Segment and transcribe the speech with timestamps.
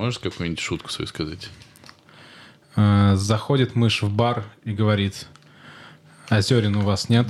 [0.00, 1.50] можешь какую-нибудь шутку свою сказать?
[2.74, 5.26] Э, Заходит мышь в бар и говорит,
[6.30, 7.26] Озерин у вас нет?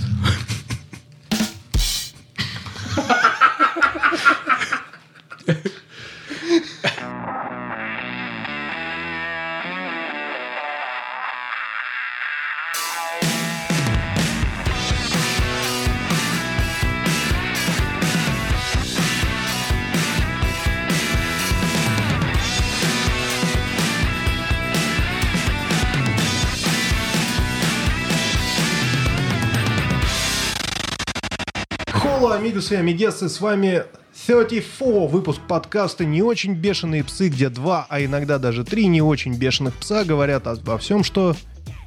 [32.70, 33.82] И амигесы, с вами
[34.26, 39.34] 34, выпуск подкаста «Не очень бешеные псы», где два, а иногда даже три не очень
[39.34, 41.34] бешеных пса говорят обо всем, что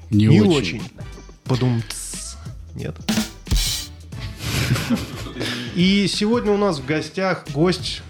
[0.09, 0.51] Не, не очень.
[0.51, 0.81] очень.
[1.45, 1.81] Подум
[2.75, 2.95] Нет.
[5.75, 8.01] И сегодня у нас в гостях гость.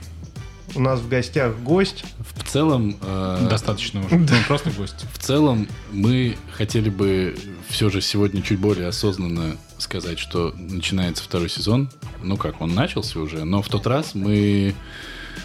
[0.74, 2.04] У нас в гостях гость.
[2.36, 4.16] В целом, э, Достаточно уже.
[4.16, 5.06] Ну, просто гость.
[5.14, 7.36] в целом мы хотели бы
[7.70, 11.90] все же сегодня чуть более осознанно сказать, что начинается второй сезон.
[12.24, 14.74] Ну как, он начался уже, но в тот раз мы...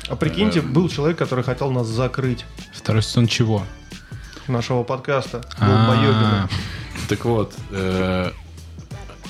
[0.09, 0.73] А прикиньте, Эм.
[0.73, 3.63] был человек, который хотел нас закрыть Второй сезон чего?
[4.47, 5.43] нашего подкаста.
[5.59, 6.49] А, Долбоебина.
[7.09, 8.31] Так вот, э,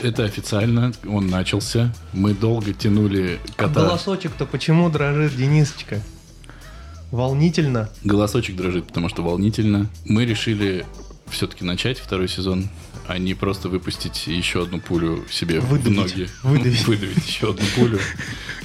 [0.01, 1.93] это официально, он начался.
[2.13, 3.81] Мы долго тянули А кота.
[3.81, 6.01] голосочек-то почему дрожит, Денисочка?
[7.11, 7.89] Волнительно.
[8.05, 9.89] Голосочек дрожит, потому что волнительно.
[10.05, 10.85] Мы решили
[11.31, 12.69] все-таки начать второй сезон,
[13.07, 15.87] а не просто выпустить еще одну пулю себе Выдавить.
[15.87, 16.29] в ноги.
[16.43, 16.85] Выдавить.
[16.87, 17.99] Выдавить еще одну пулю.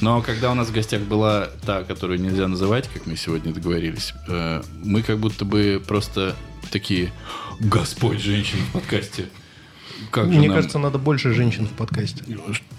[0.01, 4.13] Но когда у нас в гостях была та, которую нельзя называть, как мы сегодня договорились,
[4.27, 6.35] э, мы как будто бы просто
[6.71, 7.11] такие
[7.59, 9.29] «Господь женщин в подкасте».
[10.11, 12.23] Как Мне нам кажется, надо больше женщин в подкасте.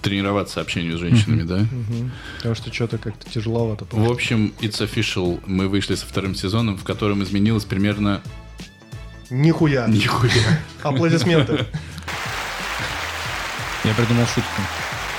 [0.03, 1.67] тренироваться общению с женщинами, да?
[2.37, 3.87] Потому что что-то как-то тяжеловато.
[3.91, 5.41] В общем, It's Official.
[5.47, 8.21] Мы вышли со вторым сезоном, в котором изменилось примерно
[9.31, 9.87] Нихуя.
[9.87, 10.61] нихуя.
[10.83, 11.67] Аплодисменты.
[13.85, 14.63] Я придумал шутку.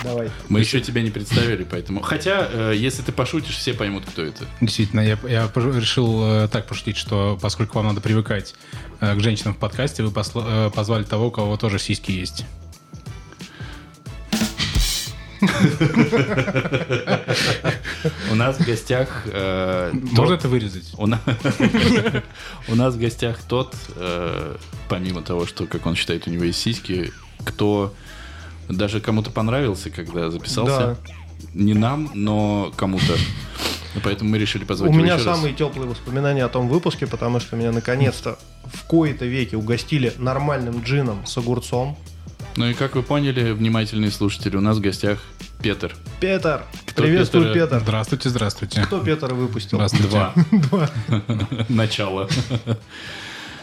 [0.03, 0.29] Давай.
[0.49, 2.01] Мы еще тебя не представили, поэтому...
[2.01, 4.45] Хотя, э, если ты пошутишь, все поймут, кто это.
[4.61, 8.53] Действительно, я, я решил э, так пошутить, что поскольку вам надо привыкать
[9.01, 12.45] э, к женщинам в подкасте, вы посла- э, позвали того, у кого тоже сиськи есть.
[18.31, 19.23] У нас в гостях...
[19.25, 20.93] э, Можно это вырезать?
[20.97, 21.19] У на-
[22.67, 24.55] у нас в гостях тот, э,
[24.89, 27.11] помимо того, что, как он считает, у него есть сиськи,
[27.43, 27.93] кто
[28.69, 30.97] даже кому-то понравился, когда записался.
[31.53, 33.15] Не нам, но кому-то.
[34.03, 35.23] Поэтому мы решили позвать У меня раз.
[35.23, 40.81] самые теплые воспоминания о том выпуске, потому что меня наконец-то в кои-то веки угостили нормальным
[40.81, 41.97] джином с огурцом.
[42.57, 45.19] Ну и как вы поняли, внимательные слушатели, у нас в гостях
[45.61, 45.93] Петр.
[46.21, 46.63] Петр!
[46.85, 47.65] Кто Приветствую, Петра?
[47.65, 47.79] Петр!
[47.81, 48.81] Здравствуйте, здравствуйте.
[48.83, 49.77] Кто Петр выпустил?
[49.77, 50.07] Здравствуйте.
[50.09, 50.33] Два.
[50.51, 50.89] Два.
[51.69, 52.29] Начало.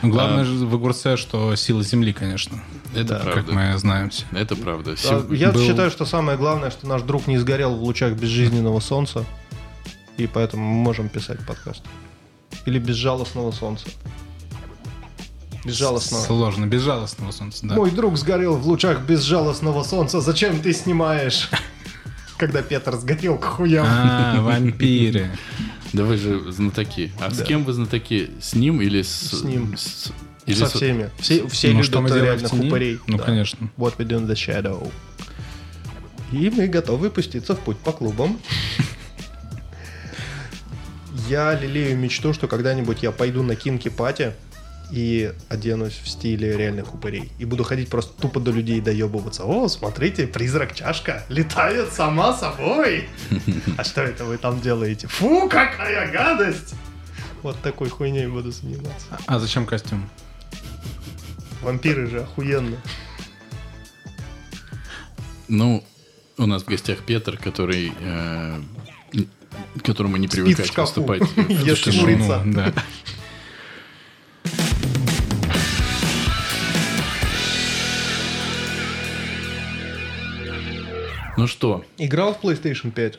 [0.02, 2.60] Главное же в огурце, что сила земли, конечно.
[2.94, 3.52] Это Как правда.
[3.52, 4.24] мы знаем все.
[4.32, 4.94] Это правда.
[5.08, 8.80] А Я был- считаю, что самое главное, что наш друг не сгорел в лучах безжизненного
[8.80, 9.24] солнца,
[10.18, 11.82] и поэтому мы можем писать подкаст.
[12.66, 13.86] Или безжалостного солнца.
[15.64, 16.24] Безжалостного.
[16.24, 17.76] Сложно, безжалостного солнца, да.
[17.76, 20.20] Мой друг сгорел в лучах безжалостного солнца.
[20.20, 21.48] Зачем ты снимаешь?
[22.36, 23.86] Когда Петр сгорел к хуям.
[23.88, 25.30] А, вампиры.
[25.92, 27.12] Да вы же знатоки.
[27.20, 28.30] А с кем вы знатоки?
[28.40, 29.30] С ним или с...
[29.30, 29.76] С ним.
[30.46, 31.10] или Со всеми.
[31.20, 32.68] Все, все Ну, любят тени?
[32.68, 32.98] упырей.
[33.06, 33.24] Ну, Да.
[33.24, 33.70] конечно.
[33.76, 34.90] What we do in the shadow.
[36.32, 38.40] И мы готовы пуститься в путь по клубам.
[41.28, 44.32] Я лелею мечту, что когда-нибудь я пойду на кинки-пати
[44.92, 47.32] и оденусь в стиле реальных упырей.
[47.38, 49.44] И буду ходить просто тупо до людей и доебываться.
[49.44, 53.08] О, смотрите, призрак-чашка летает сама собой.
[53.78, 55.08] А что это вы там делаете?
[55.08, 56.74] Фу, какая гадость!
[57.42, 59.06] Вот такой хуйней буду заниматься.
[59.26, 60.08] А зачем костюм?
[61.62, 62.76] Вампиры же охуенно.
[65.48, 65.82] Ну,
[66.36, 67.92] у нас в гостях Петр, который...
[67.98, 68.60] э,
[69.76, 71.22] к которому не привыкать выступать.
[71.48, 72.00] Тишину.
[72.02, 72.42] курица.
[72.44, 72.72] Да.
[81.42, 83.18] Ну что, Играл в PlayStation 5?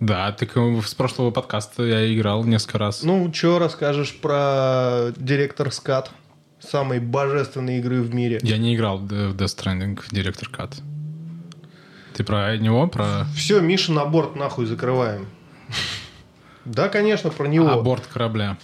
[0.00, 3.04] Да, так э, с прошлого подкаста я играл несколько раз.
[3.04, 6.10] Ну, что расскажешь про Director's Cut?
[6.58, 8.40] Самой божественной игры в мире.
[8.42, 10.74] Я не играл в Death Stranding, Director's Cut.
[12.14, 15.28] Ты про него, про Все, Миша на борт нахуй закрываем.
[16.64, 17.68] Да, конечно, про него.
[17.68, 18.58] аборт корабля?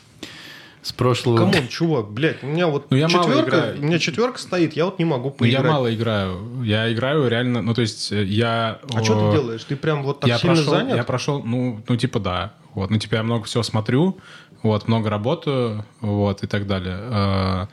[0.82, 1.37] С прошлого...
[1.38, 3.79] Come on, чувак, блядь, у меня вот Ну, я мало четверка, играю.
[3.79, 5.73] у меня четверка стоит, я вот не могу Ну, я поиграть.
[5.73, 6.62] мало играю.
[6.64, 8.81] Я играю реально, ну, то есть э, я...
[8.93, 9.64] А что ты делаешь?
[9.64, 10.96] Ты прям вот так я сильно прошел, занят?
[10.96, 12.52] Я прошел, ну, ну, типа, да.
[12.75, 14.19] Вот, ну, типа, я много всего смотрю,
[14.62, 17.69] вот, много работаю, вот, и так далее.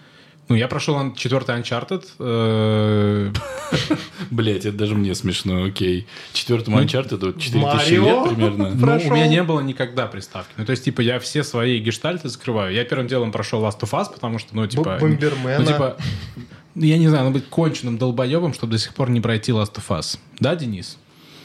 [0.50, 2.06] Ну, я прошел четвертый Uncharted.
[2.18, 3.32] Э,
[4.32, 6.08] Блять, это даже мне смешно, окей.
[6.34, 8.70] Четвертому Uncharted вот 4000 лет примерно.
[8.80, 10.52] Ну, у меня не было никогда приставки.
[10.58, 12.74] Ну, то есть, типа, я все свои гештальты закрываю.
[12.74, 14.98] Я первым делом прошел Last of Us, потому что, ну, типа...
[15.00, 15.60] Бомбермена.
[15.60, 15.98] Ну, типа,
[16.74, 19.88] я не знаю, надо быть конченным долбоебом, чтобы до сих пор не пройти Last of
[19.90, 20.18] Us.
[20.40, 20.98] Да, Денис?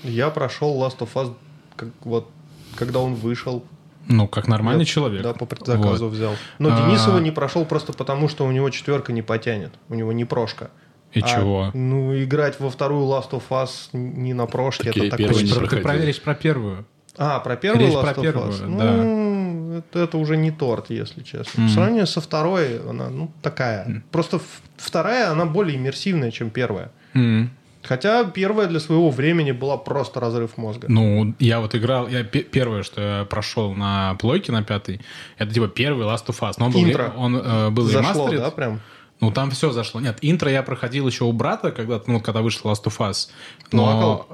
[0.02, 1.34] Я прошел Last of Us,
[1.76, 2.30] как, вот,
[2.74, 3.64] когда он вышел.
[4.08, 5.22] Ну, как нормальный я, человек.
[5.22, 6.14] Да, по предзаказу вот.
[6.14, 6.34] взял.
[6.58, 6.76] Но а...
[6.76, 9.72] Денис его не прошел просто потому, что у него четверка не потянет.
[9.88, 10.70] У него не прошка.
[11.12, 11.70] И а, чего?
[11.74, 15.68] Ну, играть во вторую Last of Us не на прошке, так это такой...
[15.68, 16.86] Ты проверишь про первую.
[17.16, 18.76] А, про первую Речь Last про of первую, Us?
[18.76, 18.92] да.
[18.92, 21.60] Ну, это, это уже не торт, если честно.
[21.60, 21.66] Mm.
[21.66, 23.86] По сравнению со второй, она, ну, такая.
[23.86, 24.02] Mm.
[24.10, 24.40] Просто
[24.76, 26.90] вторая, она более иммерсивная, чем первая.
[27.14, 27.48] Mm.
[27.84, 30.86] Хотя первая для своего времени была просто разрыв мозга.
[30.88, 35.00] Ну, я вот играл, я первое, что я прошел на плойке на пятой,
[35.38, 36.54] это типа первый Last of Us.
[36.58, 37.12] Но он был, Интро.
[37.16, 38.40] Он, э, был Зашло, ремастерит.
[38.40, 38.80] да, прям?
[39.20, 40.00] Ну, там все зашло.
[40.00, 43.28] Нет, интро я проходил еще у брата, когда, ну, когда вышел Last of Us.
[43.72, 44.26] Но,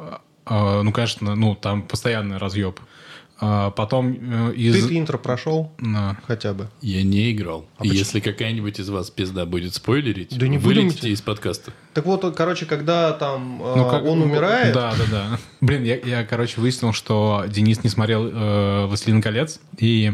[0.47, 2.81] э, ну, конечно, ну, там постоянный разъеб.
[3.43, 4.87] А потом э, из...
[4.87, 5.73] Ты интро прошел?
[5.79, 6.19] Да.
[6.27, 6.69] Хотя бы.
[6.83, 7.67] Я не играл.
[7.79, 11.15] А Если какая-нибудь из вас пизда будет спойлерить, да не вылетите будем...
[11.15, 11.73] из подкаста.
[11.95, 14.05] Так вот, короче, когда там э, ну, как...
[14.05, 14.75] он умирает...
[14.75, 15.39] Да, да, да.
[15.63, 20.13] Блин, я, я, короче, выяснил, что Денис не смотрел э, «Властелин колец», и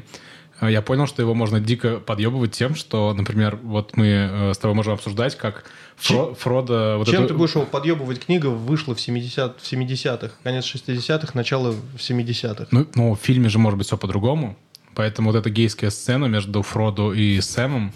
[0.63, 4.75] я понял, что его можно дико подъебывать тем, что, например, вот мы э, с тобой
[4.75, 5.65] можем обсуждать, как
[5.97, 6.97] Фро, Фродо...
[6.99, 7.29] Вот Чем это...
[7.29, 8.25] ты будешь его подъебывать?
[8.25, 12.69] Книга вышла в, 70, в 70-х, конец 60-х, начало 70-х.
[12.71, 14.57] Ну, ну, в фильме же может быть все по-другому.
[14.95, 17.93] Поэтому вот эта гейская сцена между Фродо и Сэмом,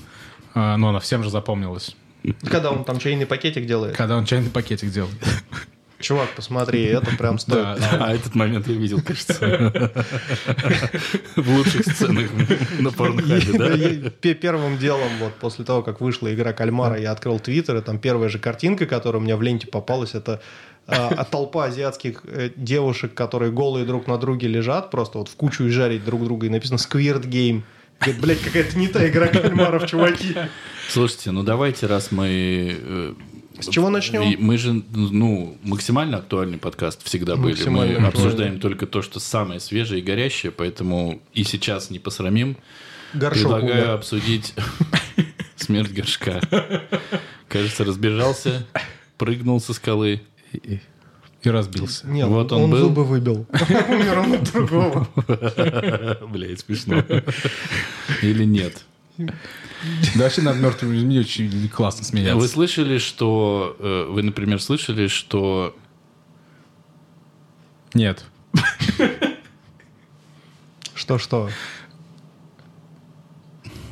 [0.55, 1.97] э, ну, она всем же запомнилась.
[2.47, 3.97] Когда он там чайный пакетик делает?
[3.97, 5.17] Когда он чайный пакетик делает.
[6.01, 7.79] Чувак, посмотри, это прям стоит.
[7.93, 9.93] А этот момент я видел, кажется.
[11.37, 12.31] В лучших сценах
[12.79, 14.11] на порнхабе, да?
[14.35, 18.29] Первым делом, вот после того, как вышла игра Кальмара, я открыл Твиттер, и там первая
[18.29, 20.41] же картинка, которая у меня в ленте попалась, это
[20.87, 25.65] а, толпа азиатских э, девушек, которые голые друг на друге лежат, просто вот в кучу
[25.65, 27.63] и жарить друг друга, и написано «Squirt Game».
[28.01, 30.35] Говорит, блядь, какая-то не та игра кальмаров, чуваки.
[30.89, 33.15] Слушайте, ну давайте, раз мы э,
[33.63, 34.23] с чего начнем?
[34.23, 37.69] И мы же, ну, максимально актуальный подкаст всегда были.
[37.69, 42.57] Мы обсуждаем только то, что самое свежее и горящее, поэтому и сейчас не посрамим.
[43.13, 43.91] Горшок Предлагаю умер.
[43.95, 44.55] обсудить
[45.57, 46.41] смерть горшка.
[47.49, 48.67] Кажется, разбежался,
[49.19, 50.23] прыгнул со скалы.
[50.53, 50.81] И,
[51.43, 52.07] и разбился.
[52.07, 52.79] Нет, вот он, он был.
[52.79, 53.47] зубы выбил.
[53.89, 55.09] Умер он от другого.
[56.29, 57.03] Блять, смешно.
[58.23, 58.85] Или нет?
[60.17, 62.37] Да вообще над мертвыми людьми очень классно смеяться.
[62.37, 63.77] Вы слышали, что...
[63.79, 65.77] э, Вы, например, слышали, что...
[67.95, 68.25] Нет.
[70.95, 71.51] Что-что?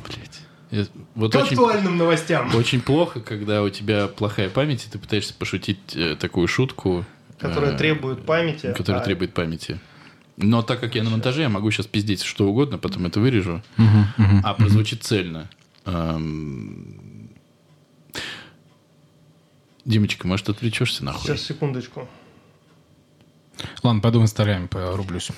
[0.07, 0.89] Блять.
[1.15, 2.53] Вот К очень, актуальным новостям.
[2.55, 7.05] очень плохо, когда у тебя плохая память, и ты пытаешься пошутить э, такую шутку.
[7.39, 8.73] Которая э, требует памяти.
[8.77, 9.79] Которая а- требует памяти.
[10.37, 13.61] Но так как я на монтаже, я могу сейчас пиздеть что угодно, потом это вырежу.
[14.43, 15.49] а прозвучит цельно.
[15.89, 17.29] Эм,
[19.85, 21.21] Димочка, может, отвлечешься нахуй?
[21.21, 22.07] Сейчас, секундочку.
[23.81, 25.31] Ладно, пойду в Инстаграме порублюсь.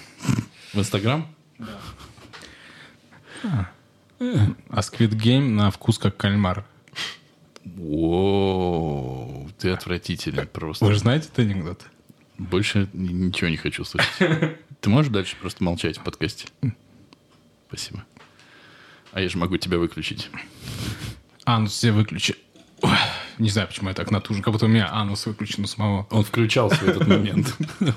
[0.74, 1.28] В Инстаграм?
[1.58, 1.80] Да.
[4.20, 6.66] А Squid Game на вкус как кальмар.
[7.80, 10.86] О, ты отвратительный просто.
[10.86, 11.86] Вы же знаете этот анекдот?
[12.38, 14.12] Больше ничего не хочу слышать.
[14.82, 16.48] Ты можешь дальше просто молчать в подкасте?
[17.68, 18.04] Спасибо.
[19.12, 20.30] А я же могу тебя выключить.
[21.46, 22.36] Анус все выключи.
[22.82, 22.98] Ой,
[23.38, 24.42] не знаю, почему я так натужен.
[24.42, 26.08] Как будто у меня анус выключен у самого.
[26.10, 27.56] Он включался в этот момент.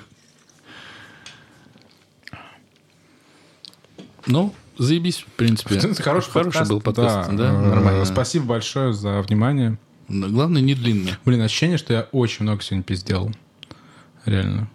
[4.26, 5.78] Ну, заебись, в принципе.
[6.02, 8.04] Хороший, Хороший был подкаст, да, да э, нормально.
[8.06, 9.78] Спасибо большое за внимание.
[10.09, 11.12] Но главное, не длинный.
[11.26, 13.30] Блин, ощущение, что я очень много сегодня пиздел.
[14.25, 14.71] Реально.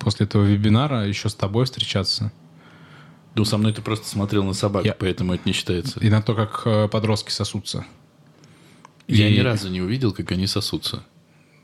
[0.00, 2.32] После этого вебинара еще с тобой встречаться.
[3.34, 5.98] Ну, со мной ты просто смотрел на собак, Я- поэтому это не считается.
[6.00, 7.86] И на то, как э, подростки сосутся.
[9.08, 11.02] Я И- ни разу не увидел, как они сосутся.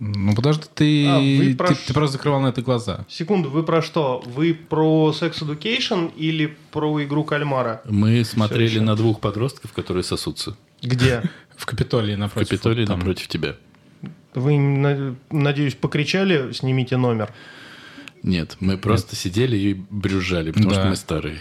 [0.01, 3.05] Ну, подожди, ты, А, ты, про- ты просто закрывал на это глаза.
[3.09, 4.23] Секунду, вы про что?
[4.27, 7.83] Вы про Sex Education или про игру кальмара?
[7.85, 10.57] Мы смотрели на двух подростков, которые сосутся.
[10.83, 11.23] Где?
[11.57, 12.49] В Капитолии В напротив.
[12.51, 13.57] Капитолии вот напротив тебя.
[14.35, 17.33] Вы, на- надеюсь, покричали «снимите номер».
[18.23, 20.77] Нет, мы просто сидели и брюзжали, потому Да.
[20.81, 21.41] что мы старые.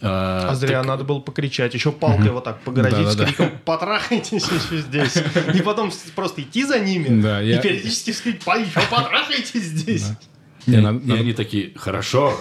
[0.00, 1.74] А, А зря так- надо было покричать.
[1.74, 3.24] Еще палкой вот так погрозить с Да-да-да.
[3.26, 5.14] криком «потрахайтесь еще здесь».
[5.54, 10.06] И потом с- просто идти за ними Да, и я- периодически сказать «еще потрахайтесь здесь».
[10.66, 12.38] И, Не, и надо- надо- они такие, хорошо.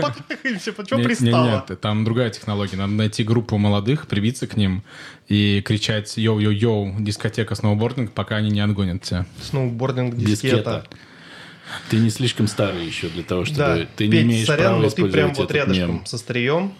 [0.00, 1.64] Потрахаемся, почему Не- не- пристала?
[1.68, 2.76] Нет, там другая технология.
[2.76, 4.82] Надо найти группу молодых, привиться к ним
[5.28, 9.24] и кричать «Йоу-йоу-йоу, дискотека, сноубординг», пока они не отгонят тебя.
[9.42, 10.56] Сноубординг, Дискета.
[10.56, 10.86] дискета.
[11.90, 13.58] Ты не слишком старый еще для того, чтобы...
[13.58, 16.06] Да, ты не Петь, имеешь сорян, права но ты прям вот рядышком мем.
[16.06, 16.72] со острием.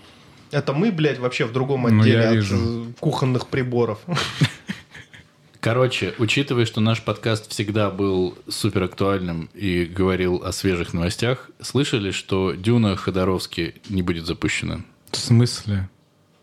[0.50, 2.56] Это мы, блядь, вообще в другом Ну, отделе я от вижу.
[2.56, 3.98] э, кухонных приборов.
[5.60, 12.10] Короче, учитывая, что наш подкаст всегда был супер актуальным и говорил о свежих новостях, слышали,
[12.10, 14.82] что Дюна Ходоровски не будет запущена?
[15.10, 15.88] В смысле?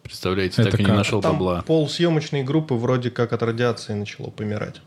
[0.02, 0.98] Представляете, Это так и не как?
[0.98, 1.62] нашел Там бабла.
[1.62, 4.82] пол съемочной группы вроде как от радиации начало помирать.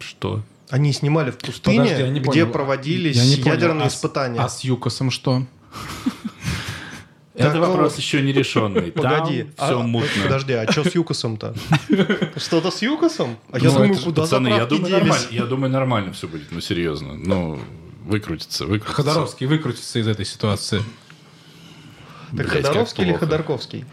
[0.00, 0.42] Что?
[0.70, 2.50] Они снимали в пустыне, Подожди, я не где понял.
[2.52, 4.40] проводились Я не понял, ядерные а с- испытания.
[4.40, 5.44] А с Юкосом что?
[7.34, 8.90] Это вопрос еще не решенный.
[8.92, 10.08] Погоди, все а, мутно.
[10.24, 11.54] Подожди, а что с Юкосом-то?
[12.36, 13.36] Что-то с Юкосом?
[13.52, 16.50] А я Ну, думаю, куда Пацаны, я заправки думаю, нормально, я думаю, нормально все будет.
[16.50, 17.14] Ну, серьезно.
[17.14, 17.60] Ну,
[18.04, 18.94] выкрутится, выкрутится.
[19.02, 20.82] Ходоровский выкрутится из этой ситуации.
[22.36, 23.12] Так Ходоровский или.
[23.14, 23.84] Ходорковский?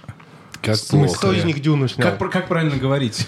[0.66, 1.16] Как смысле?
[1.18, 1.38] Кто плохо.
[1.40, 2.16] из них Дюну снял?
[2.18, 3.28] Как, как правильно говорить?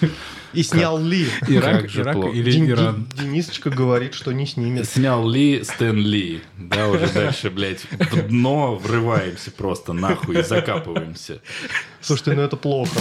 [0.53, 1.27] И снял Ли?
[1.47, 2.35] Ирак, Как же Ирак плохо.
[2.35, 3.07] или Ден- Иран?
[3.15, 4.87] Ден- Денисочка говорит, что не снимет.
[4.89, 6.41] Снял Ли, Стэн Ли.
[6.57, 11.41] Да, уже дальше, блядь, в дно врываемся просто нахуй и закапываемся.
[12.01, 12.97] Слушайте, ну это плохо.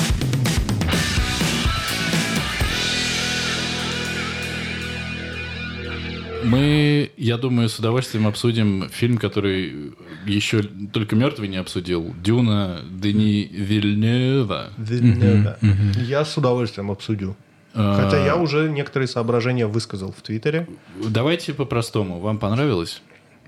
[6.47, 9.95] Мы, я думаю, с удовольствием обсудим фильм, который
[10.27, 12.15] еще только мертвый не обсудил.
[12.23, 14.71] Дюна Дени Вильнева.
[14.79, 17.37] Я с удовольствием обсудю.
[17.75, 20.69] А, Хотя я уже некоторые соображения высказал в Твиттере.
[21.09, 22.21] Давайте по-простому.
[22.21, 23.03] Вам понравилось?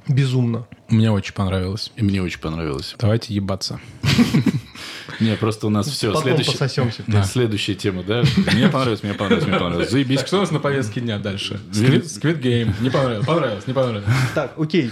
[0.07, 0.67] Безумно.
[0.89, 1.93] Мне очень понравилось.
[1.97, 2.95] И мне очень понравилось.
[2.99, 3.81] Давайте ебаться.
[5.21, 6.13] Не, просто у нас все.
[6.13, 7.03] Потом пососемся.
[7.25, 8.23] Следующая тема, да?
[8.53, 9.91] Мне понравилось, мне понравилось, мне понравилось.
[9.91, 10.21] Заебись.
[10.21, 11.61] Что у нас на повестке дня дальше?
[11.73, 12.73] Squid Game.
[12.81, 14.05] Не понравилось, понравилось, не понравилось.
[14.35, 14.91] Так, окей.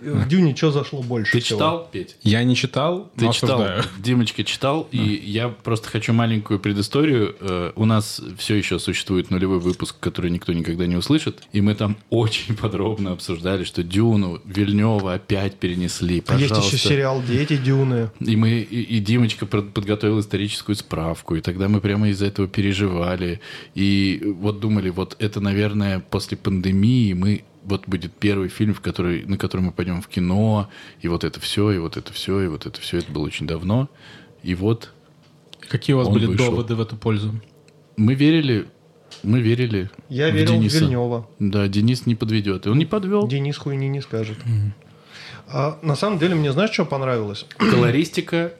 [0.00, 2.16] в Дюне что зашло больше Ты читал, Петь?
[2.22, 3.64] Я не читал, Ты читал.
[3.98, 7.36] Димочка читал, и я просто хочу маленькую предысторию.
[7.40, 11.74] Э, У нас все еще существует нулевой выпуск, который никто никогда не услышит, и мы
[11.74, 16.22] там очень подробно обсуждали, что Дюну Вильнева опять перенесли.
[16.26, 16.76] А есть Пожалуйста.
[16.76, 18.10] еще сериал «Дети Дюны».
[18.20, 23.40] И мы, и, и Димочка подготовил историческую справку, и тогда мы прямо из-за этого переживали.
[23.74, 29.24] И вот думали, вот это, наверное, после пандемии мы вот будет первый фильм, в который,
[29.26, 30.68] на который мы пойдем в кино,
[31.02, 32.98] и вот это все, и вот это все, и вот это все.
[32.98, 33.88] Это было очень давно.
[34.42, 34.92] И вот
[35.68, 36.46] Какие у вас были вышел.
[36.46, 37.34] доводы в эту пользу?
[37.98, 38.66] мы верили,
[39.22, 40.78] мы верили Я в верил в Дениса.
[40.80, 41.28] Вильнева.
[41.38, 42.66] Да, Денис не подведет.
[42.66, 43.26] И он не подвел.
[43.26, 44.38] Денис хуйни не скажет.
[45.50, 47.46] А на самом деле мне знаешь, что понравилось?
[47.56, 48.52] Колористика.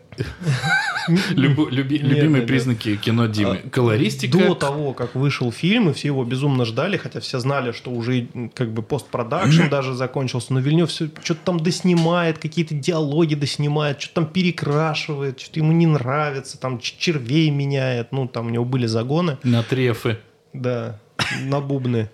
[1.30, 3.60] Любу- люби- Нет, Любимые нет, признаки кино Димы.
[3.64, 4.36] А, Колористика.
[4.36, 8.26] До того, как вышел фильм, и все его безумно ждали, хотя все знали, что уже
[8.54, 14.22] как бы постпродакшн даже закончился, но Вильнев все что-то там доснимает, какие-то диалоги доснимает, что-то
[14.22, 19.38] там перекрашивает, что-то ему не нравится, там червей меняет, ну там у него были загоны.
[19.44, 20.18] На трефы.
[20.52, 20.98] Да,
[21.42, 22.10] на бубны.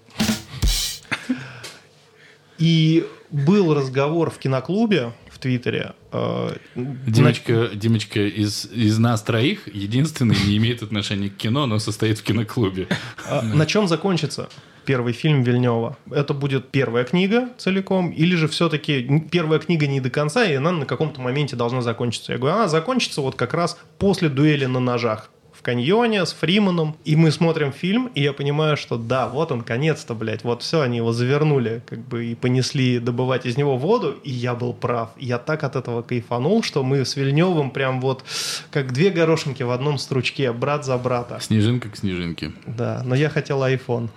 [2.58, 5.92] И был разговор в киноклубе в Твиттере.
[6.12, 12.18] э, Димочка, Димочка из, из нас троих единственный не имеет отношения к кино, но состоит
[12.18, 12.86] в киноклубе.
[13.28, 14.48] А На чем закончится
[14.84, 15.96] первый фильм Вильнева?
[16.12, 20.70] Это будет первая книга целиком, или же все-таки первая книга не до конца, и она
[20.70, 22.32] на каком-то моменте должна закончиться?
[22.32, 25.30] Я говорю, она закончится вот как раз после дуэли на ножах
[25.64, 30.14] каньоне с Фриманом, и мы смотрим фильм, и я понимаю, что да, вот он, конец-то,
[30.14, 34.30] блядь, вот все, они его завернули, как бы, и понесли добывать из него воду, и
[34.30, 35.10] я был прав.
[35.18, 38.24] Я так от этого кайфанул, что мы с Вильневым прям вот
[38.70, 41.38] как две горошинки в одном стручке, брат за брата.
[41.40, 42.52] Снежинка к снежинке.
[42.66, 44.10] Да, но я хотел iPhone.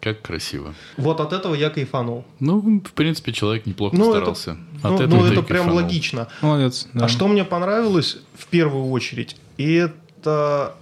[0.00, 0.74] Как красиво.
[0.96, 2.24] Вот от этого я кайфанул.
[2.38, 4.56] Ну, в принципе, человек неплохо Ну, постарался.
[4.78, 5.76] это, От ну, этого ну, это прям кайфанул.
[5.76, 6.28] логично.
[6.40, 6.88] Молодец.
[6.94, 7.04] да.
[7.04, 9.88] А что мне понравилось в первую очередь, и
[10.20, 10.74] это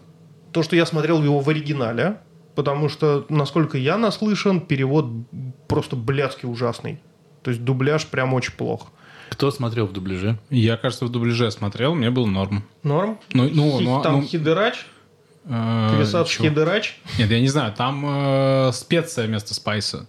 [0.53, 2.19] то, что я смотрел его в оригинале,
[2.55, 5.07] потому что, насколько я наслышан, перевод
[5.69, 7.01] просто блядски ужасный.
[7.43, 8.89] То есть дубляж прям очень плох.
[9.31, 10.39] Кто смотрел в дубляже?
[10.51, 12.65] Я, кажется, в дубляже смотрел, мне был норм.
[12.83, 13.19] Норм?
[13.33, 14.87] Ну, ну, Хи- ну, там ну, хидерач,
[15.45, 16.45] э, Квисац чё?
[16.45, 16.99] хидерач.
[17.19, 20.07] Нет, я не знаю, там э, специя вместо спайса.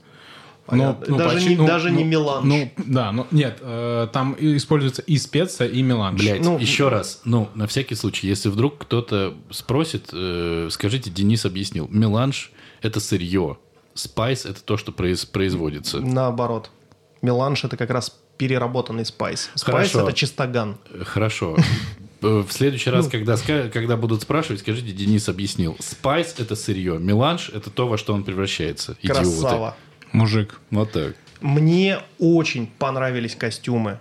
[0.70, 1.18] Понятно.
[1.18, 2.46] Даже не- даже не меланж.
[2.46, 6.20] Ну, да, ну, нет, э, там используется и специя, и меланж.
[6.20, 7.22] Блять, Ну, еще раз.
[7.26, 11.88] Ну, на всякий случай, если вдруг кто-то спросит, э, скажите, Денис объяснил.
[11.92, 13.58] Меланж– это сырье.
[13.94, 16.00] Спайс– это то, что произ- производится.
[16.00, 16.70] Наоборот.
[17.22, 19.50] Меланж это как раз переработанный спайс.
[19.56, 20.78] Спайс это чистоган.
[20.92, 21.58] Э, Хорошо.
[22.22, 25.76] Э, В следующий раз, когда, ска- когда будут спрашивать, скажите, Денис объяснил.
[25.80, 26.98] Спайс– это сырье.
[27.00, 28.98] Меланж– это то, во что он превращается.
[29.02, 29.74] Идиоты.
[30.12, 30.60] Мужик.
[30.72, 31.16] Вот так.
[31.42, 34.00] Мне очень понравились костюмы.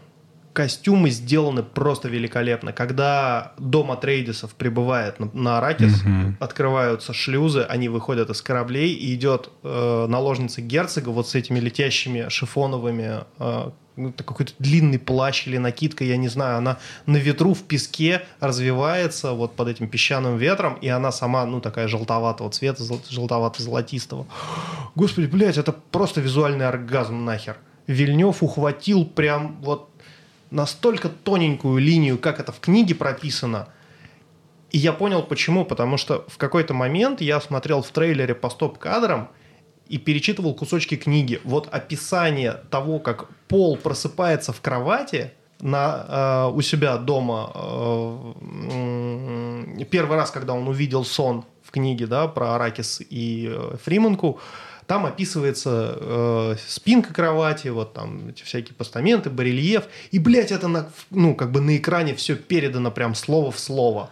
[0.52, 2.72] Костюмы сделаны просто великолепно.
[2.72, 6.02] Когда дом Атрейдисов прибывает на, на Аракис,
[6.40, 12.28] открываются шлюзы, они выходят из кораблей, и идет э, наложница герцога вот с этими летящими
[12.28, 17.62] шифоновыми э, ну, какой-то длинный плащ или накидка, я не знаю, она на ветру в
[17.64, 23.02] песке развивается вот под этим песчаным ветром, и она сама, ну, такая желтоватого цвета, зол-
[23.08, 24.26] желтовато-золотистого.
[24.94, 27.56] Господи, блядь, это просто визуальный оргазм нахер.
[27.86, 29.90] Вильнев ухватил прям вот
[30.50, 33.68] настолько тоненькую линию, как это в книге прописано,
[34.70, 39.28] и я понял почему, потому что в какой-то момент я смотрел в трейлере по стоп-кадрам
[39.88, 41.40] и перечитывал кусочки книги.
[41.44, 48.34] Вот описание того, как Пол просыпается в кровати на, э, у себя дома э,
[49.90, 54.40] первый раз, когда он увидел сон в книге да, про Аракис и э, Фриманку,
[54.86, 59.84] там описывается э, спинка кровати, вот там эти всякие постаменты, барельеф.
[60.12, 64.10] И, блядь, это на, ну, как бы на экране все передано прям слово в слово.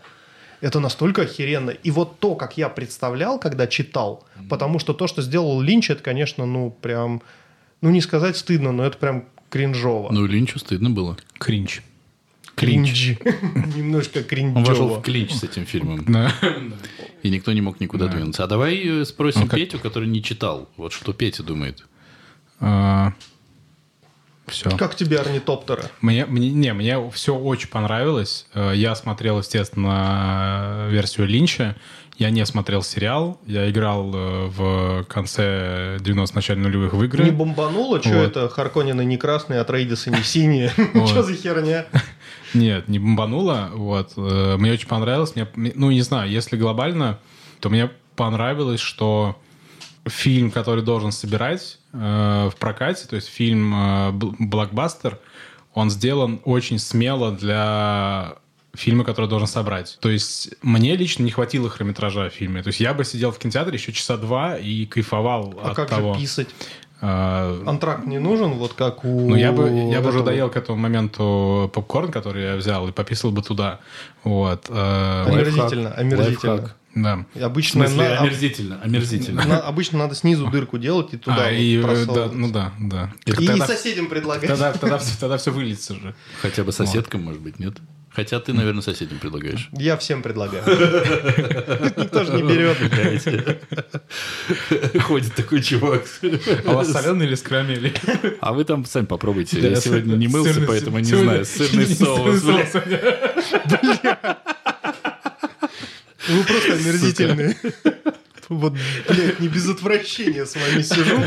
[0.67, 1.71] Это настолько охеренно.
[1.71, 6.03] И вот то, как я представлял, когда читал, потому что то, что сделал Линч, это,
[6.03, 7.23] конечно, ну, прям,
[7.83, 10.13] ну, не сказать стыдно, но это прям кринжово.
[10.13, 11.17] Ну, Линчу стыдно было.
[11.39, 11.83] Кринч.
[12.57, 13.11] Кринж.
[13.77, 16.05] Немножко Он вошел в клинч с этим фильмом.
[16.09, 16.33] Да.
[17.23, 18.43] И никто не мог никуда двинуться.
[18.43, 20.69] А давай э, спросим Ну, как- Петю, который не читал.
[20.77, 21.85] Вот что Петя думает.
[24.47, 24.71] Все.
[24.71, 25.83] Как тебе орнитоптеры?
[26.01, 28.47] Мне, мне, не, мне все очень понравилось.
[28.55, 31.77] Э, Я смотрел, естественно, версию Линча.
[32.19, 33.39] Я не смотрел сериал.
[33.47, 37.25] Я играл э, в конце 90 начале нулевых в игры.
[37.25, 38.01] Не бомбануло?
[38.01, 38.23] Что Вот.
[38.37, 38.49] это?
[38.49, 40.71] Харконины не красные, а Трейдисы не синие?
[41.07, 41.87] Что за херня?
[42.55, 43.71] Нет, не бомбануло.
[43.75, 44.13] Вот.
[44.17, 45.35] Э, Мне очень понравилось.
[45.35, 47.19] Мне- ну, не знаю, если глобально,
[47.61, 49.37] то мне понравилось, что
[50.07, 55.19] фильм, который должен собирать э, в прокате, то есть фильм э, бл- блокбастер,
[55.75, 58.35] он сделан очень смело для
[58.75, 59.99] фильма, который должен собрать.
[60.01, 62.63] То есть мне лично не хватило хронометража в фильме.
[62.63, 65.89] То есть я бы сидел в кинотеатре еще часа два и кайфовал А от как
[65.89, 66.15] того.
[66.15, 66.49] же писать?
[67.03, 69.29] Э, Антракт не нужен, вот как у...
[69.31, 72.93] ну, я бы, я бы уже доел к этому моменту попкорн, который я взял, и
[72.93, 73.81] пописал бы туда.
[74.25, 74.67] Вот.
[74.71, 76.53] э, Омерзительно, омерзительно.
[76.53, 76.77] Лайфхак.
[76.97, 77.27] Да.
[77.35, 79.45] В Обычно, смысле, на- омерзительно, омерзительно.
[79.45, 82.33] на- обычно надо снизу дырку делать и туда а, вот и, э, да, просовывать.
[82.33, 83.13] ну да, да.
[83.27, 84.49] И тогда, соседям предлагать.
[84.49, 86.15] тогда, тогда, все, тогда все выльется же.
[86.41, 87.77] Хотя бы соседкам, может быть, нет?
[88.09, 89.69] Хотя ты, наверное, соседям предлагаешь.
[89.73, 90.65] Я всем предлагаю.
[91.99, 92.79] Никто же не берет.
[95.03, 96.05] Ходит такой чувак.
[96.65, 97.93] А у вас соленый или с карамелью?
[98.41, 99.61] А вы там сами попробуйте.
[99.61, 101.45] Я сегодня не мылся, поэтому не знаю.
[101.45, 102.43] Сырный сырный соус.
[102.43, 104.39] бля.
[106.29, 107.57] Вы просто омерзительные.
[108.49, 108.75] Вот,
[109.09, 111.21] блядь, не без отвращения с вами сижу.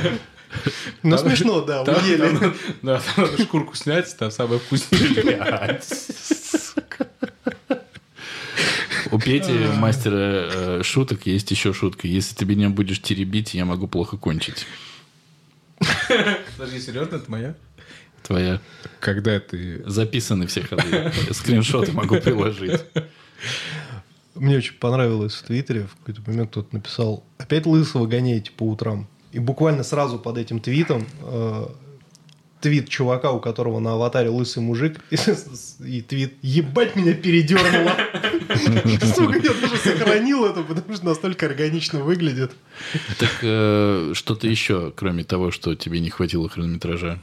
[1.04, 2.18] Ну, Там- смешно, да, Там- уели.
[2.38, 5.80] там- Да, там надо шкурку снять, там самое вкуснее.
[5.84, 7.08] Сука.
[9.12, 10.16] У Пети, мастера
[10.52, 12.08] э, шуток, есть еще шутка.
[12.08, 14.66] Если ты меня будешь теребить, я могу плохо кончить.
[16.58, 17.56] Подожди, серьезно, это моя?
[18.24, 18.60] Твоя.
[19.00, 19.82] Когда ты...
[19.86, 21.12] Записаны все ходы.
[21.32, 22.82] Скриншоты могу приложить.
[24.40, 29.08] Мне очень понравилось в Твиттере, в какой-то момент кто-то написал, опять лысого гоняете по утрам.
[29.32, 31.68] И буквально сразу под этим твитом э,
[32.62, 35.18] твит чувака, у которого на аватаре лысый мужик, и,
[35.86, 37.92] и твит «Ебать меня передернуло!»
[39.16, 42.52] Сука, я даже сохранил это, потому что настолько органично выглядит.
[43.18, 47.20] Так э, что-то еще, кроме того, что тебе не хватило хронометража?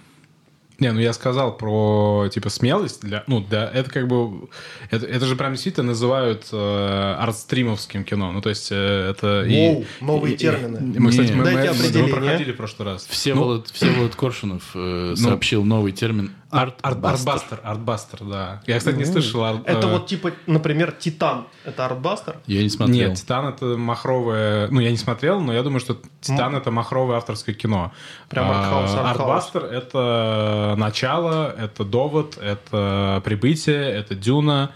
[0.78, 4.48] Не, ну я сказал про типа смелость для, ну да, это как бы
[4.90, 9.56] это, это же прям действительно называют э, артстримовским кино, ну то есть э, это и-
[9.74, 10.94] Воу, новые и- термины.
[10.94, 12.14] и- мы, кстати, мы, мы, мы определение.
[12.14, 13.06] проходили в прошлый раз.
[13.06, 18.62] Всеволод, Всеволод Коршунов э, сообщил новый термин Ну, арт арт- артбастер, артбастер, да.
[18.66, 19.44] Я, кстати, не слышал.
[19.44, 21.46] ар- Это э, вот типа, например, Титан.
[21.64, 22.36] Это артбастер?
[22.46, 23.08] Я не смотрел.
[23.08, 24.68] Нет, Титан это махровое.
[24.70, 27.92] Ну, я не смотрел, но я думаю, что Титан это махровое авторское кино.
[28.28, 29.18] Прям А, артхаус, артхаус.
[29.20, 34.70] Артбастер это начало, это довод, это прибытие, это Дюна,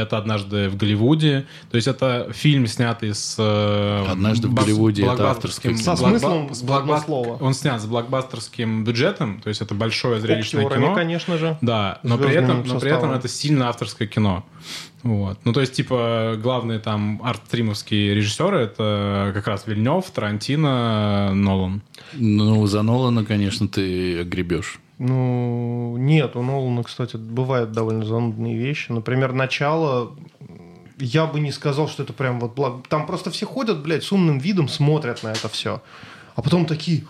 [0.00, 1.46] это однажды в Голливуде.
[1.70, 5.74] То есть это фильм, снятый с э, «Однажды в Голливуде» это авторское.
[5.76, 7.36] Со смыслом с в одно блокбас- слово.
[7.40, 10.94] Он снят с блокбастерским бюджетом, то есть это большое зрелищное Актерами, кино.
[10.94, 11.58] конечно же.
[11.60, 14.44] Да, но при, этом, но при этом это сильно авторское кино.
[15.02, 15.38] Вот.
[15.44, 21.82] Ну, то есть, типа, главные там арт-стримовские режиссеры это как раз Вильнев, Тарантино, Нолан.
[22.14, 24.80] Ну, за Нолана, конечно, ты гребешь.
[24.98, 28.92] Ну, нет, у Нолана, кстати, бывают довольно занудные вещи.
[28.92, 30.16] Например, начало...
[30.98, 32.82] Я бы не сказал, что это прям вот благо.
[32.88, 35.82] Там просто все ходят, блядь, с умным видом, смотрят на это все.
[36.34, 37.04] А потом такие,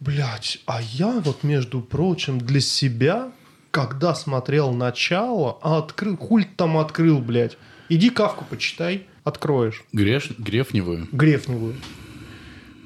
[0.00, 3.32] Блять, а я вот, между прочим, для себя,
[3.78, 7.56] когда смотрел начало, а открыл, хуль там открыл, блядь.
[7.88, 9.84] Иди кавку почитай, откроешь.
[9.92, 11.06] Греш, Грефневую.
[11.12, 11.76] Грефневую.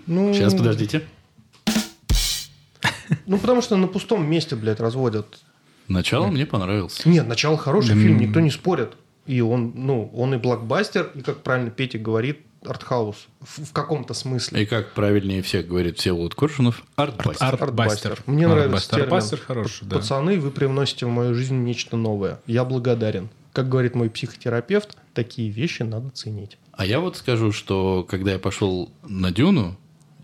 [0.06, 1.02] Ну, Сейчас, подождите.
[3.26, 5.40] Ну, потому что на пустом месте, блядь, разводят.
[5.88, 7.08] Начало мне понравился.
[7.08, 8.92] Нет, начало хороший фильм, никто не спорит.
[9.24, 13.28] И он, ну, он и блокбастер, и, как правильно Петя говорит, артхаус.
[13.40, 14.62] В, в каком-то смысле.
[14.62, 17.62] И как правильнее всех говорит Всеволод Коршунов, артбастер.
[17.62, 18.22] Артбастер.
[18.26, 18.96] Мне нравится Артбастер.
[18.96, 19.14] термин.
[19.14, 19.96] Артбастер хороший, да.
[19.96, 22.40] Пацаны, вы привносите в мою жизнь нечто новое.
[22.46, 23.28] Я благодарен.
[23.52, 26.56] Как говорит мой психотерапевт, такие вещи надо ценить.
[26.72, 29.76] А я вот скажу, что когда я пошел на Дюну,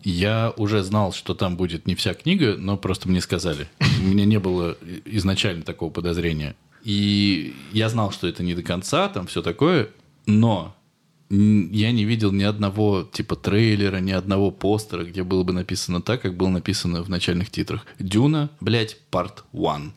[0.02, 3.68] я уже знал, что там будет не вся книга, но просто мне сказали.
[4.00, 6.56] У меня не было изначально такого подозрения.
[6.84, 9.90] И я знал, что это не до конца, там все такое,
[10.24, 10.74] но
[11.30, 16.22] я не видел ни одного типа трейлера, ни одного постера, где было бы написано так,
[16.22, 17.86] как было написано в начальных титрах.
[17.98, 19.90] Дюна, блядь, part one.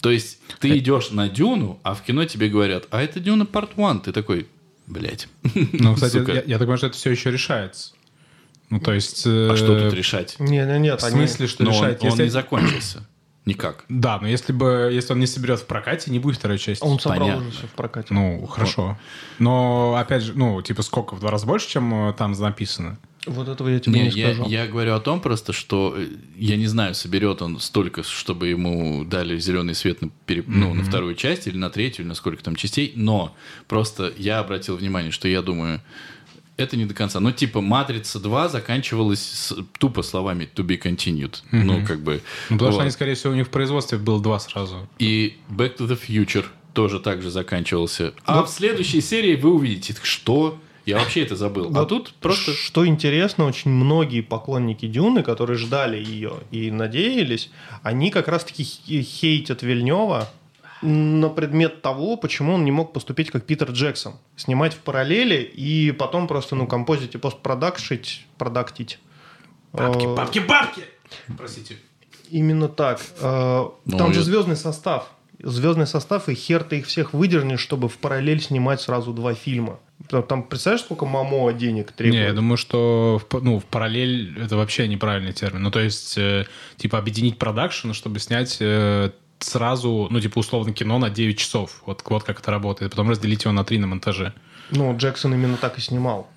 [0.00, 3.74] То есть ты идешь на Дюну, а в кино тебе говорят, а это Дюна part
[3.76, 4.00] one.
[4.02, 4.46] Ты такой,
[4.86, 5.28] блядь.
[5.72, 7.92] Ну, кстати, я, я так понимаю, что это все еще решается.
[8.70, 9.26] Ну, то есть...
[9.26, 10.36] э, А что тут решать?
[10.38, 12.02] Не, не, нет, В они- смысле, что Но он, решает?
[12.02, 13.06] он Если- не закончился.
[13.44, 13.84] Никак.
[13.88, 16.84] Да, но если бы если он не соберет в прокате, не будет второй части.
[16.84, 17.48] он собрал Понятно.
[17.48, 18.14] уже все в прокате.
[18.14, 18.96] Ну, хорошо.
[19.40, 21.14] Но, опять же, ну, типа, сколько?
[21.16, 22.98] В два раза больше, чем э, там написано?
[23.26, 24.48] Вот этого я тебе Не, не, я, скажу.
[24.48, 29.04] я говорю о том просто, что э, я не знаю, соберет он столько, чтобы ему
[29.04, 32.42] дали зеленый свет на, пере- ну, на вторую часть или на третью, или на сколько
[32.44, 33.34] там частей, но
[33.68, 35.80] просто я обратил внимание, что я думаю,
[36.62, 37.20] это не до конца.
[37.20, 41.36] Ну, типа, «Матрица 2» заканчивалась с- тупо словами «to be continued».
[41.50, 42.20] Ну, как бы...
[42.50, 42.72] Ну, потому вот.
[42.74, 44.88] что они, скорее всего, у них в производстве было два сразу.
[44.98, 48.14] И Back to the Future тоже так же заканчивался.
[48.24, 50.58] А в следующей серии вы увидите, что...
[50.84, 51.66] Я вообще это забыл.
[51.66, 52.52] а Вот тут просто...
[52.54, 57.50] Что интересно, очень многие поклонники Дюны, которые ждали ее и надеялись,
[57.84, 60.28] они как раз-таки хе- хейтят Вильнева
[60.82, 64.14] на предмет того, почему он не мог поступить как Питер Джексон.
[64.36, 68.98] Снимать в параллели и потом просто, ну, композить и постпродакшить, продактить.
[69.72, 70.82] Э, Бабки, бабки!
[71.38, 71.76] Простите.
[72.30, 73.00] Именно так.
[73.20, 75.10] Э, Ну, Там же я- звездный состав.
[75.38, 79.80] Звездный состав, и хер ты их всех выдернешь, чтобы в параллель снимать сразу два фильма.
[80.28, 82.20] Там, представляешь, сколько Мамо денег требует?
[82.20, 85.62] Не, я думаю, что в, ну, в параллель это вообще неправильный термин.
[85.62, 86.44] Ну, то есть, э,
[86.76, 89.10] типа, объединить продакшн, чтобы снять э,
[89.44, 91.82] сразу, ну, типа, условно, кино на 9 часов.
[91.86, 92.92] Вот, вот как это работает.
[92.92, 94.32] Потом разделить его на 3 на монтаже.
[94.70, 96.28] Ну, Джексон именно так и снимал.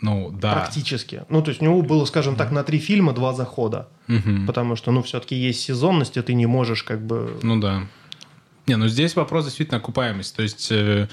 [0.00, 0.54] Ну, да.
[0.54, 1.22] Практически.
[1.28, 3.88] Ну, то есть у него было, скажем так, на три фильма два захода.
[4.06, 4.46] Мгм.
[4.46, 7.38] Потому что, ну, все-таки есть сезонность, и ты не можешь как бы...
[7.42, 7.86] Ну да.
[8.66, 10.36] Не, ну здесь вопрос действительно окупаемости.
[10.36, 11.08] То есть э,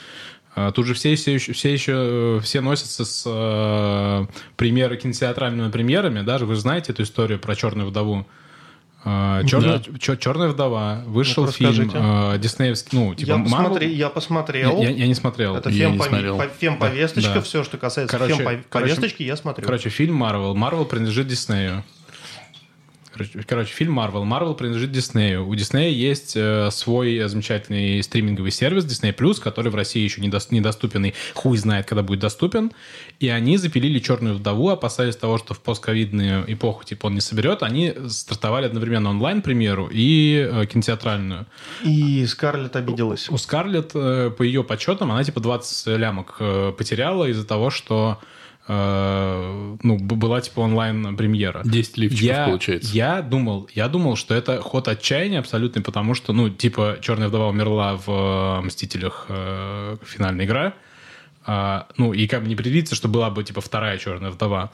[0.55, 4.25] э, тут же все, все, еще, все еще э, все носятся с э,
[4.55, 6.21] премьеры, кинотеатральными премьерами.
[6.21, 8.25] Даже вы же знаете эту историю про «Черную вдову».
[9.03, 11.01] «Черная, чё- «Черная вдова».
[11.07, 13.43] Вышел Ну-ка, фильм э, диснеевский, ну, типа я, Marvel.
[13.43, 14.77] посмотри- я посмотрел.
[14.81, 15.55] Я, я- я не смотрел.
[15.55, 16.37] Это Я не смотрел.
[16.37, 17.41] по- фемповесточка, Да.
[17.41, 19.65] все, что касается Короче, фемповесточки, я смотрю.
[19.65, 20.53] Короче, фильм Marvel.
[20.53, 21.83] Marvel принадлежит Диснею.
[23.47, 24.23] Короче, фильм Marvel.
[24.23, 25.47] Marvel принадлежит Диснею.
[25.47, 31.05] У Диснея есть э, свой замечательный стриминговый сервис Disney+, который в России еще недос- недоступен,
[31.05, 32.71] и хуй знает, когда будет доступен.
[33.19, 37.63] И они запилили «Черную вдову», опасаясь того, что в постковидную эпоху типа он не соберет.
[37.63, 41.45] Они стартовали одновременно онлайн-премьеру и э, кинотеатральную.
[41.83, 43.29] И Скарлетт обиделась.
[43.29, 46.37] У Скарлетт, э, по ее подсчетам, она типа 20 лямок
[46.77, 48.19] потеряла из-за того, что
[48.71, 51.61] э, ну, была типа онлайн-премьера.
[51.65, 52.95] 10 лифчиков Я, получается.
[52.95, 57.47] я думал, я думал, что это ход отчаяния абсолютный, потому что, ну, типа, Черная вдова
[57.49, 60.73] умерла в э, Мстителях э, финальная игра.
[61.45, 64.71] А, ну, и как бы не предвидится, что была бы, типа, вторая Черная вдова.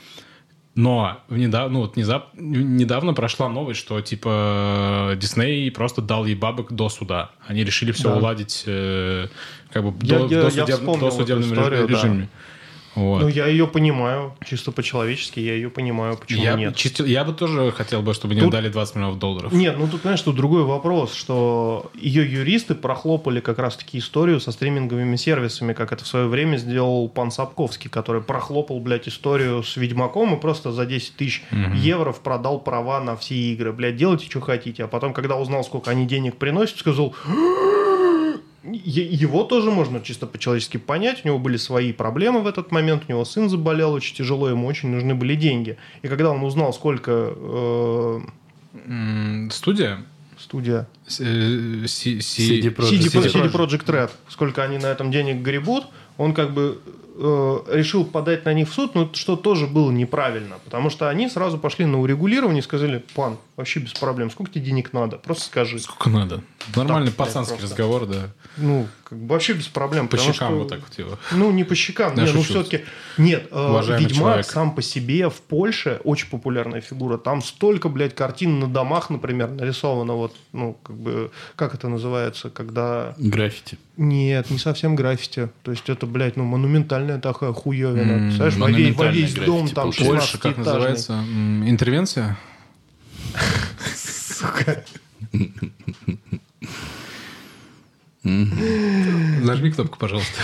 [0.75, 6.71] Но недавно, ну, вот внезап- недавно прошла новость, что, типа, Дисней просто дал ей бабок
[6.71, 7.31] до суда.
[7.47, 8.17] Они решили все Да.
[8.17, 9.27] уладить, э,
[9.71, 12.27] как бы, Я- до, я- до я судеб- вспомнил до эту судебном историю, да.
[12.97, 13.21] Вот.
[13.21, 16.75] Ну, я ее понимаю, чисто по-человечески, я ее понимаю, почему я, нет.
[16.75, 19.53] чисто- я бы тоже хотел бы, чтобы Тут- дали 20 миллионов долларов.
[19.53, 24.51] Нет, ну тут, знаешь, тут другой вопрос, что ее юристы прохлопали как раз-таки историю со
[24.51, 29.77] стриминговыми сервисами, как это в свое время сделал пан Сапковский, который прохлопал, блядь, историю с
[29.77, 31.43] Ведьмаком и просто за 10 тысяч
[31.75, 33.73] евро продал права на все игры.
[33.73, 34.83] Блядь, делайте, что хотите.
[34.85, 37.13] А потом, когда узнал, сколько они денег приносят, сказал...
[37.27, 37.66] Е-
[38.85, 41.21] Его тоже можно чисто по-человечески понять.
[41.23, 43.03] У него были свои проблемы в этот момент.
[43.07, 45.77] У него сын заболел очень тяжело, ему очень нужны были деньги.
[46.01, 48.19] И когда он узнал, сколько э,
[49.51, 50.05] Студия?
[50.39, 52.69] студия CD
[53.51, 55.85] Projekt Red, сколько они на этом денег гребут,
[56.17, 56.79] он как бы
[57.17, 61.29] э, решил подать на них в суд, но что тоже было неправильно, потому что они
[61.29, 65.45] сразу пошли на урегулирование и сказали, пан, вообще без проблем, сколько тебе денег надо, просто
[65.45, 65.79] скажи.
[65.79, 66.41] Сколько надо?
[66.75, 67.75] Нормальный Так, пацанский просто.
[67.75, 68.29] разговор, да.
[68.57, 70.07] Ну, как бы вообще без проблем.
[70.07, 71.17] По щекам что- вот так вот его.
[71.31, 72.83] Ну, не по щекам, Я не, ну все-таки...
[73.17, 74.45] Нет, э, Ведьмак человек.
[74.45, 77.17] сам по себе в Польше очень популярная фигура.
[77.17, 82.49] Там столько, блядь, картин на домах, например, нарисовано вот, ну, как бы, как это называется,
[82.49, 83.15] когда...
[83.17, 83.77] Граффити.
[83.95, 85.49] Нет, не совсем граффити.
[85.63, 86.43] То есть это, блядь, ну,
[87.07, 88.11] монументальная такая хуевина.
[88.11, 90.13] М, Представляешь, во весь, во весь граффити дом там получается.
[90.13, 90.65] Польша, как 16-этажный.
[90.65, 91.23] называется?
[91.65, 92.37] Интервенция?
[98.23, 100.41] Нажми кнопку, пожалуйста.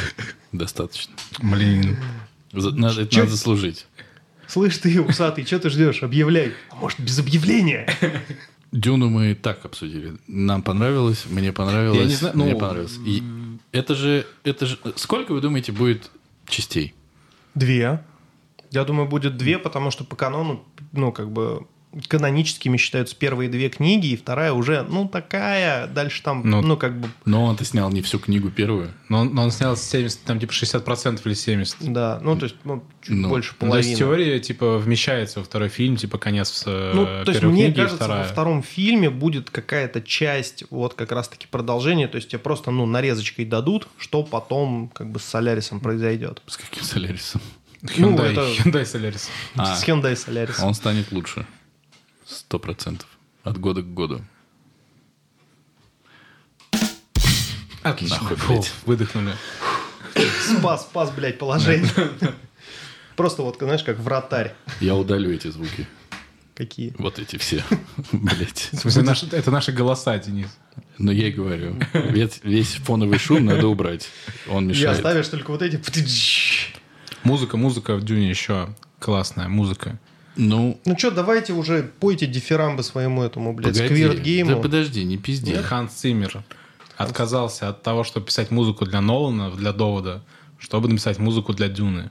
[0.52, 1.14] Достаточно.
[1.42, 1.98] Блин.
[2.54, 3.88] Надо, это надо заслужить.
[4.48, 6.04] Слышь ты, усатый, что ты ждешь?
[6.04, 6.54] Объявляй.
[6.70, 7.88] А может, без объявления?
[8.72, 10.14] Дюну мы так обсудили.
[10.28, 13.00] Нам понравилось, мне понравилось, Я не знаю, мне ну, понравилось.
[13.06, 13.24] И
[13.72, 14.78] это же, это же...
[14.96, 16.10] Сколько, вы думаете, будет
[16.48, 16.94] частей?
[17.56, 18.04] Две.
[18.72, 21.68] Я думаю, будет две, потому что по канону, ну, как бы,
[22.08, 27.00] каноническими считаются первые две книги, и вторая уже, ну, такая, дальше там, Ну, ну, как
[27.00, 28.94] бы, Но он-то снял не всю книгу первую.
[29.10, 31.76] Но он, но он снял 70, там типа 60% или 70%.
[31.92, 33.96] да, ну, то есть, ну, чуть Ну, больше Ну, То есть половины.
[33.96, 37.98] теория, типа, вмещается во второй фильм, типа, конец э, Ну, то есть, мне книги кажется,
[37.98, 38.24] вторая.
[38.24, 42.86] во втором фильме будет какая-то часть, вот как раз-таки продолжение, то есть тебе просто, ну,
[42.86, 46.42] нарезочкой дадут, что потом, как бы, с Солярисом произойдет.
[46.48, 47.42] С каким Солярисом?
[47.98, 49.28] Ну, Hyundai, это- Hyundai Solaris.
[49.58, 50.64] А, С Hyundai Solaris.
[50.64, 51.46] он станет лучше.
[52.34, 53.08] Сто процентов.
[53.44, 54.22] От года к году.
[57.84, 58.18] Отлично.
[58.22, 58.72] Нахуй, Фу, блядь.
[58.86, 59.34] выдохнули.
[60.60, 61.90] Спас, спас, блядь, положение.
[63.16, 64.56] Просто вот, знаешь, как вратарь.
[64.80, 65.88] Я удалю эти звуки.
[66.56, 66.94] Какие?
[66.98, 67.64] Вот эти все.
[68.12, 68.70] Блять.
[68.72, 70.48] В смысле, наши- это наши голоса, Денис.
[70.98, 71.78] Но я и говорю.
[71.94, 74.08] Весь, фоновый шум надо убрать.
[74.50, 74.98] Он И мешает.
[74.98, 75.82] оставишь только вот эти...
[77.24, 80.00] Музыка, музыка в Дюне еще классная музыка.
[80.36, 84.56] Ну, Ну что, давайте уже пойте дифирамбы своему этому, блядь, сквирт-гейму.
[84.56, 85.54] Да подожди, не пизди.
[85.56, 86.44] Ханс Циммер
[86.98, 90.24] отказался от того, чтобы писать музыку для Нолана, для Довода,
[90.60, 92.10] чтобы написать музыку для Дюны.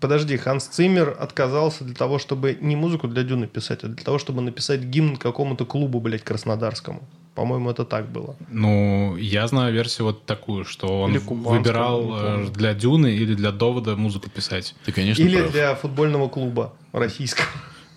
[0.00, 4.18] Подожди, Ханс Циммер отказался для того, чтобы не музыку для Дюны писать, а для того,
[4.18, 7.02] чтобы написать гимн какому-то клубу, блядь, краснодарскому.
[7.34, 8.36] По-моему, это так было.
[8.50, 13.96] Ну, я знаю версию вот такую, что он выбирал э, для Дюны или для Довода
[13.96, 14.74] музыку писать.
[14.84, 15.52] Ты, конечно, Или прав.
[15.52, 17.46] для футбольного клуба российского.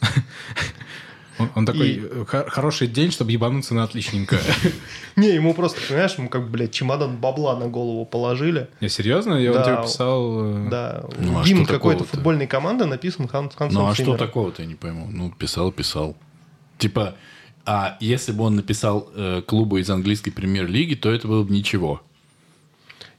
[1.37, 4.37] Он, он такой, И- э, «Хо- хороший день, чтобы ебануться на отличненько.
[5.17, 8.69] Не, ему просто, понимаешь, ему как, блядь, чемодан бабла на голову положили.
[8.79, 9.33] Не, серьезно?
[9.33, 10.45] Я тебе писал...
[10.45, 14.61] э, Да, Ну, а гимн какой-то футбольной команды написан Хан, Хансом Ну а что такого-то,
[14.61, 15.07] я не пойму.
[15.11, 16.15] Ну, писал, писал.
[16.77, 17.15] Типа,
[17.65, 22.01] а если бы он написал э, клубу из английской премьер-лиги, то это было бы ничего.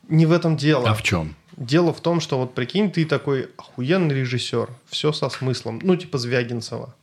[0.08, 0.88] Не в этом дело.
[0.88, 1.34] А в чем?
[1.56, 6.18] Дело в том, что вот прикинь, ты такой охуенный режиссер, все со смыслом, ну типа
[6.18, 6.94] Звягинцева.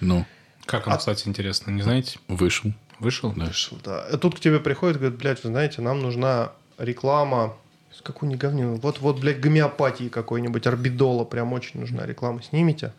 [0.00, 0.24] Ну,
[0.64, 2.18] Как А он, кстати, интересно, не знаете?
[2.26, 2.72] вышел.
[2.98, 3.32] Вышел?
[3.36, 3.50] Да.
[3.84, 4.00] Да.
[4.12, 7.54] А тут к тебе приходит и говорит, блядь, вы знаете, нам нужна реклама
[7.94, 8.76] с какой нибудь говнину.
[8.76, 12.42] Вот, вот, блядь, гомеопатии какой-нибудь, орбидола, прям очень нужна реклама.
[12.42, 12.92] Снимите?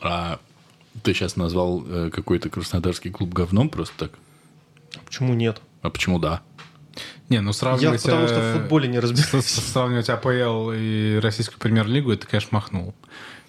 [0.00, 0.38] А
[1.02, 4.12] ты сейчас назвал э, какой-то краснодарский клуб говном просто так?
[5.04, 5.60] Почему нет?
[5.82, 6.42] А почему да?
[7.28, 8.02] Не, ну Я сравнивать...
[8.02, 9.46] потому что э, в футболе не разбираюсь.
[9.46, 12.94] Сравнивать АПЛ и российскую премьер-лигу, это, конечно, махнул.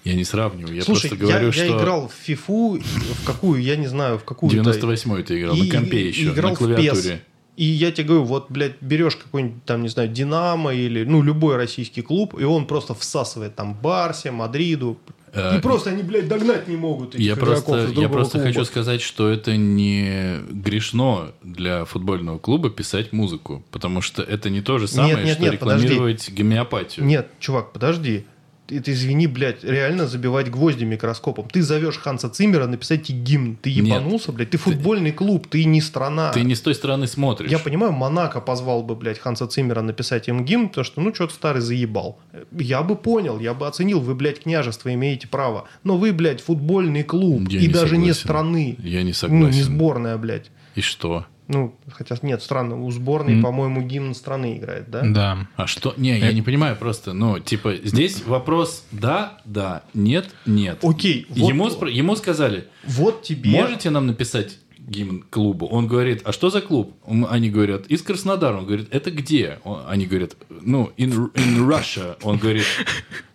[0.03, 0.73] Я не сравниваю.
[0.73, 1.65] Я Слушай, просто говорю, я, что...
[1.65, 5.67] я играл в фифу, в какую, я не знаю, в какую 98-й ты играл, на
[5.67, 7.23] компе еще, играл на клавиатуре.
[7.58, 11.55] И я тебе говорю, вот, блядь, берешь какой-нибудь там, не знаю, Динамо или, ну, любой
[11.55, 14.99] российский клуб, и он просто всасывает там Барсе, Мадриду.
[15.36, 18.48] Э, и просто они, блядь, догнать не могут этих Я просто, я просто клуба.
[18.48, 24.62] хочу сказать, что это не грешно для футбольного клуба писать музыку, потому что это не
[24.62, 25.88] то же самое, Нет, нет, что нет, подожди.
[25.88, 27.06] рекламировать гомеопатию.
[27.06, 28.26] Нет, чувак, подожди.
[28.67, 31.47] Ты, ты извини, блядь, реально забивать гвозди микроскопом.
[31.49, 33.56] Ты зовешь Ханса Циммера написать тебе гимн.
[33.62, 33.86] Ты Нет.
[33.86, 34.49] ебанулся, блядь?
[34.49, 36.32] Ты футбольный клуб, ты не страна.
[36.32, 37.51] Ты не с той стороны смотришь.
[37.51, 41.34] Я понимаю, Монако позвал бы, блядь, Ханса Циммера написать им гимн, потому что, ну, что-то
[41.36, 42.19] старый заебал.
[42.51, 45.67] Я бы понял, я бы оценил, вы, блядь, княжество имеете право.
[45.84, 47.47] Но вы, блядь, футбольный клуб.
[47.49, 48.19] Я и не даже не согласен.
[48.21, 48.75] страны.
[48.84, 49.49] Я не Ну, согласен.
[49.51, 50.49] не сборная, блядь.
[50.73, 51.25] И что?
[51.47, 55.01] Ну, хотя нет, странно, у сборной, по-моему, гимн страны играет, да?
[55.03, 55.47] Да.
[55.55, 55.93] А что?
[55.97, 56.34] Не, я Э.
[56.34, 57.13] не понимаю просто.
[57.13, 60.79] Ну, типа, здесь вопрос да, да, нет, нет.
[60.81, 63.51] Окей, вот- ему, спро- ему сказали, Вот тебе...
[63.51, 65.67] можете нам написать гимн клубу?
[65.67, 66.95] Он говорит, а что за клуб?
[67.29, 68.58] Они говорят, из Краснодара.
[68.58, 69.60] Он говорит, это где?
[69.63, 72.17] Он- Они говорят, ну, in, in Russia.
[72.23, 72.65] Он говорит,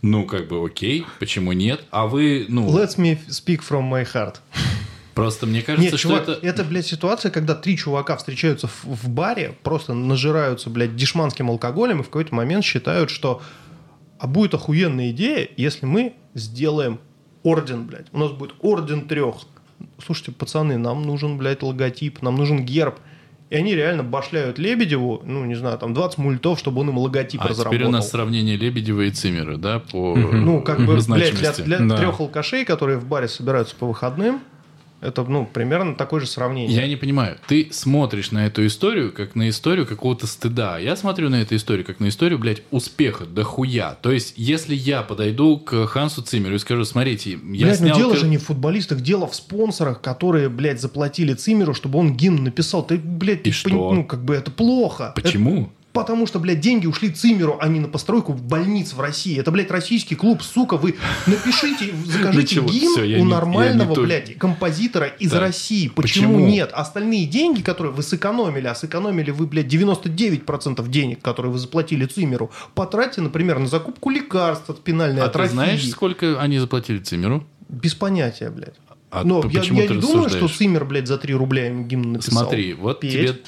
[0.03, 1.81] ну, как бы, окей, почему нет?
[1.90, 4.37] А вы, ну, Let's me speak from my heart.
[5.14, 6.46] Просто мне кажется, Нет, что чувак, это...
[6.46, 6.64] это...
[6.64, 12.03] блядь, ситуация, когда три чувака встречаются в, в баре, просто нажираются, блядь, дешманским алкоголем и
[12.03, 13.40] в какой-то момент считают, что
[14.18, 17.01] А будет охуенная идея, если мы сделаем
[17.42, 18.07] орден, блядь.
[18.12, 19.37] У нас будет орден трех.
[20.05, 22.96] Слушайте, пацаны, нам нужен, блядь, логотип, нам нужен герб.
[23.49, 27.40] И они реально башляют Лебедеву, ну, не знаю, там 20 мультов, чтобы он им логотип
[27.42, 27.73] А разработал.
[27.73, 31.79] теперь у нас сравнение Лебедева и Цимера, да, по Ну, как бы, блядь, для, для
[31.81, 31.96] Да.
[31.96, 34.40] трех алкашей, которые в баре собираются по выходным,
[35.01, 36.77] это, ну, примерно такое же сравнение.
[36.77, 37.39] Я не понимаю.
[37.47, 40.79] Ты смотришь на эту историю как на историю какого-то стыда.
[40.79, 43.97] Я смотрю на эту историю как на историю, блядь, успеха, да хуя.
[44.03, 47.97] То есть, если я подойду к Хансу Циммеру и скажу, смотрите, я Блядь, ну снял...
[47.97, 52.17] дело кор- же не в футболистах, дело в спонсорах, которые, блядь, заплатили Цимеру, чтобы он
[52.17, 52.85] гимн написал.
[52.87, 53.71] Ты, блядь, ты что?
[53.71, 55.13] пони- ну, как бы это плохо.
[55.17, 55.63] Почему?
[55.63, 59.38] Это потому что, блядь, деньги ушли Цимеру, а не на постройку больниц в России.
[59.38, 62.68] Это, блядь, российский клуб, сука, вы напишите, закажите Ну чего?
[62.68, 65.33] гимн у не- нормального, не блядь, композитора из.
[65.33, 65.88] России.
[65.88, 66.46] Почему, Почему?
[66.48, 66.70] нет?
[66.72, 72.50] Остальные деньги, которые вы сэкономили, а сэкономили вы, блядь, 99% денег, которые вы заплатили Цимеру,
[72.74, 75.53] потратьте, например, на закупку лекарств от спинальной А ты атрофии.
[75.53, 77.46] знаешь, сколько они заплатили Цимеру?
[77.68, 78.74] Без понятия, блядь.
[79.12, 80.46] А Но я, я не думаю, что?
[80.46, 82.42] Цимер, блядь, за 3 рубля им гимн написал.
[82.44, 83.12] Смотри, вот Петь.
[83.12, 83.38] тебе...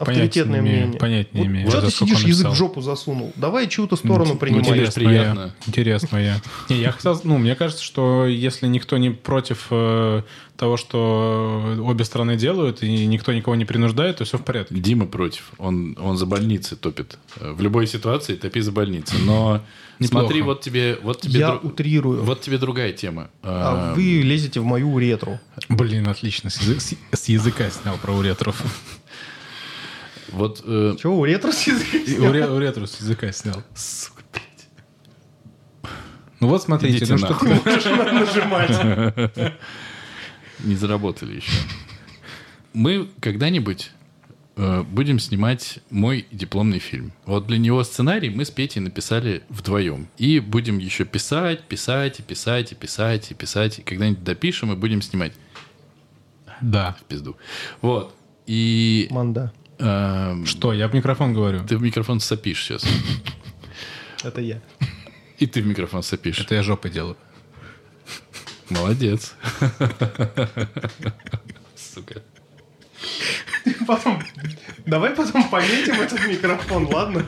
[0.00, 0.98] Авторитетное имею, мнение.
[0.98, 3.32] понятия не имею, Что за ты сидишь, язык в жопу засунул?
[3.36, 4.64] Давай чью-то сторону принимай.
[4.64, 5.40] тебе Интересно, приятно.
[5.40, 5.54] я.
[5.66, 6.40] Интересно, я.
[6.68, 10.22] Не, я хотел, ну, мне кажется, что если никто не против э,
[10.56, 14.74] того, что обе стороны делают, и никто никого не принуждает, то все в порядке.
[14.76, 15.50] Дима против.
[15.58, 17.18] Он, он за больницы топит.
[17.36, 19.16] Э, В любой ситуации топи за больницы.
[19.18, 19.62] Но
[19.98, 20.24] Неплохо.
[20.26, 22.22] смотри, вот тебе, вот тебе, Я дру- утрирую.
[22.22, 23.28] вот тебе другая тема.
[23.42, 25.38] А А, вы лезете в мою уретру.
[25.68, 26.80] Блин, отлично, с, язы-
[27.12, 28.56] с- с языка снял про уретров.
[30.32, 32.32] Вот э, Чего, уретру с языка снял?
[32.32, 33.62] уре- Уретру с языка снял.
[33.74, 34.68] сука, блядь,
[36.40, 39.52] Ну вот смотрите, Идите ну что ты- Можешь нажимать.
[40.60, 41.52] не заработали еще.
[42.72, 43.90] Мы когда-нибудь
[44.56, 47.12] э, будем снимать мой дипломный фильм.
[47.26, 50.08] Вот для него сценарий мы с Петей написали вдвоем.
[50.18, 53.78] И будем еще писать, писать, и писать, и писать, и писать.
[53.80, 55.32] И когда-нибудь допишем и будем снимать.
[56.60, 56.96] Да.
[57.00, 57.36] В пизду.
[57.80, 58.14] Вот.
[58.46, 59.52] И Манда.
[59.80, 61.64] Эм, Что, я в микрофон говорю.
[61.66, 62.84] ты в микрофон сопишь сейчас.
[64.22, 64.60] Это я.
[65.38, 66.38] И ты в микрофон сопишь.
[66.38, 67.16] Это я жопой делаю.
[68.68, 69.34] Молодец.
[71.76, 72.22] Сука.
[73.86, 74.22] Потом,
[74.86, 77.24] давай потом пометим этот микрофон, ладно?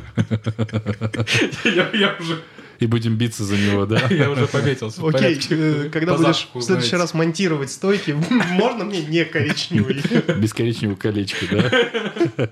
[1.65, 2.43] Я, я уже...
[2.83, 4.09] И будем биться за него, да?
[4.11, 5.07] Я уже пометился.
[5.07, 8.11] Окей, э, когда будешь в следующий раз монтировать стойки,
[8.51, 10.03] можно мне не коричневый?
[10.37, 12.49] Без коричневого колечка, да?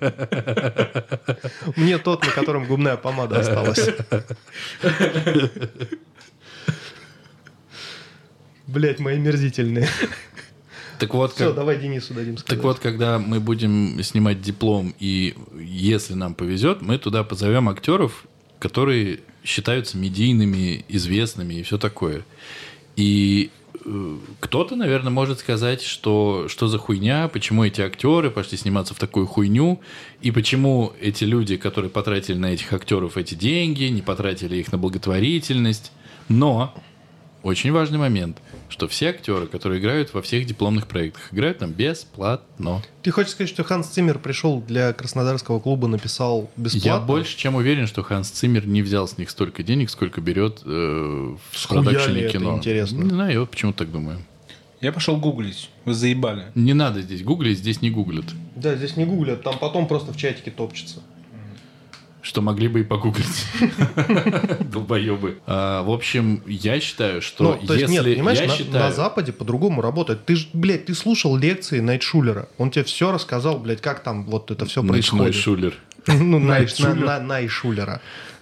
[1.74, 3.90] Мне тот, на котором губная помада осталась.
[8.68, 9.88] Блять, мои мерзительные.
[11.00, 12.56] Так вот, Все, как, давай Денису дадим сказать.
[12.56, 18.26] так вот, когда мы будем снимать диплом, и если нам повезет, мы туда позовем актеров,
[18.60, 22.22] которые считаются медийными, известными и все такое.
[22.94, 23.50] И
[23.84, 28.98] э, кто-то, наверное, может сказать, что что за хуйня, почему эти актеры пошли сниматься в
[28.98, 29.80] такую хуйню,
[30.20, 34.78] и почему эти люди, которые потратили на этих актеров эти деньги, не потратили их на
[34.78, 35.90] благотворительность.
[36.28, 36.74] Но
[37.42, 38.38] очень важный момент,
[38.70, 42.82] что все актеры, которые играют во всех дипломных проектах, играют там бесплатно.
[43.02, 46.88] Ты хочешь сказать, что Ханс Циммер пришел для Краснодарского клуба, написал бесплатно?
[46.88, 50.62] Я больше чем уверен, что Ханс Циммер не взял с них столько денег, сколько берет
[50.64, 52.56] э, в продакшене кино.
[52.56, 53.02] интересно?
[53.02, 54.18] Не знаю, я вот почему так думаю.
[54.80, 55.68] Я пошел гуглить.
[55.84, 56.46] Вы заебали.
[56.54, 58.24] Не надо здесь гуглить, здесь не гуглят.
[58.56, 61.00] Да, здесь не гуглят, там потом просто в чатике топчется.
[62.22, 63.46] Что могли бы и погуглить.
[64.60, 65.38] Долбоебы.
[65.46, 67.92] А, В общем, я считаю, что Ну, то если...
[67.92, 68.84] нет, понимаешь, я на, считаю...
[68.84, 70.24] на Западе по-другому работает.
[70.26, 72.48] Ты ж, блядь, ты слушал лекции Найтшулера.
[72.58, 75.34] Он тебе все рассказал, блядь, как там вот это все Ночной происходит.
[75.34, 75.74] шулер.
[76.06, 76.94] Ну, Най- Найтшулер.
[76.94, 78.00] на- на- Найшулера.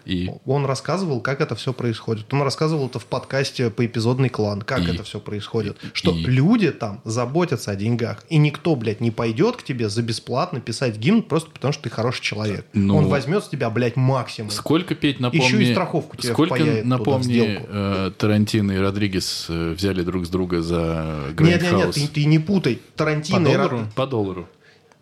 [0.09, 2.33] И Он рассказывал, как это все происходит.
[2.33, 5.77] Он рассказывал это в подкасте по эпизодный клан, как И- это все происходит.
[5.93, 8.25] Что и- люди там заботятся о деньгах.
[8.31, 11.91] И никто, блядь, не пойдет к тебе за бесплатно писать гимн просто потому, что ты
[11.91, 12.65] хороший человек.
[12.73, 14.51] Ну, Он возьмет с тебя, блядь, максимум.
[14.51, 15.45] Сколько, Петь, напомни...
[15.45, 17.67] Еще и страховку тебе Сколько, напомни, сделку.
[17.69, 21.95] э, Тарантино и Родригес э, взяли друг с друга за Нет, нет, нет, Grindhouse?
[21.95, 22.77] ты, ты не путай.
[22.77, 23.87] По Тарантино и, Ро- доллару?
[23.95, 24.49] По доллару.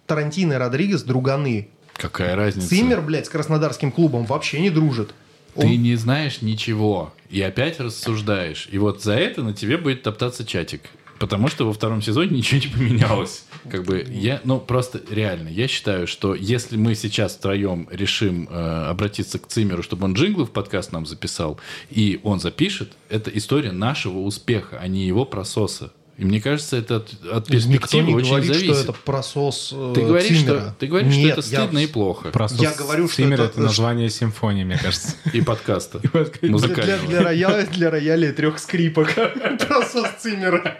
[0.07, 1.69] Тарантино и Родригес друганы.
[1.97, 2.69] Какая разница?
[2.69, 5.15] Циммер, блядь, с краснодарским клубом вообще не дружит.
[5.55, 7.13] Ты Он- не знаешь ничего.
[7.31, 8.69] И опять рассуждаешь.
[8.71, 10.83] И вот за это на тебе будет топтаться чатик.
[11.19, 13.45] Потому что во втором сезоне ничего не поменялось.
[13.71, 18.87] Как бы я, ну просто реально, я считаю, что если мы сейчас втроем решим э,
[18.91, 21.59] обратиться к Цимеру, чтобы он джинглы в подкаст нам записал,
[21.91, 25.91] и он запишет, это история нашего успеха, а не его прососа.
[26.19, 28.73] И мне кажется, это от, от Никто перспективы не очень говорит, зависит.
[28.75, 30.61] что это просос э, Ты говоришь, Циммера.
[30.61, 32.31] что, ты говоришь, Нет, что это я- стыдно и плохо.
[32.31, 35.15] Просто Я говорю, что Циммер это- это название симфонии, мне кажется.
[35.35, 35.99] И подкаста.
[35.99, 37.07] Для, Музыкального.
[37.07, 39.13] для рояля, для рояля трех скрипок.
[39.69, 40.79] Просос Циммера.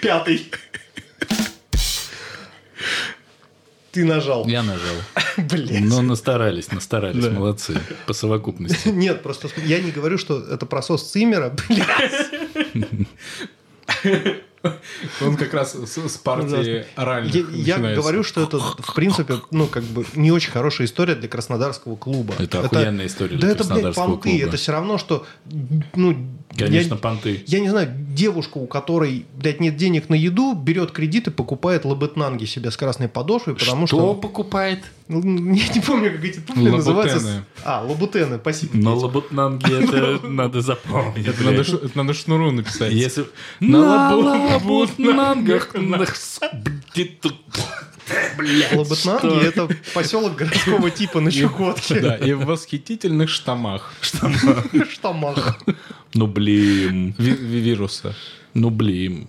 [0.00, 0.50] Пятый.
[3.92, 4.46] Ты нажал.
[4.46, 4.94] Я нажал.
[5.36, 5.80] Блять.
[5.80, 7.76] Но настарались, настарались, молодцы.
[8.06, 8.88] По совокупности.
[8.88, 11.54] Нет, просто я не говорю, что это просос Циммера.
[11.68, 12.49] Блядь.
[15.22, 19.66] Он как раз с, с партии оральных Я, я говорю, что это, в принципе, ну,
[19.66, 22.34] как бы, не очень хорошая история для краснодарского клуба.
[22.38, 24.28] Это охуенная история Да для это, блядь, краснодарского понты.
[24.28, 24.44] клуба.
[24.44, 25.26] Это все равно, что,
[25.94, 26.26] ну...
[26.56, 27.42] Конечно, я- понты.
[27.46, 31.86] Я не знаю, девушка, у которой, блядь, нет денег на еду, берет кредит и покупает
[31.86, 34.14] лабетнанги себе с красной подошвой, потому Что что...
[34.14, 34.80] покупает?
[35.10, 36.76] Ну, Я не помню, как эти туфли Лабутены.
[36.76, 37.44] называются.
[37.64, 38.76] А, лабутены, спасибо.
[38.76, 41.26] Но лабутнанги это надо запомнить.
[41.26, 42.92] Это надо, это надо шнуру написать.
[42.92, 43.24] Если...
[43.58, 45.70] На На лабутнангах
[48.94, 52.00] что?– это поселок городского типа на Чукотке.
[52.00, 53.92] Да, и в восхитительных штамах
[54.90, 55.58] Штамах.
[56.14, 57.14] Ну, блин.
[57.18, 58.14] ви- ви- вируса.
[58.54, 59.26] Ну, блин.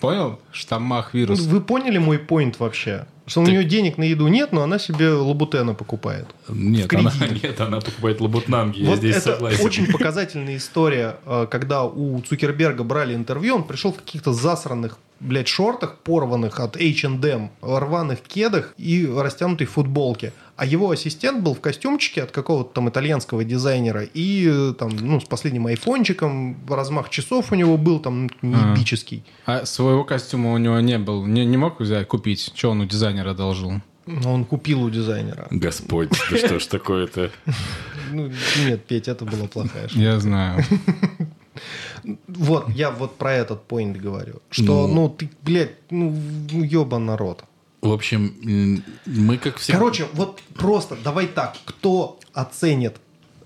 [0.00, 0.38] Понял?
[0.52, 1.40] Штаммах Ну, вирус.
[1.40, 3.04] Вы поняли мой поинт вообще?
[3.30, 6.26] Что у нее денег на еду нет, но она себе лабутена покупает.
[6.48, 7.12] Нет, она,
[7.42, 8.80] нет, она покупает лабутнанги.
[8.80, 9.64] Я Вот здесь это согласен.
[9.64, 15.46] очень показательная история, э, когда у Цукерберга брали интервью, он пришел в каких-то засранных, блядь,
[15.46, 20.32] шортах, порванных от H&M, рваных кедах и растянутой футболке.
[20.60, 25.18] А его ассистент был в костюмчике от какого-то там итальянского дизайнера и э, там, ну,
[25.18, 28.74] с последним айфончиком, размах часов у него был там ну, А.
[28.74, 29.24] неэпический.
[29.46, 31.24] А своего костюма у него не был.
[31.24, 32.52] Не, не мог взять, купить?
[32.54, 33.72] Что он у дизайнера одолжил?
[34.04, 35.46] Но он купил у дизайнера.
[35.50, 37.30] Господь, да что ж такое-то?
[38.12, 38.28] Ну,
[38.66, 39.98] нет, Петь, это была плохая шутка.
[39.98, 40.62] Я знаю.
[42.28, 44.40] Вот, я вот про этот поинт говорю.
[44.50, 44.94] Что, Ну.
[44.94, 46.14] ну, ты, блядь, ну,
[46.50, 47.44] ну ебан народ.
[47.80, 49.72] В общем, мы как все...
[49.72, 51.56] Короче, вот просто давай так.
[51.64, 52.96] Кто оценит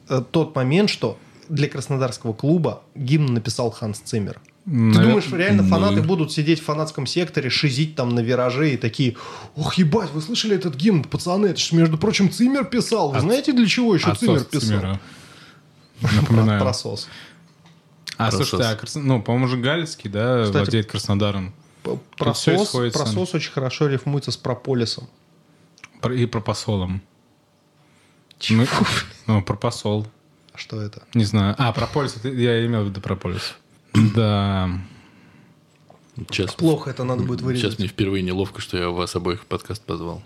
[0.09, 1.19] э, тот момент, что
[1.49, 4.41] для краснодарского клуба гимн написал Ханс Циммер?
[4.65, 8.73] Ты Навер- думаешь, реально ну, фанаты будут сидеть в фанатском секторе, шизить там на вираже
[8.73, 9.17] и такие,
[9.57, 13.11] ох, ебать, вы слышали этот гимн, пацаны, это же, между прочим, Циммер писал.
[13.11, 14.69] Вы От- знаете, для чего еще Отцов Циммер писал?
[14.69, 15.01] Циммера.
[16.01, 16.61] Про- Напоминаю.
[16.61, 17.09] Просос.
[18.17, 18.49] А, Просос.
[18.49, 21.53] слушайте, а ну, по-моему, же Галицкий, да, Кстати, владеет Краснодаром.
[22.17, 25.09] Просос, просос очень хорошо рифмуется с прополисом.
[26.01, 27.01] Про- И про посолом.
[28.51, 28.67] Ну,
[29.27, 30.07] ну, про посол.
[30.55, 31.03] Что это?
[31.15, 31.55] Не знаю.
[31.59, 32.17] А, прополис.
[32.25, 33.55] Я имел в виду прополис.
[34.15, 34.71] Да.
[36.17, 37.71] Сейчас, Плохо это надо будет вырезать.
[37.73, 40.23] сейчас мне впервые неловко, что я вас обоих в подкаст позвал.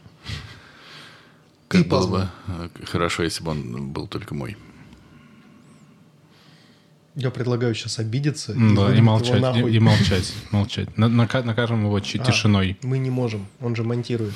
[1.68, 2.20] Ты Как было позвал.
[2.22, 2.28] бы
[2.82, 4.56] э, хорошо, если бы он был только мой.
[7.20, 9.40] Я предлагаю сейчас обидеться М, Да, и его молчать.
[9.40, 9.72] нахуй.
[9.72, 10.32] И, и молчать.
[10.52, 10.96] Молчать.
[10.96, 12.76] На- нака- накажем его чи- А, тишиной.
[12.82, 14.34] Мы не можем, он же монтирует.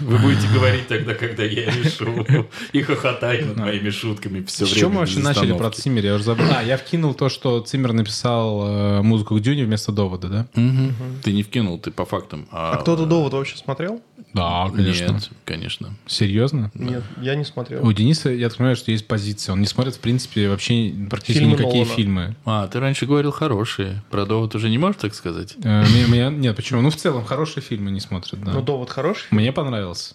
[0.00, 2.24] Вы будете говорить тогда, когда я решу.
[2.72, 4.80] И хохотать над моими шутками все С время.
[4.80, 5.70] чем мы вообще начали про.
[5.70, 6.04] Циммер?
[6.04, 6.46] Я уже забыл.
[6.56, 8.66] А, я вкинул то, что Циммер написал
[8.98, 10.46] э, музыку к Дюне вместо довода, да?
[11.24, 12.46] Ты не вкинул, ты по фактам.
[12.52, 14.00] А кто-то довод вообще смотрел?
[14.34, 15.12] Да, конечно.
[15.12, 15.96] Нет, конечно.
[16.06, 16.70] Серьезно?
[16.74, 17.86] Нет, я не смотрел.
[17.86, 19.54] У Дениса, я так понимаю, что есть позиция.
[19.54, 21.94] Он не смотрит, в принципе, вообще практически Фильмы никакие Нолана.
[21.96, 22.36] фильмы.
[22.44, 24.02] А, ты раньше говорил хорошие.
[24.10, 25.56] Про довод уже не можешь так сказать?
[25.64, 26.82] Э, меня- нет, почему?
[26.82, 28.52] Ну, в целом, хорошие фильмы не смотрят, да.
[28.52, 29.26] Ну, довод хороший.
[29.30, 30.14] Мне понравился.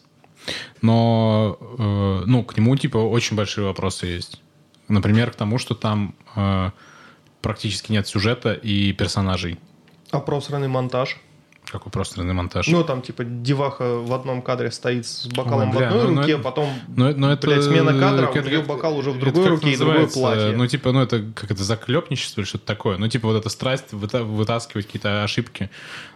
[0.82, 4.41] Но, э, ну, к нему, типа, очень большие вопросы есть.
[4.89, 6.72] Например, к тому, что там э,
[7.41, 9.57] практически нет сюжета и персонажей.
[10.11, 11.20] А просранный монтаж?
[11.72, 12.68] Какой пространный монтаж.
[12.68, 16.11] Ну, там, типа, деваха в одном кадре стоит с бокалом Ой, бля, в одной ну,
[16.11, 18.97] ну, руке, это- потом, но, но это, блядь, смена кадра, у это нее как- бокал
[18.97, 20.51] уже в другой руке и другое платье.
[20.55, 22.97] Ну, типа, ну, это как это заклепничество или что-то такое.
[22.97, 25.70] Ну, типа, вот эта страсть выта- вытаскивать какие-то ошибки.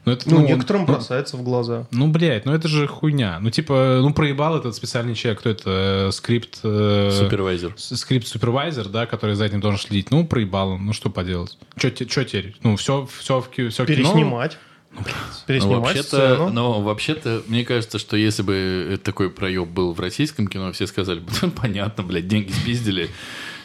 [0.05, 1.87] Ну, это, Ну, он- некоторым ну, бросается в глаза.
[1.91, 3.39] Ну, блядь, ну это же хуйня.
[3.41, 6.59] Ну, типа, ну, проебал этот специальный человек, кто это, э, скрипт...
[6.63, 7.73] э, Супервайзер.
[7.77, 10.11] скрипт-супервайзер, да, который за этим должен следить.
[10.11, 11.57] Ну, проебал он, ну, что поделать.
[11.77, 12.55] Что теперь?
[12.63, 13.95] Ну, все, все, в, ки- все кино...
[13.97, 14.57] Переснимать.
[14.97, 15.03] Ну,
[15.45, 16.49] Переснимать вообще-то, сцену.
[16.49, 21.19] но вообще-то, мне кажется, что если бы такой проеб был в российском кино, все сказали
[21.19, 23.09] бы, «Ну, понятно, блядь, деньги спиздили,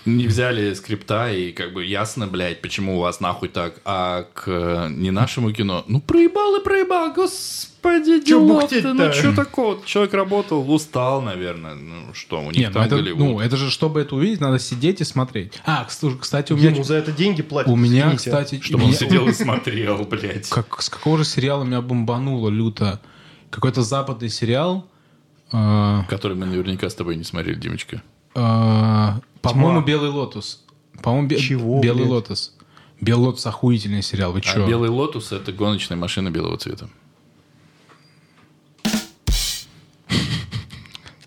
[0.04, 3.80] не взяли скрипта, и как бы ясно, блядь, почему у вас нахуй так.
[3.84, 9.34] А к э, не нашему кино, ну проебал и проебал, господи, Чё делов-то, ну что
[9.34, 9.78] такого?
[9.84, 11.74] Человек работал, устал, наверное.
[11.74, 13.18] Ну что, у них Нет, ну там это, Голливуд.
[13.18, 15.54] ну, это же, чтобы это увидеть, надо сидеть и смотреть.
[15.66, 16.70] А, кс- кстати, у меня...
[16.70, 17.70] Ему за это деньги платят.
[17.72, 18.16] У меня, извините.
[18.30, 18.60] кстати...
[18.60, 20.48] Чтобы он меня- сидел и смотрел, блядь.
[20.48, 23.00] Как, с какого же сериала меня бомбануло люто?
[23.50, 24.86] Какой-то западный сериал...
[25.52, 28.02] э, Который мы наверняка с тобой не смотрели, Димочка.
[28.34, 29.08] э,
[29.42, 30.64] по-моему, «Белый лотос».
[31.02, 32.10] По-моему, бе- Чего, «Белый блядь?
[32.12, 32.54] лотос».
[33.00, 34.64] Белый Лотос охуительный сериал, вы А чё?
[34.68, 36.88] Белый Лотус это гоночная машина белого цвета.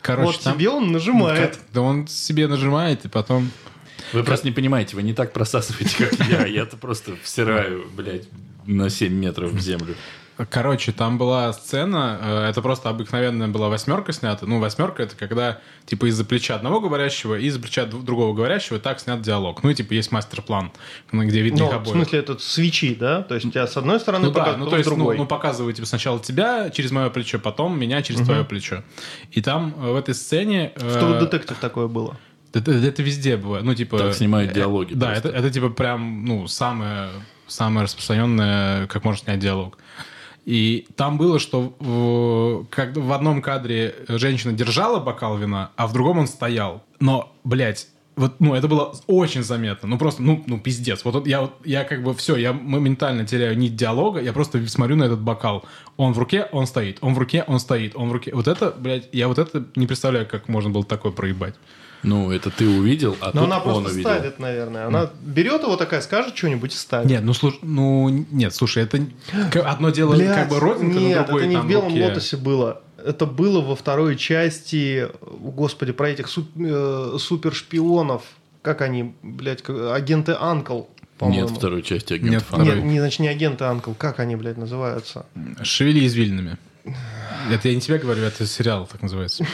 [0.06, 0.54] Короче, вот там...
[0.54, 1.60] тебе он нажимает.
[1.74, 3.50] Да он себе нажимает, и потом...
[4.14, 6.46] Вы просто не понимаете, вы не так просасываете, как я.
[6.46, 8.28] Я-то просто всираю, блядь,
[8.68, 9.96] на 7 метров в землю.
[10.50, 14.46] Короче, там была сцена, э, это просто обыкновенная была восьмерка снята.
[14.46, 19.00] Ну, восьмерка это когда, типа, из-за плеча одного говорящего и из-за плеча другого говорящего так
[19.00, 19.64] снят диалог.
[19.64, 20.72] Ну, и, типа, есть мастер-план,
[21.14, 21.96] где видно Ну, их в обоих.
[21.96, 23.22] смысле, это свечи, да?
[23.24, 24.90] То есть у тебя с одной стороны Ну да, показывают, ну потом то с есть,
[24.90, 25.18] ну, другой.
[25.18, 28.84] ну показывают типа, сначала тебя через мое плечо, потом меня через твое плечо.
[29.32, 30.74] И там э, в этой сцене...
[30.76, 32.18] э, В True Detective такое было.
[32.54, 33.64] Это, это везде бывает.
[33.64, 33.98] Ну, типа...
[34.00, 35.30] Так снимают э, диалоги Да, просто.
[35.30, 37.10] это, это типа прям, ну, самое,
[37.48, 39.78] самое распространенное, как можно снять диалог.
[40.46, 45.94] И там было, что в, как в одном кадре женщина держала бокал вина, а в
[45.94, 46.84] другом он стоял.
[47.00, 49.88] Но, блядь, вот, ну, это было очень заметно.
[49.90, 51.04] Ну, просто, ну, ну пиздец.
[51.04, 54.66] Вот он- я, вот- я как бы все, я моментально теряю нить диалога, я просто
[54.68, 55.66] смотрю на этот бокал.
[55.98, 56.98] Он в руке, он стоит.
[57.02, 57.96] Он в руке, он стоит.
[57.96, 58.32] Он в руке.
[58.34, 61.56] Вот это, блядь, я вот это не представляю, как можно было такое проебать.
[62.04, 64.10] Ну, это ты увидел, а Но тут она он просто увидел.
[64.12, 64.86] ставит, наверное.
[64.86, 67.10] Она берет его такая, скажет что-нибудь и ставит.
[67.10, 69.00] Нет, ну слушай, ну нет, слушай, это
[69.66, 72.06] одно дело Блядь, как бы родинка, нет, другой это не там в Белом руке.
[72.06, 72.82] Лотосе было.
[73.06, 78.24] Это было во второй части, господи, про этих суп- э, супершпионов.
[78.62, 80.84] Как они, блядь, как- агенты Анкл,
[81.20, 81.48] по-моему.
[81.48, 82.48] Нет второй части Нет агентов.
[82.48, 82.76] второй.
[82.76, 83.92] Нет, не, значит, не агенты Анкл.
[83.94, 85.26] Как они, блядь, называются?
[85.62, 86.58] Шевели извилинами.
[87.52, 89.46] Это я не тебе говорю, это сериал так называется.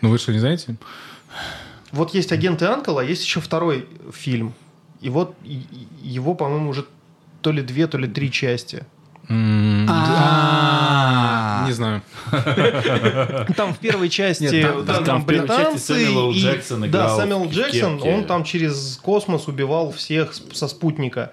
[0.00, 0.76] Ну вы что, не знаете?
[1.92, 4.52] Вот есть агенты Анкл, а есть еще второй фильм.
[5.00, 5.36] И вот
[6.02, 6.84] его, по-моему, уже
[7.40, 8.84] то ли две, то ли три части.
[9.28, 11.64] М, А.
[11.66, 12.02] Не знаю.
[13.56, 14.44] Там в первой части
[14.86, 21.32] там- британцы Джексон да, Сэмюэл Джексон, он там через космос убивал всех со спутника.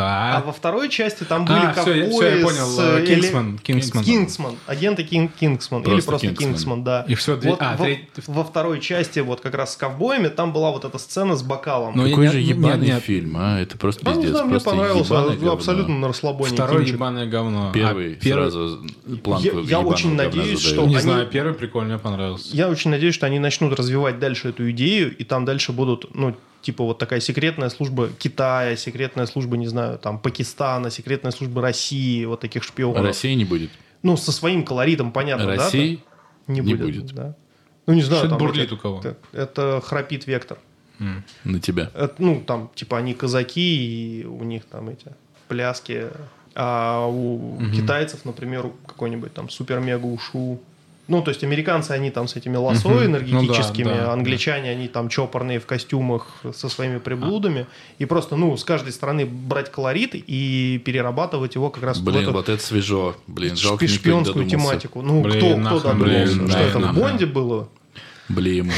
[0.00, 0.46] А Что?
[0.48, 4.04] во второй части там были А, я- ковбои всё, я с, понял, э, Кингсман, Кингсман.
[4.04, 4.54] Кингсман.
[4.66, 5.82] Агенты Кинг, Кингсман.
[5.82, 6.48] Или Просто просто Кингсман.
[6.52, 7.04] Кингсман, да.
[7.08, 10.28] И всё, две- вот а, во, треть- во второй части, вот как раз с ковбоями,
[10.28, 11.92] там была вот эта сцена с бокалом.
[11.96, 13.02] Ну, Какой я- же ебаный нет, нет.
[13.02, 13.60] фильм, а?
[13.60, 14.30] Это просто Да, пиздец.
[14.30, 15.52] знаю, мне просто понравился ебаное говно.
[15.52, 16.52] абсолютно на расслабоне.
[16.54, 16.94] Второй кинчик.
[16.94, 17.70] ебаное говно.
[17.72, 18.86] Первый А первый- сразу
[19.22, 22.54] планку Я- я очень надеюсь, что- Не они- знаю, первый прикольно, мне понравился.
[22.56, 26.36] Я очень надеюсь, что они начнут развивать дальше эту идею, и там дальше будут, ну,
[26.62, 32.24] типа вот такая секретная служба Китая, секретная служба, не знаю, там, Пакистана, секретная служба России,
[32.24, 33.02] вот таких шпионов.
[33.04, 33.70] России не будет.
[34.02, 35.52] Ну, со своим колоритом, понятно, да?
[35.56, 36.00] России
[36.46, 36.80] Не, не будет.
[36.80, 37.14] будет.
[37.14, 37.34] Да.
[37.86, 38.20] Ну, не знаю.
[38.20, 38.98] Что-то там бурлит эти- у кого.
[39.00, 40.58] Это, это храпит вектор.
[41.44, 41.90] на тебя.
[41.94, 45.06] Это, ну, там, типа, они казаки, и у них там эти
[45.46, 46.06] пляски.
[46.54, 50.60] А у китайцев, например, какой-нибудь там супер-мега-ушу.
[51.08, 53.06] Ну, то есть американцы, они там с этими лосо Мгм.
[53.06, 57.66] энергетическими, Ну да, да, англичане, они там чопорные в костюмах со своими приблудами.
[57.98, 62.22] И просто, ну, с каждой стороны брать колорит и перерабатывать его как раз в Блин,
[62.24, 63.16] эту вот это свежо.
[63.26, 65.00] Блин, жалко, шпионскую тематику.
[65.02, 65.94] Ну, Блин, кто, кто додумался?
[66.04, 67.02] блин, что да, это в нахрен.
[67.02, 67.68] Бонде было?
[68.28, 68.70] Блин,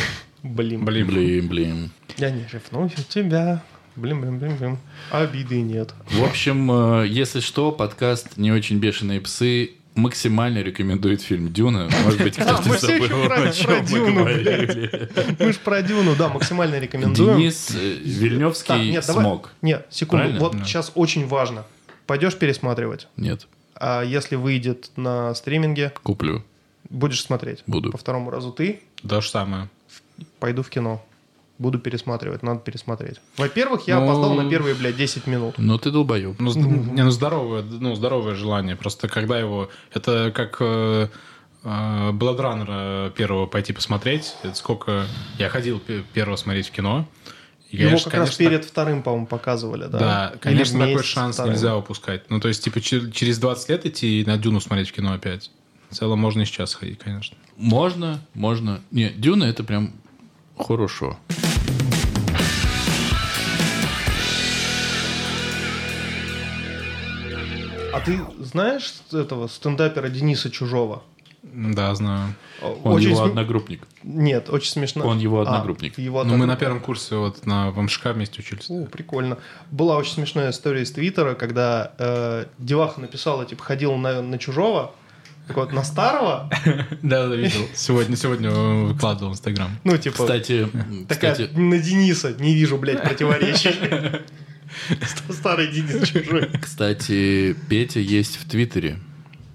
[0.44, 0.84] Блин.
[0.84, 1.06] Блин.
[1.08, 1.90] блин, блин.
[2.16, 3.62] Я не ревную тебя.
[3.96, 4.78] Блин, блин, блин, блин.
[5.10, 5.92] Обиды нет.
[6.10, 6.70] В общем,
[7.02, 11.88] э, если что, подкаст «Не очень бешеные псы» максимально рекомендует фильм «Дюна».
[12.04, 15.08] Может быть, кто-то мы ещё забыл, про- о про чем мы «Дюну», говорили.
[15.38, 17.38] Мы ж про Дюну, да, максимально рекомендуем.
[17.38, 19.24] Денис э, Так, Вильневский нет, давай.
[19.24, 19.50] смог.
[19.62, 20.22] Нет, секунду.
[20.24, 20.40] Правильно?
[20.40, 20.64] Вот Да.
[20.64, 21.64] сейчас очень важно.
[22.06, 23.08] Пойдешь пересматривать.
[23.16, 26.42] Нет, А если выйдет на стриминге, куплю.
[26.88, 27.62] будешь смотреть.
[27.66, 27.90] Буду.
[27.92, 29.68] По второму разу ты, То же самое.
[30.38, 31.04] пойду в кино.
[31.60, 33.20] Буду пересматривать, надо пересмотреть.
[33.36, 35.56] Во-первых, я Ну, опоздал на первые, блядь, 10 минут.
[35.58, 36.36] Ну, ты долбоеб.
[36.40, 38.76] Ну, не, ну здоровое, ну здоровое желание.
[38.76, 41.08] Просто когда его, это как э,
[41.64, 44.36] э, Бладранера первого пойти посмотреть.
[44.42, 45.04] Это сколько
[45.38, 47.06] я ходил пе- первого смотреть в кино.
[47.70, 49.98] И, Его конечно, как раз конечно, перед вторым, по-моему, показывали, да?
[49.98, 51.52] Да, Или конечно, такой шанс вторым.
[51.52, 52.30] нельзя упускать.
[52.30, 55.12] Ну, то есть, типа, чер- через 20 лет идти и на Дюну смотреть в кино
[55.12, 55.50] опять.
[55.90, 57.36] В целом можно и сейчас ходить, конечно.
[57.58, 58.80] Можно, можно.
[58.90, 59.92] Не, Дюна это прям
[60.64, 61.16] хорошо.
[67.92, 71.02] А ты знаешь этого стендапера Дениса Чужого?
[71.42, 72.34] Да, знаю.
[72.62, 73.86] Он Очень его см- одногруппник.
[74.04, 75.06] Нет, очень смешно.
[75.06, 75.98] Он его А, одногруппник.
[75.98, 76.60] его Ну, мы на одногруппник.
[76.60, 78.68] первом курсе вот на ВМШК вместе учились.
[78.70, 79.38] О, прикольно.
[79.70, 84.92] Была очень смешная история из Твиттера, когда э, Деваха написала, типа, ходил на, на чужого,
[85.50, 86.48] так вот, на старого,
[87.02, 87.66] Да, да, видел.
[87.74, 89.70] Сегодня, сегодня э, выкладывал в Инстаграм.
[89.82, 90.68] ну, типа, Кстати,
[91.08, 93.74] такая, кстати, на Дениса, не вижу, блядь, противоречий.
[95.30, 96.48] Старый Денис чужой.
[96.60, 98.98] кстати, Петя есть в Твиттере.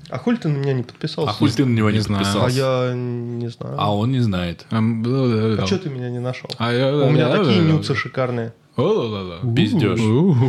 [0.10, 1.32] А хуй ты на меня не подписался?
[1.32, 2.22] А хуй ты на него не Не знаю.
[2.22, 2.58] А подписался?
[2.90, 3.76] я не знаю.
[3.80, 4.66] А он не знает.
[4.70, 6.50] А А что ты меня не нашел?
[6.58, 6.70] А
[7.06, 8.54] У меня такие нюцы шикарные.
[8.76, 9.40] О-ла-ла-ла.
[9.56, 10.00] Пиздеж.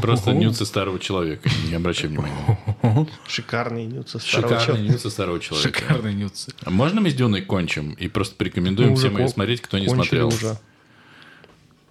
[0.02, 1.48] Просто нюцы старого человека.
[1.68, 2.58] Не обращай внимания.
[3.28, 4.92] Шикарные нюцы старого Шикарные человека.
[4.92, 5.78] нюцы старого человека.
[5.78, 6.52] Шикарные нюцы.
[6.64, 9.88] А можно мы с Дюной кончим и просто порекомендуем уже всем ее смотреть, кто не
[9.88, 10.28] смотрел?
[10.28, 10.58] уже.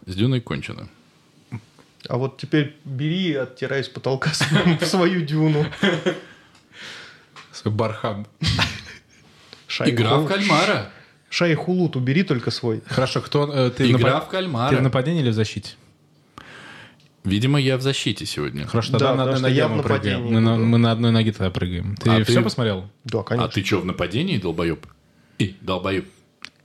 [0.05, 0.89] С Дюной кончено.
[2.09, 5.65] А вот теперь бери и оттирай с потолка свою- свою дюну.
[7.51, 8.27] Свой бархан.
[9.79, 10.89] Игра в Шайху- кальмара.
[11.29, 12.81] Шайхулут убери только свой.
[12.85, 13.51] Хорошо, кто...
[13.51, 14.79] э, ты, Игра в ты в кальмара.
[14.81, 15.71] нападении или в защите?
[17.25, 18.65] Видимо, я в защите сегодня.
[18.67, 20.23] Хорошо, Да, тогда на потому одной ноге мы прыгаем.
[20.31, 21.95] Мы на, мы на одной ноге тогда прыгаем.
[21.97, 22.89] Ты А все ты- посмотрел?
[23.03, 23.51] Да, А конечно.
[23.51, 24.85] ты что, в нападении, долбоеб?
[25.39, 26.05] И, долбоеб.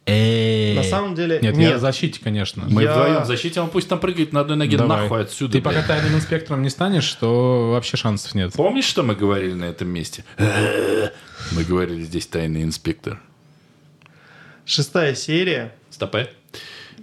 [0.06, 1.70] На самом деле, Нет, нет.
[1.72, 2.64] я в защите, конечно.
[2.68, 5.02] Мы Я- вдвоем в защите, а он пусть там прыгает на одной ноге Давай.
[5.02, 5.52] нахуй отсюда.
[5.52, 5.86] Ты пока блядь.
[5.86, 8.52] тайным инспектором не станешь, то вообще шансов нет.
[8.54, 10.24] Помнишь, что мы говорили на этом месте?
[11.52, 13.18] Мы говорили здесь тайный инспектор.
[14.64, 16.30] Шестая серия, Стопе.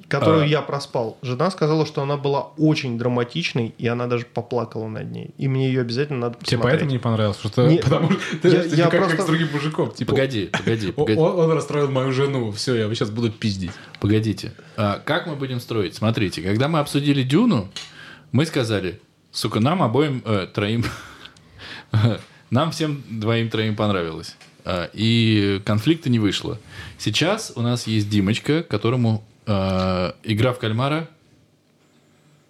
[0.10, 0.46] Которую А.
[0.48, 1.18] я проспал.
[1.22, 5.32] Жена сказала, что она была очень драматичной, и она даже поплакала над ней.
[5.38, 6.64] И мне ее обязательно надо Тебе посмотреть.
[6.72, 7.38] поэтому не понравилось?
[7.44, 9.92] Что Не, потому что ты, я- ты я как, как просто- с другим мужиком.
[9.92, 11.20] Типа, Погоди, погоди, погоди.
[11.20, 12.52] Он, он расстроил мою жену.
[12.52, 13.72] Все, я сейчас буду пиздить.
[14.00, 14.54] Погодите.
[14.78, 15.96] А, как мы будем строить?
[15.96, 17.70] Смотрите, когда мы обсудили Дюну,
[18.32, 19.02] мы сказали,
[19.32, 20.86] сука, нам обоим, э, троим,
[22.50, 24.36] нам всем двоим-троим понравилось.
[24.66, 26.60] А, и конфликта не вышло.
[26.98, 31.08] Сейчас у нас есть Димочка, которому э, игра в кальмара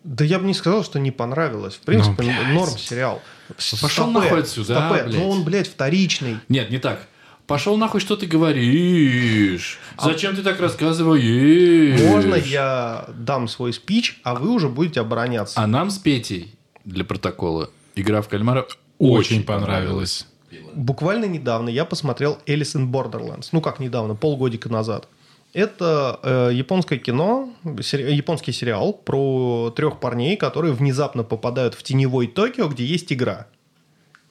[0.04, 1.76] Да я бы не сказал, что не понравилось.
[1.76, 2.54] В принципе, Ну, блядь.
[2.54, 3.22] норм сериал.
[3.48, 5.00] пошел Стопэ, нахуй отсюда, стопэ.
[5.00, 5.16] а, блядь.
[5.16, 6.38] Ну он, блядь, вторичный.
[6.50, 7.08] Нет, не так.
[7.48, 9.80] Пошел нахуй, что ты говоришь?
[10.04, 12.02] Зачем ты так рассказываешь?
[12.02, 15.58] А Можно я дам свой спич, а вы уже будете обороняться.
[15.60, 18.68] А нам с Петей, для протокола, игра в кальмара
[19.00, 20.28] Очень понравилось.
[20.74, 23.50] Буквально недавно я посмотрел in Borderlands.
[23.52, 25.08] Ну, как недавно, полгодика назад.
[25.54, 32.28] Это э, японское кино, сери- японский сериал про трех парней, которые внезапно попадают в теневой
[32.28, 33.48] Токио, где есть игра.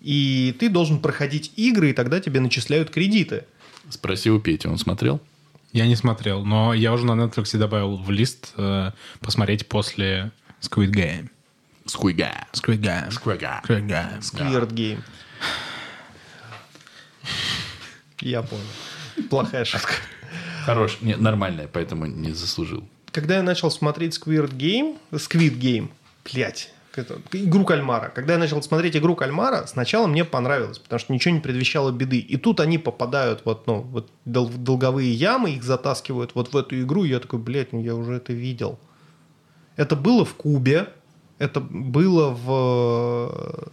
[0.00, 3.44] И ты должен проходить игры, и тогда тебе начисляют кредиты.
[3.88, 5.20] Спроси у Пети, он смотрел?
[5.72, 10.92] Я не смотрел, но я уже на Netflix добавил в лист э, посмотреть после Squid
[10.92, 11.28] Game.
[11.86, 12.46] Скуйга.
[12.52, 13.10] Squid Game.
[13.10, 13.62] Скуйга.
[13.66, 14.20] Squid Game.
[14.20, 15.00] Squirt Game.
[18.20, 18.62] Я понял.
[19.30, 19.92] Плохая шутка.
[20.66, 20.98] Хорош.
[21.00, 22.84] Нет, нормальная, поэтому не заслужил.
[23.12, 25.88] Когда я начал смотреть Squirt Game, Squid Game,
[26.24, 28.10] блядь, это, игру кальмара.
[28.14, 32.18] Когда я начал смотреть игру кальмара, сначала мне понравилось, потому что ничего не предвещало беды.
[32.18, 36.80] И тут они попадают вот, ну, вот дол- долговые ямы, их затаскивают вот в эту
[36.82, 38.78] игру, и я такой, блядь, ну я уже это видел.
[39.76, 40.88] Это было в Кубе,
[41.38, 43.68] это было в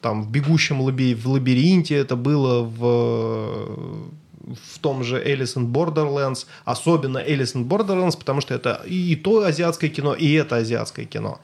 [0.00, 4.08] там в бегущем лаби- в лабиринте, это было в
[4.46, 10.14] в том же in Borderlands, особенно in Borderlands, потому что это и, то азиатское кино,
[10.14, 11.40] и это азиатское кино.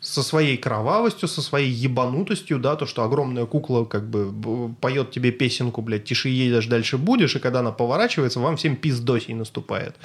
[0.00, 5.30] Со своей кровавостью, со своей ебанутостью, да, то, что огромная кукла как бы поет тебе
[5.32, 9.96] песенку, блядь, тише едешь, дальше будешь, и когда она поворачивается, вам всем пиздосей наступает.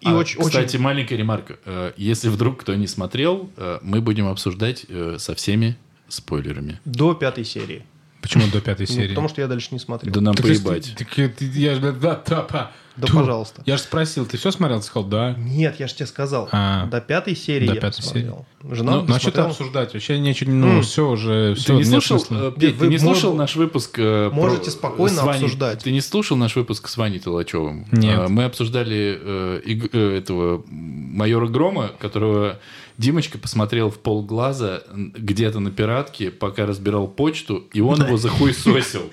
[0.00, 1.56] И А, очень, кстати, очень- маленькая ремарка.
[1.64, 5.76] Э, Если вдруг кто не смотрел, э, мы будем обсуждать э, со всеми
[6.08, 6.80] спойлерами.
[6.84, 7.84] до пятой серии.
[8.24, 9.08] Почему до пятой Ну, серии?
[9.08, 10.12] потому что я дальше не смотрел.
[10.12, 10.94] Да нам Так поебать.
[10.96, 13.62] так я- ты- я ж- да, да, да, Да, пожалуйста.
[13.66, 14.80] Я же спросил, ты все смотрел?
[14.80, 15.34] Ты сказал, да.
[15.36, 16.48] Нет, я же тебе сказал.
[16.52, 16.86] А.
[16.86, 18.46] До пятой серии До я пятой посмотрел.
[18.70, 19.92] Жена Ну, ну, а что обсуждать?
[19.92, 20.82] Вообще ничего, ну, М.
[20.82, 22.48] все уже, Ты все, не нет слушал, смысла.
[22.48, 25.84] э, Петь, Нет, ты не слушал наш выпуск э, про- можете спокойно с Ваней- обсуждать.
[25.84, 27.86] Ты не слушал наш выпуск с Ваней Толачевым?
[27.92, 28.20] Нет.
[28.20, 29.60] Э, Мы обсуждали э,
[29.92, 32.58] э, этого майора Грома, которого
[32.98, 39.10] Димочка посмотрел в полглаза где-то на пиратке, пока разбирал почту, и он его захуесосил.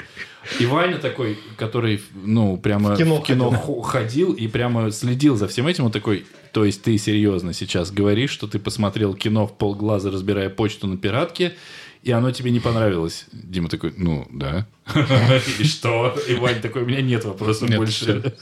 [0.59, 3.59] И Ваня такой, который, ну, прямо В кино в кино ходил.
[3.61, 7.91] хо- ходил и прямо следил за всем этим, он такой, то есть ты серьезно сейчас
[7.91, 11.53] говоришь, что ты посмотрел кино в полглаза, разбирая почту на пиратке,
[12.01, 13.27] и оно тебе не понравилось.
[13.31, 14.65] Дима такой, ну, да.
[15.59, 16.15] И что?
[16.27, 18.33] И Ваня такой, у меня нет вопросов больше.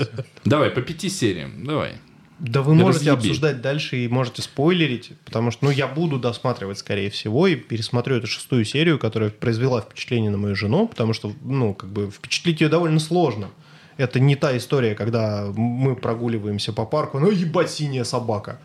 [0.46, 1.96] Давай, по пяти сериям, давай.
[2.40, 3.30] Да вы можете разъеби.
[3.30, 8.16] обсуждать дальше и можете спойлерить, потому что, ну, я буду досматривать, скорее всего, и пересмотрю
[8.16, 12.62] эту шестую серию, которая произвела впечатление на мою жену, потому что, ну, как бы, впечатлить
[12.62, 13.50] ее довольно сложно.
[13.98, 18.60] Это не та история, когда мы прогуливаемся по парку, ну, ебать, синяя собака.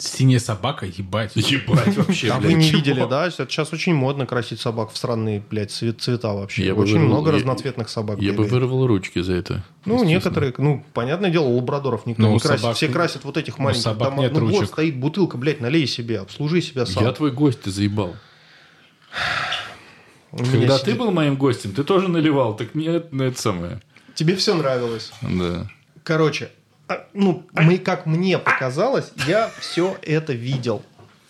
[0.00, 1.32] Синяя собака, ебать.
[1.36, 3.26] Ебать вообще, А вы не видели, да?
[3.28, 6.64] Это Сейчас очень модно красить собак в странные, блядь, цвет- цвета вообще.
[6.64, 8.18] Я очень вырвал- много я- разноцветных собак.
[8.18, 9.62] Я бы вырвал ручки за это.
[9.84, 12.60] Ну, некоторые, ну, понятное дело, лабрадоров никто Ну, не красит.
[12.60, 14.24] собак- Все красят вот этих маленьких собак домов.
[14.24, 14.68] нет ну, вот ручек.
[14.68, 17.04] стоит бутылка, блядь, налей себе, обслужи себя сам.
[17.04, 18.16] Я твой гость, ты заебал.
[20.30, 23.80] Когда сидит- ты был моим гостем, ты тоже наливал, так нет, ну это самое.
[24.14, 25.12] Тебе все нравилось.
[25.22, 25.68] Да.
[26.04, 26.50] Короче,
[27.12, 30.82] ну, мы, как мне показалось, я все это видел.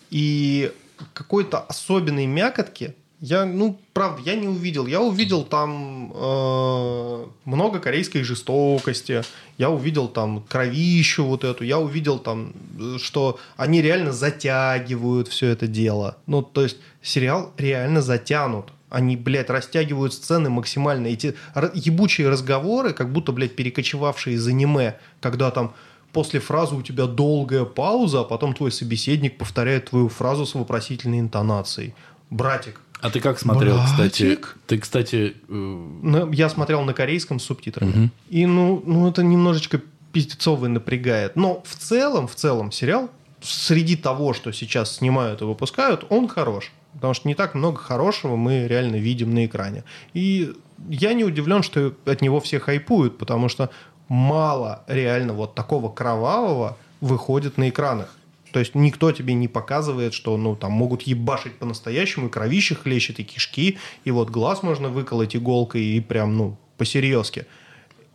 [0.09, 0.71] И
[1.13, 4.87] какой-то особенной мякотки я, ну, правда, я не увидел.
[4.87, 9.21] Я увидел там э, много корейской жестокости.
[9.59, 11.63] Я увидел там кровищу вот эту.
[11.63, 12.53] Я увидел там,
[12.97, 16.17] что они реально затягивают все это дело.
[16.25, 18.71] Ну, то есть сериал реально затянут.
[18.91, 21.07] Они, блядь, растягивают сцены максимально.
[21.07, 21.33] Эти
[21.73, 25.73] ебучие разговоры, как будто, блядь, перекочевавшие из аниме, когда там
[26.11, 31.21] после фразы у тебя долгая пауза, а потом твой собеседник повторяет твою фразу с вопросительной
[31.21, 31.95] интонацией.
[32.29, 33.91] Братик, а ты как смотрел, Братик?
[33.91, 34.39] кстати?
[34.67, 35.35] Ты, кстати...
[35.47, 37.89] э, Ну, я смотрел на корейском с субтитрами.
[37.89, 38.11] Мгм.
[38.29, 39.81] И, ну, ну, это немножечко
[40.11, 41.37] пиздецово напрягает.
[41.37, 43.09] Но в целом, в целом, сериал
[43.41, 46.71] среди того, что сейчас снимают и выпускают, он хорош.
[46.93, 49.83] Потому что не так много хорошего мы реально видим на экране.
[50.13, 50.53] И
[50.89, 53.69] я не удивлен, что от него все хайпуют, потому что
[54.07, 58.15] мало реально вот такого кровавого выходит на экранах.
[58.51, 63.19] То есть никто тебе не показывает, что ну там могут ебашить по-настоящему, и кровище хлещет,
[63.19, 67.45] и кишки, и вот глаз можно выколоть иголкой, и прям, ну, по-серьезки.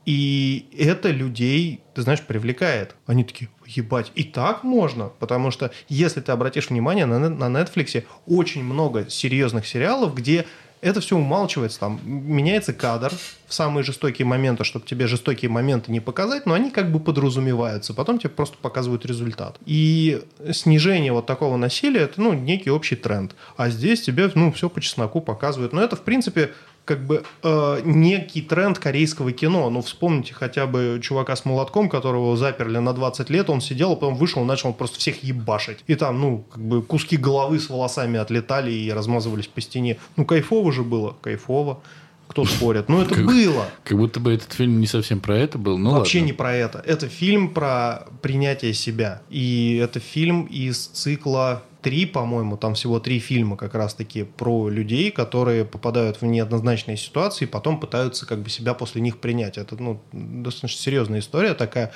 [0.07, 2.95] И это людей, ты знаешь, привлекает.
[3.07, 5.11] Они такие, ебать, и так можно?
[5.19, 10.47] Потому что, если ты обратишь внимание, на, на Netflix очень много серьезных сериалов, где
[10.81, 13.13] это все умалчивается, там меняется кадр
[13.49, 17.95] в самые жестокие моменты, чтобы тебе жестокие моменты не показать, но они как бы подразумеваются,
[17.95, 19.57] потом тебе просто показывают результат.
[19.65, 23.35] И снижение вот такого насилия, это, ну, некий общий тренд.
[23.57, 25.73] А здесь тебе, ну, все по чесноку показывают.
[25.73, 26.53] Но это, в принципе,
[26.87, 29.69] как бы э, некий тренд корейского кино.
[29.69, 33.97] Ну, вспомните хотя бы чувака с молотком, которого заперли на 20 лет, он сидел, а
[33.97, 35.81] потом вышел, начал просто всех ебашить.
[35.89, 39.99] И там, ну, как бы куски головы с волосами отлетали и размазывались по стене.
[40.17, 41.81] Ну, кайфово же было, кайфово.
[42.29, 42.89] Кто спорит?
[42.89, 43.67] Ну, это Как- было.
[43.85, 45.79] Как будто бы этот фильм не совсем про это был.
[45.79, 46.27] Ну, Вообще ладно.
[46.27, 46.83] не про это.
[46.87, 49.23] Это фильм про принятие себя.
[49.31, 55.13] И это фильм из цикла три, по-моему, там всего три фильма как раз-таки про людей,
[55.13, 59.57] которые попадают в неоднозначные ситуации и потом пытаются как бы себя после них принять.
[59.57, 61.93] Это, ну, достаточно серьезная история такая.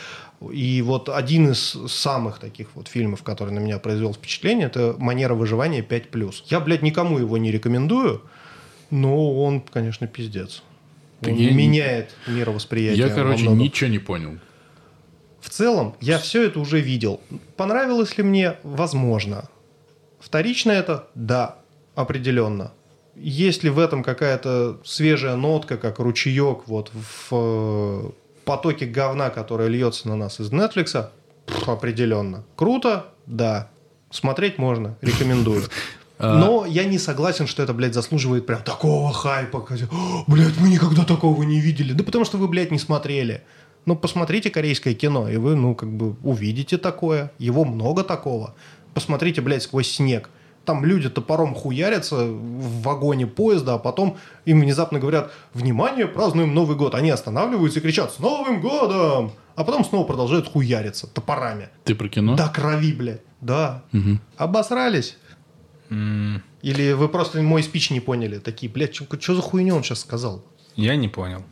[0.52, 5.34] И вот один из самых таких вот фильмов, который на меня произвел впечатление, это «Манера
[5.34, 8.22] выживания 5+.» Я, блядь, никому его не рекомендую,
[8.90, 10.62] но он, конечно, пиздец.
[11.26, 13.08] Он я не- меняет мировосприятие.
[13.08, 13.58] Я, короче, многом.
[13.58, 14.38] ничего не понял.
[15.40, 17.20] В целом, я все это уже видел.
[17.56, 18.54] Понравилось ли мне?
[18.62, 19.48] Возможно.
[20.30, 21.08] Вторично это?
[21.16, 21.56] Да,
[21.96, 22.70] определенно.
[23.16, 28.10] Есть ли в этом какая-то свежая нотка, как ручеек вот в э,
[28.44, 31.08] потоке говна, который льется на нас из Netflix?
[31.46, 32.44] Пф, определенно.
[32.54, 33.06] Круто?
[33.26, 33.70] Да.
[34.12, 35.64] Смотреть можно, рекомендую.
[36.20, 39.62] Но я не согласен, что это, блядь, заслуживает прям такого хайпа.
[39.62, 41.92] когда, «О, Блядь, мы никогда такого не видели.
[41.92, 43.42] Да потому что вы, блядь, не смотрели.
[43.84, 47.32] Ну, посмотрите корейское кино, и вы, ну, как бы увидите такое.
[47.38, 48.54] Его много такого.
[48.94, 50.30] Посмотрите, блядь, сквозь снег.
[50.64, 56.76] Там люди топором хуярятся в вагоне поезда, а потом им внезапно говорят «Внимание, празднуем Новый
[56.76, 56.94] год».
[56.94, 61.70] Они останавливаются и кричат «С Новым годом!» А потом снова продолжают хуяриться топорами.
[61.84, 62.36] Ты про кино?
[62.36, 63.22] До крови, блядь.
[63.40, 63.82] Да.
[63.92, 64.20] Мгм.
[64.36, 65.16] Обосрались?
[65.88, 68.38] М, Или вы просто мой спич не поняли?
[68.38, 70.44] Такие, блядь, что за хуйню он сейчас сказал?
[70.76, 71.42] Я не понял.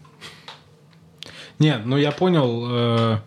[1.58, 3.18] Нет, ну я понял, э,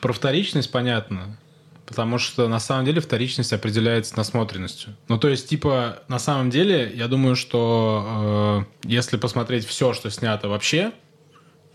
[0.00, 1.38] про вторичность понятно.
[1.86, 4.96] Потому что на самом деле вторичность определяется насмотренностью.
[5.08, 10.10] Ну, то есть, типа, на самом деле, я думаю, что э, если посмотреть все, что
[10.10, 10.92] снято вообще,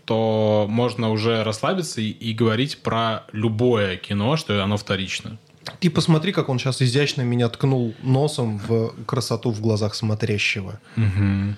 [0.04, 5.38] то можно уже расслабиться и, и говорить про любое кино, что оно вторично.
[5.80, 10.80] Ты посмотри, как он сейчас изящно меня ткнул носом в красоту в глазах смотрящего.
[10.96, 11.54] Ну,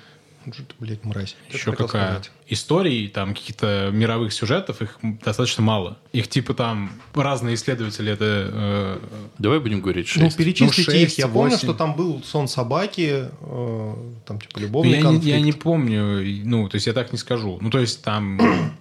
[0.52, 1.36] Что ты, блядь, мразь.
[1.50, 1.88] Еще какая?
[1.88, 2.30] сказать?
[2.48, 5.96] Историй, там, каких-то мировых сюжетов, их достаточно мало.
[6.12, 8.24] Их, типа, там, разные исследователи это...
[8.52, 8.98] э,
[9.38, 10.36] Давай будем говорить Ну, 6.
[10.36, 11.00] перечислите Ну, их.
[11.08, 13.94] шесть, Я помню, что там был сон собаки, э,
[14.26, 15.26] там, типа, Ну, любовный я, не, конфликт.
[15.26, 17.58] я не помню, ну, то есть я так не скажу.
[17.60, 18.38] Ну, то есть там...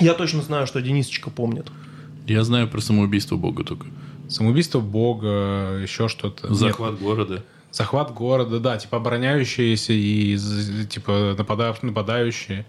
[0.00, 1.68] Я точно знаю, что Денисочка помнит.
[2.26, 3.86] Я знаю про самоубийство Бога только.
[4.28, 6.52] Самоубийство бога, еще что-то.
[6.52, 7.44] Захват Нет, города.
[7.70, 10.36] Захват города, да, типа обороняющиеся и
[10.88, 12.64] типа нападав- нападающие.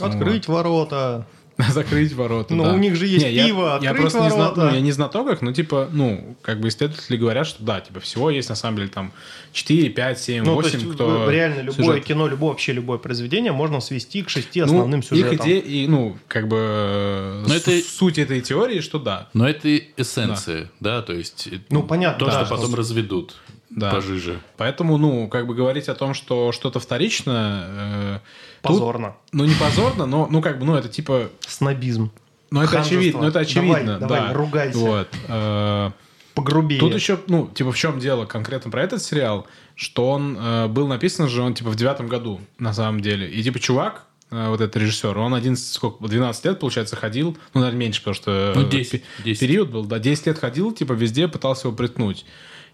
[0.00, 1.26] Открыть ворота.
[1.70, 2.72] Закрыть ворота, Ну, да.
[2.72, 4.64] у них же есть Не, я- пиво, я, открыть просто не знаю, ворота.
[4.68, 8.30] ну, я не знаток, но типа, ну, как бы исследователи говорят, что да, типа всего
[8.30, 9.12] есть на самом деле там
[9.52, 11.08] 4, 5, 7, Ну, то 8, есть, кто...
[11.24, 12.04] в- реально любое сюжет.
[12.04, 15.34] кино, любое вообще любое произведение можно свести к шести Ну, основным сюжетам.
[15.34, 19.28] Их идея, и, ну, как бы э, Но с- это- суть этой теории, что да.
[19.34, 21.48] Но это и эссенция, да, то есть...
[21.50, 23.34] э, Ну, понятно, То, да, что что потом с- разведут
[23.70, 23.90] Да.
[23.92, 24.40] пожиже.
[24.56, 27.66] Поэтому, ну, как бы говорить о том, что что-то вторично...
[27.68, 28.18] э,
[28.62, 29.16] тут- Позорно.
[29.32, 31.28] ну, не позорно, но, ну, как бы, ну, это типа...
[31.46, 32.10] Снобизм.
[32.50, 34.32] Ну, это очевидно, ну, это очевидно, Давай, давай, да.
[34.32, 34.78] ругайся.
[34.78, 35.08] Вот.
[35.28, 35.90] э,
[36.34, 36.80] Погрубее.
[36.80, 40.86] Тут еще, ну, типа, в чем дело конкретно про этот сериал, что он э, был
[40.86, 43.28] написан же он, типа, в девятом году, на самом деле.
[43.28, 47.60] И, типа, чувак, э, вот этот режиссер, он 11, сколько, 12 лет, получается, ходил, ну,
[47.60, 49.40] наверное, меньше, потому что Ну, э, 10, пе- 10.
[49.40, 52.24] период был, да, 10 лет ходил, типа, везде пытался его приткнуть.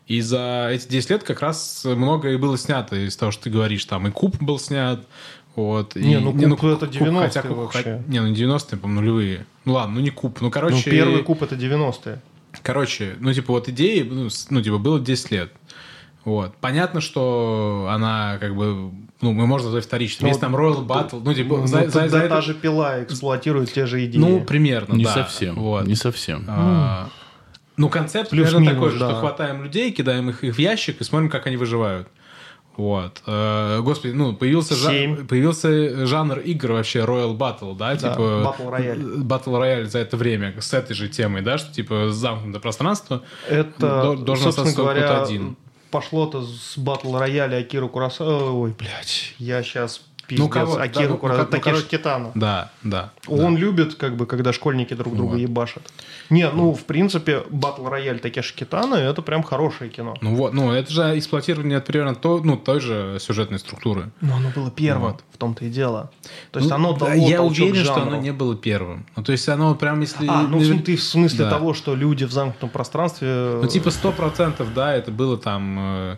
[0.07, 3.85] И за эти 10 лет как раз многое было снято из того, что ты говоришь.
[3.87, 5.01] Там и Куб был снят,
[5.57, 5.95] вот.
[5.97, 8.03] Не, и, ну, Куб это 90-е хотя Куб- вообще.
[8.07, 9.47] Не, ну 90-е, по-моему, нулевые.
[9.65, 10.41] Ну ладно, ну не Куб.
[10.41, 10.91] Ну, Ну, короче...
[10.91, 12.21] первый куб это 90-е.
[12.63, 15.53] Короче, ну, типа, вот идеи, ну, ну, типа, было 10 лет.
[16.25, 16.55] Вот.
[16.59, 18.91] Понятно, что она, как бы,
[19.21, 20.23] ну, мы можно назвать вторичной.
[20.25, 23.03] Ну, Есть там Royal Battle, ну, типа, Ну, за, за- за это- та же пила
[23.03, 24.19] эксплуатирует те же идеи.
[24.21, 25.13] Ну, примерно, Не да.
[25.15, 25.57] совсем.
[25.57, 25.87] Вот.
[25.87, 26.45] Не совсем.
[26.49, 27.09] А,
[27.77, 29.11] Ну, концепт Плюс-минус, примерно такой же, да.
[29.11, 32.07] что хватаем людей, кидаем их, их в ящик и смотрим, как они выживают.
[32.77, 33.23] Вот.
[33.27, 35.27] Э, Господи, ну, появился, жа- Семь.
[35.29, 38.21] появился жанр игр вообще Royal Battle, да, Да, типа...
[38.21, 39.17] Battle Royale.
[39.23, 43.23] Battle Royale за это время с этой же темой, да, что типа замкнутое пространство.
[43.49, 45.57] Это, До- должен собственно говоря, один.
[45.93, 48.51] пошло-то с батл рояля Акиру Курасава.
[48.51, 50.45] Ой, блядь, я сейчас пиздец.
[50.45, 50.77] Ну, кого?
[50.77, 51.49] Да, Акиру ну, Курасава.
[51.51, 52.31] ну, ну, Китано.
[52.35, 53.13] Да, да.
[53.27, 55.39] Он любит, как бы, когда школьники друг друга Вот.
[55.41, 55.83] ебашат.
[56.31, 60.15] Не, ну, в принципе, батл рояль Такеши Китано это прям хорошее кино.
[60.21, 64.11] Ну вот, ну это же эксплуатирование примерно то, ну, той же сюжетной структуры.
[64.21, 65.25] Но оно было первым, Вот.
[65.33, 66.11] в том-то и дело.
[66.51, 69.07] То есть Ну, оно да, дало Я уверен, что оно не было первым.
[69.17, 70.27] Ну, то есть оно прям если...
[70.29, 71.51] А, ну, см- ты в смысле Да.
[71.51, 73.59] того, что люди в замкнутом пространстве...
[73.63, 76.17] Ну, типа, сто процентов, да, это было там, э,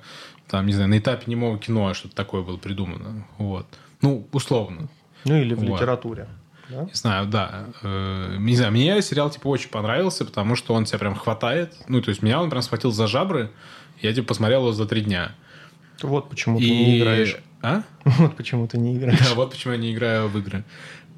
[0.48, 3.26] там, не знаю, на этапе немого кино что-то такое было придумано.
[3.38, 3.66] Вот.
[4.06, 4.88] Ну, условно.
[5.24, 5.80] Ну, или в Вот.
[5.80, 6.28] литературе.
[6.68, 6.84] да?
[6.84, 7.66] Не знаю, да.
[7.82, 11.74] Э, не знаю, мне сериал, типа, очень понравился, потому что он тебя прям хватает.
[11.88, 13.50] Ну, то есть меня он прям схватил за жабры.
[14.00, 15.34] Я, типа, посмотрел его за три дня.
[16.02, 17.36] Вот почему ты не играешь.
[17.62, 17.82] А?
[18.04, 19.18] Вот почему ты не играешь.
[19.18, 20.62] Да, вот почему я не играю в игры.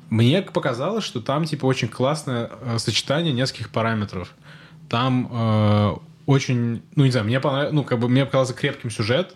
[0.09, 4.34] Мне показалось, что там типа очень классное э, сочетание нескольких параметров.
[4.89, 9.34] Там э, очень, ну не знаю, мне понравилось, ну как бы мне показался крепким сюжет.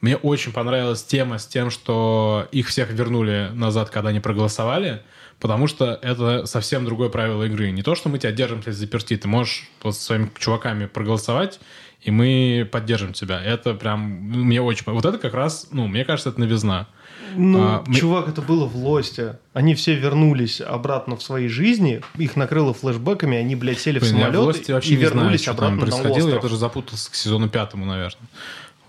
[0.00, 5.02] Мне очень понравилась тема с тем, что их всех вернули назад, когда они проголосовали,
[5.40, 7.70] потому что это совсем другое правило игры.
[7.70, 11.58] Не то, что мы тебя держим здесь заперти, ты можешь вот со своими чуваками проголосовать,
[12.00, 13.42] и мы поддержим тебя.
[13.42, 14.84] Это прям, ну, мне очень...
[14.86, 16.86] Вот это как раз, ну, мне кажется, это новизна.
[17.34, 19.38] Ну, А, мы- чувак, это было в Лосте.
[19.52, 24.18] Они все вернулись обратно в свои жизни, их накрыло флешбеками, они, блядь, сели Блин, в
[24.18, 26.16] я самолет в и знаю, вернулись что обратно там на происходило.
[26.18, 26.42] Я остров.
[26.42, 28.28] тоже запутался к сезону пятому, наверное.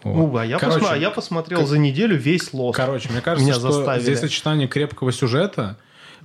[0.04, 0.16] Вот.
[0.16, 2.78] Ну, а я, Короче, посма- а я посмотрел за неделю весь Лост.
[2.78, 4.04] Короче, мне кажется, Меня что заставили.
[4.04, 5.78] здесь сочетание крепкого сюжета,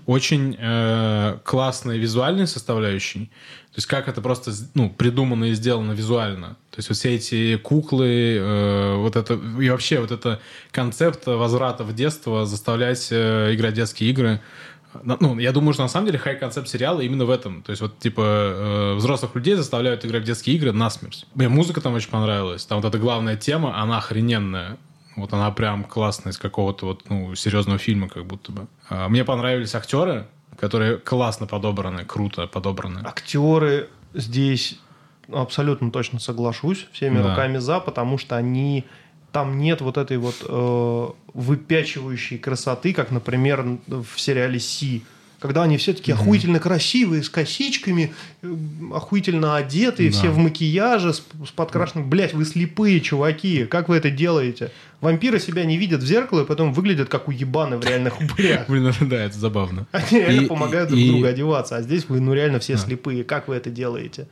[0.06, 3.30] очень э, классной визуальной составляющей.
[3.72, 6.56] То есть как это просто ну, придумано и сделано визуально.
[6.70, 11.82] То есть вот все эти куклы, э, вот это и вообще вот это концепт возврата
[11.84, 14.40] в детство, заставлять э, играть детские игры.
[15.02, 17.62] Ну, я думаю, что на самом деле хай-концепт сериала именно в этом.
[17.62, 21.26] То есть вот типа э, взрослых людей заставляют играть в детские игры насмерть.
[21.34, 22.64] Мне музыка там очень понравилась.
[22.66, 24.76] Там вот эта главная тема, она охрененная.
[25.16, 28.66] Вот она прям классная из какого-то вот, ну, серьезного фильма как будто бы.
[28.88, 30.26] А, Мне понравились актеры,
[30.58, 33.00] которые классно подобраны, круто подобраны.
[33.04, 34.78] Актеры здесь
[35.32, 37.30] абсолютно точно соглашусь, всеми Да.
[37.30, 38.84] руками за, потому что они
[39.34, 45.02] там нет вот этой вот э, выпячивающей красоты, как, например, в сериале Си.
[45.40, 48.54] Когда они все таки охуительно красивые, с косичками, э,
[48.94, 50.16] охуительно одетые, Да.
[50.16, 51.16] все в макияже, с,
[51.46, 52.08] с подкрашенным.
[52.08, 53.64] Блять, вы слепые, чуваки.
[53.64, 54.70] Как вы это делаете?
[55.00, 58.68] Вампиры себя не видят в зеркало и потом выглядят как уебаны в реальных упырях.
[58.68, 59.88] Блин, да, это забавно.
[59.92, 63.24] Они реально помогают друг другу одеваться, а здесь вы, ну, реально все слепые.
[63.24, 64.28] Как вы это делаете?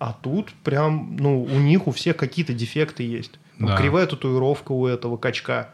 [0.00, 3.38] А тут прям, ну, у них у всех какие-то дефекты есть.
[3.58, 3.76] Там Да.
[3.76, 5.70] Кривая татуировка у этого качка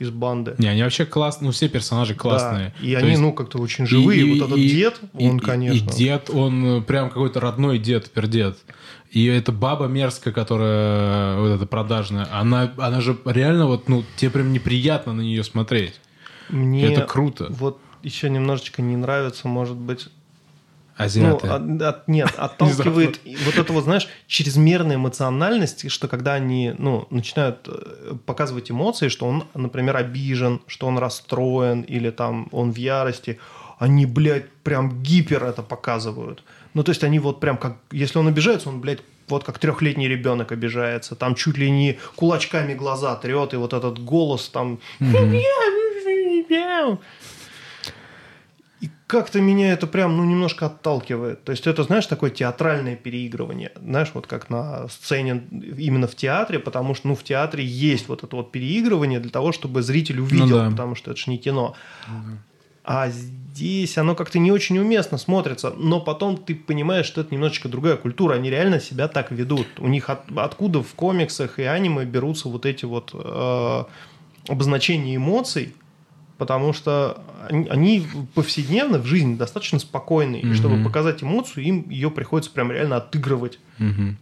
[0.00, 0.56] из банды.
[0.58, 2.74] Не, они вообще классные, ну, все персонажи классные.
[2.80, 2.86] Да.
[2.86, 4.20] И То они, есть- ну, как-то очень живые.
[4.22, 5.90] И- вот этот и- дед, и- он, и- конечно.
[5.90, 8.58] И дед, он э, прям какой-то родной дед, пердед.
[9.12, 14.32] И эта баба мерзкая, которая вот эта продажная, она, она же реально вот, ну, тебе
[14.32, 16.00] прям неприятно на нее смотреть.
[16.48, 17.46] Мне Это круто.
[17.50, 20.08] вот еще немножечко не нравится, может быть,
[20.96, 21.48] Ну, Азиаты.
[21.48, 27.66] от- от- нет, отталкивает вот это вот, знаешь, чрезмерная эмоциональность, что когда они, ну, начинают
[27.66, 33.38] э, показывать эмоции, что он, например, обижен, что он расстроен или там он в ярости,
[33.78, 36.44] они, блядь, прям гипер это показывают.
[36.74, 40.06] Ну, то есть они вот прям как, если он обижается, он, блядь, вот как трехлетний
[40.06, 44.78] ребенок обижается, там чуть ли не кулачками глаза трет, и вот этот голос там...
[45.00, 46.44] И
[49.06, 51.44] как-то меня это прям, ну, немножко отталкивает.
[51.44, 53.72] То есть это, знаешь, такое театральное переигрывание.
[53.76, 58.24] Знаешь, вот как на сцене именно в театре, потому что, ну, в театре есть вот
[58.24, 60.70] это вот переигрывание для того, чтобы зритель увидел, Ну да.
[60.70, 61.74] потому что это же не кино.
[62.86, 67.68] А здесь оно как-то не очень уместно смотрится, но потом ты понимаешь, что это немножечко
[67.68, 69.66] другая культура, они реально себя так ведут.
[69.78, 73.84] У них от, откуда в комиксах и аниме берутся вот эти вот э,
[74.48, 75.74] обозначения эмоций,
[76.38, 80.50] потому что они, они повседневно в жизни достаточно спокойные, mm-hmm.
[80.50, 83.58] и чтобы показать эмоцию, им ее приходится прям реально отыгрывать.
[83.78, 84.14] Mm-hmm.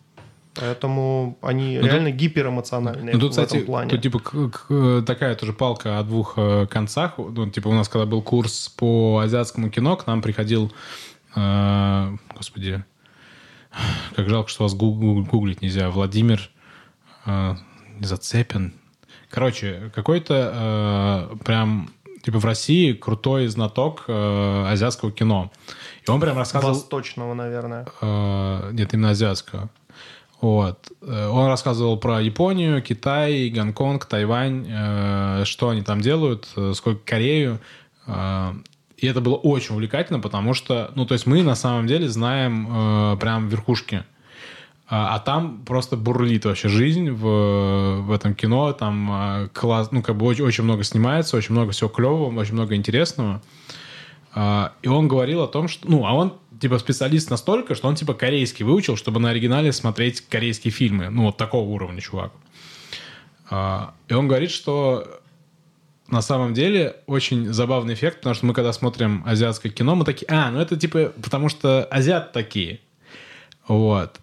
[0.55, 3.91] Поэтому они ну, реально тут, гиперэмоциональные ну, тут, в кстати, этом плане.
[3.91, 7.15] Тут, типа, к, к, такая тоже палка о двух э, концах.
[7.17, 10.71] Ну, типа, у нас, когда был курс по азиатскому кино, к нам приходил...
[11.35, 12.85] Э, господи,
[14.15, 15.89] как жалко, что вас гуглить нельзя.
[15.89, 16.51] Владимир
[17.25, 17.55] э,
[18.01, 18.75] Зацепин.
[19.31, 21.89] Короче, какой-то э, прям
[22.23, 25.51] типа в России крутой знаток э, азиатского кино.
[26.07, 26.75] И он прям рассказывал...
[26.75, 27.87] Восточного, наверное.
[28.01, 29.71] Э, нет, именно азиатского.
[30.43, 30.91] Вот.
[31.01, 37.01] Э, он рассказывал про Японию, Китай, Гонконг, Тайвань, э, что они там делают, э, сколько
[37.05, 37.61] Корею.
[38.97, 43.17] И это было очень увлекательно, потому что, ну, то есть мы на самом деле знаем
[43.19, 44.05] прям верхушки.
[44.95, 48.75] А, а там просто бурлит вообще жизнь в, в этом кино.
[48.75, 52.75] Там класс, ну, как бы очень, очень много снимается, очень много всего клевого, очень много
[52.75, 53.41] интересного.
[54.37, 55.91] И он говорил о том, что...
[55.91, 60.21] Ну, а он типа специалист настолько, что он типа корейский выучил, чтобы на оригинале смотреть
[60.21, 61.09] корейские фильмы.
[61.09, 62.33] Ну, вот такого уровня чувак.
[63.51, 65.21] А, и он говорит, что
[66.09, 70.27] на самом деле очень забавный эффект, потому что мы когда смотрим азиатское кино, мы такие,
[70.31, 72.81] а, ну это типа потому что азиат такие.
[73.67, 74.21] Вот.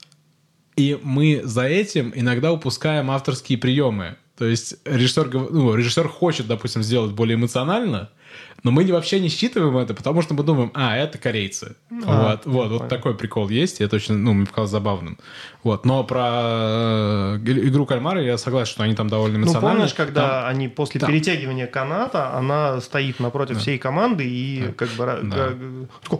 [0.80, 4.15] И мы за этим иногда упускаем авторские приемы.
[4.38, 8.11] То есть режиссер, ну, режиссер хочет, допустим, сделать более эмоционально,
[8.63, 11.75] но мы вообще не считываем это, потому что мы думаем, а, это корейцы.
[12.05, 15.17] А, вот, вот, вот такой прикол есть, и это очень, ну, мне показалось забавным.
[15.63, 19.67] Вот, но про э, игру кальмара я согласен, что они там довольно эмоциональны.
[19.67, 20.49] Ну, помнишь, когда там...
[20.49, 21.09] они после там...
[21.09, 23.61] перетягивания каната, она стоит напротив да.
[23.61, 24.73] всей команды и да.
[24.73, 25.19] как бы...
[25.23, 25.49] Да.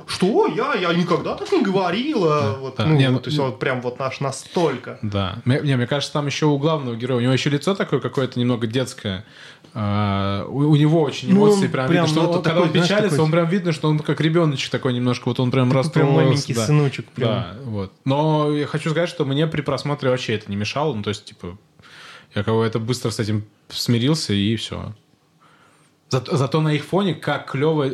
[0.07, 0.47] что?
[0.47, 0.74] Я?
[0.76, 2.41] Я никогда так не говорила.
[2.41, 2.53] Да.
[2.60, 2.86] Вот, да.
[2.86, 4.99] Ну, не, ну, то есть вот прям вот наш настолько.
[5.01, 5.38] Да.
[5.45, 8.39] Мне, не, мне кажется, там еще у главного героя, у него еще лицо такое какое-то
[8.39, 9.26] немного детское.
[9.74, 12.63] Uh, у, у него очень ну, эмоции ну, прям, прям видно, что он, когда такой,
[12.63, 13.26] он печалится, знаешь, такой...
[13.26, 16.15] он прям видно, что он как ребеночек такой немножко, вот он прям расстроился.
[16.15, 16.65] Прям маленький да.
[16.65, 17.05] сыночек.
[17.09, 17.30] Прям.
[17.30, 17.93] Да, вот.
[18.03, 21.26] Но я хочу сказать, что мне при просмотре вообще это не мешало, ну то есть
[21.26, 21.57] типа
[22.36, 24.93] я кого это быстро с этим смирился и все.
[26.09, 27.91] Зато, зато на их фоне как клево.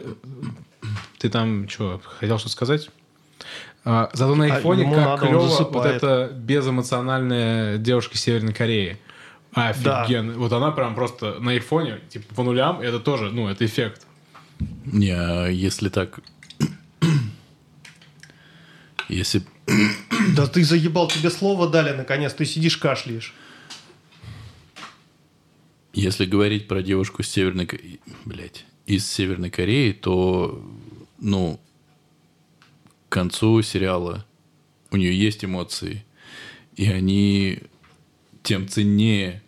[1.20, 2.90] Ты там что хотел что сказать?
[3.84, 8.98] А, зато на их а фоне как клево вот эта безэмоциональная девушка Северной Кореи.
[9.56, 10.34] Офигенно.
[10.34, 10.40] Да.
[10.40, 14.06] Вот она прям просто на их фоне, типа, по нулям, это тоже, ну, это эффект.
[14.86, 16.20] Не, а если так...
[19.08, 19.44] если...
[20.36, 23.34] Да ты заебал, тебе слово дали, наконец, ты сидишь кашляешь.
[25.94, 27.68] Если говорить про девушку с Северной...
[28.26, 30.62] Блять, из Северной Кореи, то,
[31.20, 31.62] ну,
[33.08, 34.26] к концу сериала
[34.92, 36.06] у нее есть эмоции,
[36.76, 37.60] и они
[38.44, 39.42] тем ценнее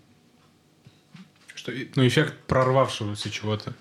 [1.67, 3.73] что, ну, эффект прорвавшегося чего-то.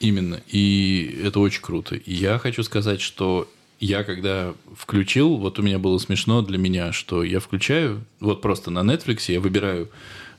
[0.00, 0.42] Именно.
[0.48, 1.98] И это очень круто.
[2.04, 7.22] Я хочу сказать, что я когда включил, вот у меня было смешно для меня, что
[7.22, 9.88] я включаю, вот просто на Netflix я выбираю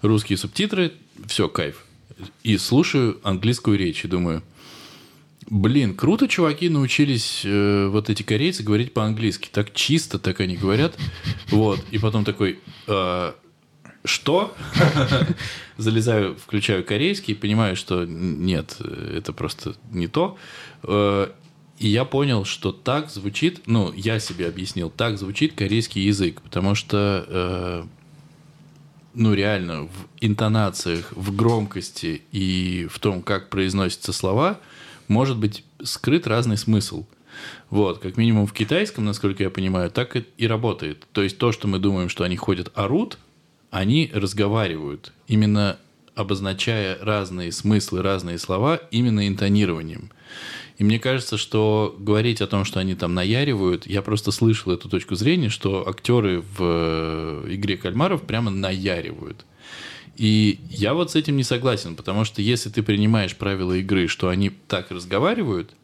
[0.02, 0.94] русские субтитры,
[1.28, 1.84] все, кайф.
[2.44, 4.42] И слушаю английскую речь и думаю,
[5.50, 9.50] блин, круто чуваки научились, э, вот эти корейцы, говорить по-английски.
[9.52, 10.96] Так чисто, так они говорят.
[11.50, 11.84] Вот.
[11.92, 13.34] И потом такой, э,
[14.06, 14.56] что?
[15.78, 20.38] Залезаю, включаю корейский и понимаю, что нет, это просто не то.
[20.84, 21.30] Э,
[21.78, 26.74] и я понял, что так звучит, ну, я себе объяснил, так звучит корейский язык, потому
[26.74, 27.84] что, э,
[29.14, 34.60] ну, реально, в интонациях, в громкости и в том, как произносятся слова,
[35.10, 37.06] может быть скрыт разный смысл.
[37.70, 41.06] Вот, как минимум в китайском, насколько я понимаю, так и работает.
[41.12, 43.18] То есть то, что мы думаем, что они ходят орут,
[43.76, 45.78] они разговаривают, именно
[46.16, 50.12] обозначая разные смыслы, разные слова, именно интонированием.
[50.78, 54.88] И мне кажется, что говорить о том, что они там наяривают, я просто слышал эту
[54.88, 59.46] точку зрения, что актеры в э, игре кальмаров прямо наяривают.
[60.16, 64.30] И я вот с этим не согласен, потому что если ты принимаешь правила игры, что
[64.30, 65.76] они так разговаривают,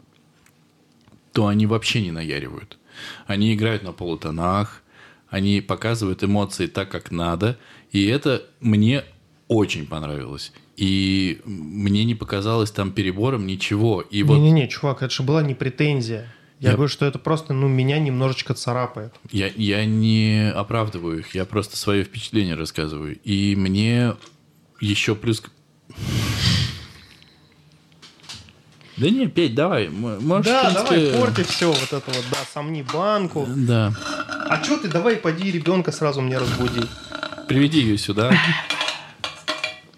[1.33, 2.77] то они вообще не наяривают.
[3.27, 4.81] Они играют на полутонах,
[5.31, 7.57] они показывают эмоции так, как надо,
[7.91, 9.03] и это мне
[9.47, 10.53] очень понравилось.
[10.77, 14.01] И мне не показалось там перебором ничего.
[14.01, 14.35] И вот...
[14.35, 16.33] Не-не-не, чувак, это же была не претензия.
[16.59, 19.13] Я, я говорю, что это просто, ну, меня немножечко царапает.
[19.31, 23.19] Я, я не оправдываю их, я просто свое впечатление рассказываю.
[23.23, 24.13] И мне
[24.79, 25.43] еще плюс...
[28.97, 29.89] Да не, Петь, давай.
[29.89, 31.11] Можешь, да, принципе...
[31.11, 33.47] давай, порти все вот это вот, да, сомни банку.
[33.47, 33.93] Да.
[34.47, 36.81] А что ты, давай, поди ребенка сразу мне разбуди.
[37.51, 38.31] Приведи ее сюда.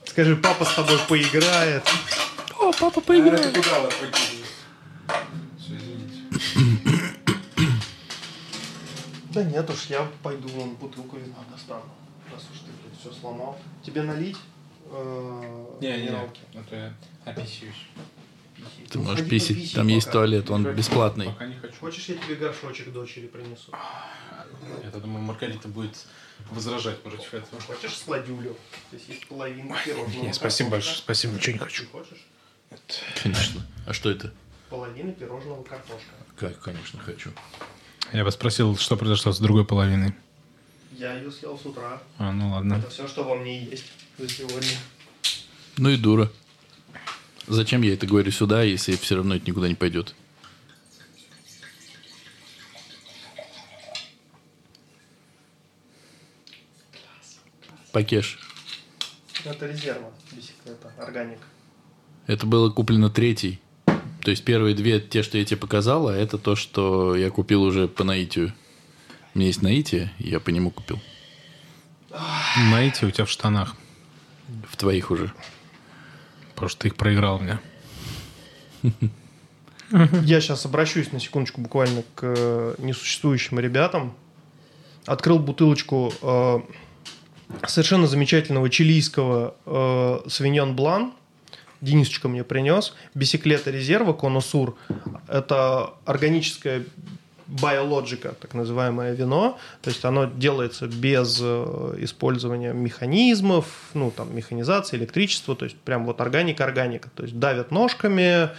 [0.05, 1.83] Скажи, папа с тобой поиграет.
[2.59, 3.55] О, папа поиграет.
[9.33, 11.83] Да нет уж, я пойду вон бутылку вина достану.
[12.31, 13.59] Раз уж ты блядь, все сломал.
[13.85, 14.37] Тебе налить?
[14.91, 16.41] э, минералки?
[16.55, 16.93] а то я
[17.23, 17.75] описываюсь.
[18.89, 20.19] Ты Ну, можешь пописи Там есть пока.
[20.19, 21.27] туалет, он бесплатный.
[21.27, 21.73] Пока не хочу.
[21.79, 23.71] Хочешь, я тебе горшочек дочери принесу?
[24.83, 24.89] Я
[25.33, 26.05] Маргарита будет
[26.51, 27.59] возражать против этого.
[27.61, 28.55] Хочешь сладюлю?
[28.91, 30.23] Здесь есть половинка пирожного.
[30.23, 31.85] Не, спасибо большое, спасибо, ничего не хочу.
[31.91, 32.25] Хочешь?
[33.21, 33.65] Конечно.
[33.87, 34.31] А что это?
[34.69, 36.11] Половина пирожного картошка.
[36.37, 37.31] Как, конечно, хочу.
[38.11, 40.13] Я бы спросил, что произошло с другой половиной.
[40.91, 42.01] Я ее съел с утра.
[42.19, 42.75] А, ну ладно.
[42.75, 44.77] Это все, что во мне есть за сегодня.
[45.77, 46.31] Ну и дура.
[47.47, 50.13] Зачем я это говорю сюда, если все равно это никуда не пойдет?
[57.93, 58.39] Пакеш.
[59.45, 61.37] Это резерва бисиклета, органик.
[62.25, 63.61] Это было куплено третий.
[64.21, 67.61] То есть первые две, те, что я тебе показал, а это то, что я купил
[67.61, 68.51] уже по наитию.
[69.33, 70.99] У меня есть наитие, и я по нему купил.
[72.67, 73.75] Знаете, у тебя в штанах.
[74.67, 75.31] В твоих уже.
[76.55, 77.59] Потому что ты их проиграл мне.
[80.23, 84.15] Я сейчас обращусь на секундочку буквально к э, несуществующим ребятам.
[85.05, 86.59] Открыл бутылочку э,
[87.67, 91.13] совершенно замечательного чилийского э, свиньон блан.
[91.81, 92.93] Денисочка мне принес.
[93.13, 94.77] Бисиклета резерва Коносур.
[95.27, 96.85] Это органическое
[97.47, 99.57] биологика, так называемое вино.
[99.81, 105.55] То есть оно делается без э, использования механизмов, ну там механизации, электричества.
[105.55, 107.09] То есть прям вот органика-органика.
[107.15, 108.49] То есть давят ножками,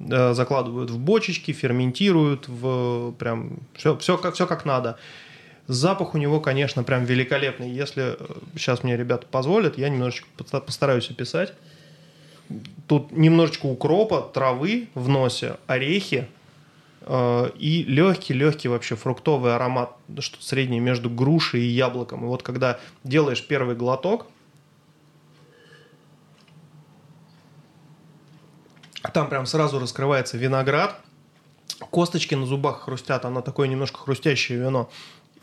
[0.00, 4.98] э, закладывают в бочечки, ферментируют в прям все, все, как, все как надо.
[5.68, 7.70] Запах у него, конечно, прям великолепный.
[7.70, 8.16] Если
[8.54, 11.52] сейчас мне ребята позволят, я немножечко поста- постараюсь описать.
[12.88, 16.28] Тут немножечко укропа, травы в носе, орехи
[17.02, 22.24] э, и легкий-легкий вообще фруктовый аромат, что-то среднее между грушей и яблоком.
[22.24, 24.26] И вот когда делаешь первый глоток,
[29.14, 30.98] там прям сразу раскрывается виноград,
[31.90, 34.90] косточки на зубах хрустят, оно такое немножко хрустящее вино.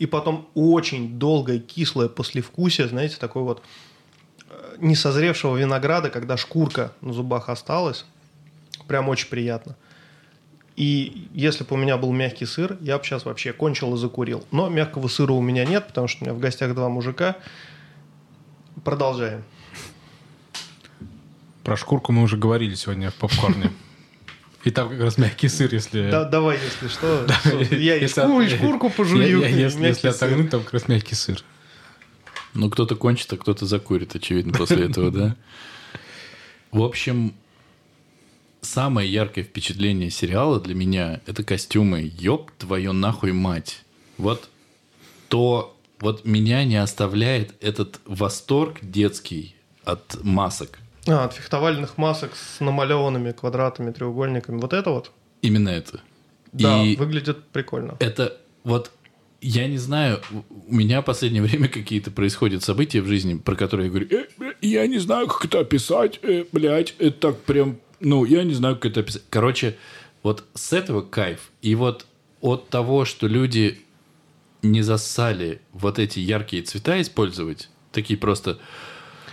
[0.00, 3.62] И потом очень долгое кислое послевкусие, знаете, такой вот
[4.48, 8.06] э, несозревшего винограда, когда шкурка на зубах осталась.
[8.88, 9.76] Прям очень приятно.
[10.74, 14.42] И если бы у меня был мягкий сыр, я бы сейчас вообще кончил и закурил.
[14.50, 17.36] Но мягкого сыра у меня нет, потому что у меня в гостях два мужика.
[18.82, 19.44] Продолжаем.
[21.62, 23.70] Про шкурку мы уже говорили сегодня в попкорне.
[24.64, 26.10] И там как раз мягкий сыр, если...
[26.10, 27.26] Да, давай, если что.
[27.74, 29.46] Я и шкурку пожую.
[29.48, 31.42] Если отогнуть, там как раз мягкий сыр.
[32.52, 35.36] Ну, кто-то кончит, а кто-то закурит, очевидно, после этого, да?
[36.72, 37.34] В общем,
[38.60, 42.10] самое яркое впечатление сериала для меня– это костюмы.
[42.18, 43.82] Ёб твою нахуй мать.
[44.18, 44.48] Вот
[45.28, 49.54] то вот меня не оставляет этот восторг детский
[49.84, 50.78] от масок.
[51.06, 54.60] А, от фехтовальных масок с намалеванными квадратами, треугольниками.
[54.60, 55.10] Вот это вот?
[55.42, 56.00] Именно это.
[56.52, 57.96] Да, И выглядит прикольно.
[58.00, 58.90] это вот
[59.42, 60.20] я не знаю,
[60.68, 64.52] у меня в последнее время какие-то происходят события в жизни, про которые я говорю, «Э,
[64.60, 68.76] я не знаю, как это описать, э, блядь, это так прям, ну, я не знаю,
[68.76, 69.22] как это описать.
[69.30, 69.76] Короче,
[70.22, 71.50] вот с этого кайф.
[71.62, 72.06] И вот
[72.40, 73.80] от того, что люди
[74.62, 78.58] не зассали вот эти яркие цвета использовать, такие просто...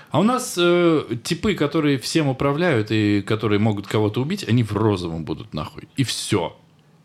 [0.09, 4.71] А у нас э, типы, которые всем управляют и которые могут кого-то убить, они в
[4.73, 5.87] розовом будут нахуй.
[5.97, 6.55] И все.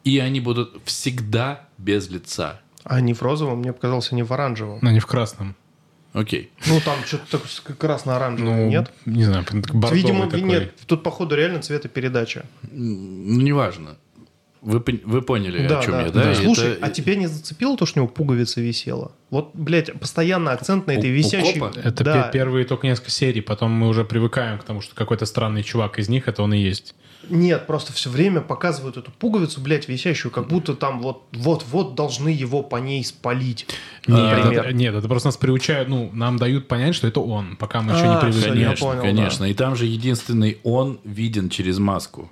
[0.04, 2.60] И они будут всегда без лица.
[2.84, 4.78] А не в розовом, мне показался не в оранжевом.
[4.82, 5.54] Но не в красном.
[6.12, 6.50] Окей.
[6.66, 7.40] Ну, там что-то
[7.74, 8.92] красно-оранжевое, Ну, нет?
[9.06, 10.42] Не знаю, бордовый Видимо, такой.
[10.42, 10.74] нет.
[10.86, 12.44] Тут, походу, реально цветопередача.
[12.70, 13.96] Ну, неважно.
[14.62, 16.22] Вы, вы поняли, о чем я, да?
[16.24, 16.34] да.
[16.36, 19.10] Слушай, Это- а тебя не зацепило то, что у него пуговица висела?
[19.28, 21.58] Вот, блядь, постоянно акцент на этой У- у висящей...
[21.58, 21.72] копа?
[21.82, 22.22] Это да.
[22.22, 25.98] пе- первые только несколько серий, потом мы уже привыкаем к тому, что какой-то странный чувак
[25.98, 26.94] из них, это он и есть.
[27.28, 31.94] Нет, просто все время показывают эту пуговицу, блядь, висящую, как будто там вот, вот, вот
[31.96, 33.66] должны его по ней спалить.
[34.06, 37.80] Нет, это, нет, это просто нас приучают, ну, нам дают понять, что это он, пока
[37.82, 38.48] мы еще не А, привыкли.
[38.48, 39.44] Конечно, понял, конечно.
[39.44, 42.30] И там же единственный он виден через маску.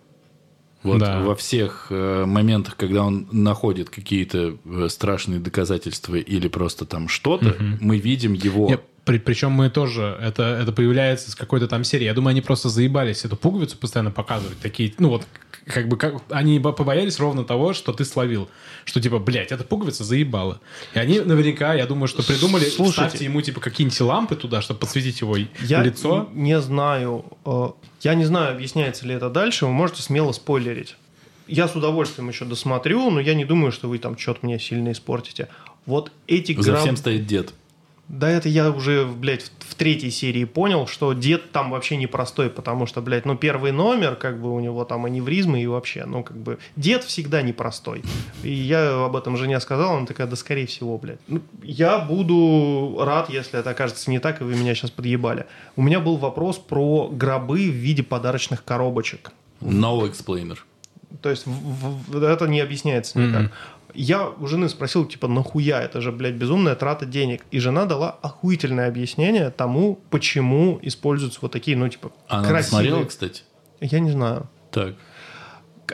[0.82, 1.20] Вот Да.
[1.20, 7.56] во всех э, моментах, когда он находит какие-то э, страшные доказательства или просто там что-то,
[7.80, 12.04] мы видим его Нет, При, причем мы тоже, это, это появляется с какой-то там серии.
[12.04, 14.58] Я думаю, они просто заебались эту пуговицу постоянно показывать.
[14.60, 15.26] Такие, ну вот,
[15.66, 18.48] как бы, как, они побоялись ровно того, что ты словил.
[18.84, 20.60] Что типа, блядь, эта пуговица заебала.
[20.94, 24.80] И они наверняка, я думаю, что придумали, Слушайте, ставьте ему типа какие-нибудь лампы туда, чтобы
[24.80, 26.28] подсветить его я лицо.
[26.32, 27.68] Я не знаю, э,
[28.02, 30.96] я не знаю, объясняется ли это дальше, вы можете смело спойлерить.
[31.46, 34.92] Я с удовольствием еще досмотрю, но я не думаю, что вы там что-то мне сильно
[34.92, 35.48] испортите.
[35.84, 36.82] Вот эти За граб...
[36.82, 37.52] всем стоит дед.
[38.10, 42.50] Да это я уже, блядь, в, в третьей серии понял, что дед там вообще непростой,
[42.50, 46.24] потому что, блядь, ну первый номер, как бы у него там аневризмы и вообще, ну
[46.24, 48.02] как бы дед всегда непростой.
[48.42, 51.20] И я об этом жене сказал, она такая, да скорее всего, блядь.
[51.28, 55.46] Ну, я буду рад, если это окажется не так, и вы меня сейчас подъебали.
[55.76, 59.30] У меня был вопрос про гробы в виде подарочных коробочек.
[59.60, 60.58] No explainer.
[61.22, 63.42] То есть в, в, это не объясняется никак.
[63.42, 63.50] Mm-hmm
[63.94, 67.44] я у жены спросил, типа, нахуя, это же, блядь, безумная трата денег.
[67.50, 72.68] И жена дала охуительное объяснение тому, почему используются вот такие, ну, типа, Она красивые...
[72.68, 73.42] смотрела, кстати?
[73.80, 74.48] Я не знаю.
[74.70, 74.94] Так.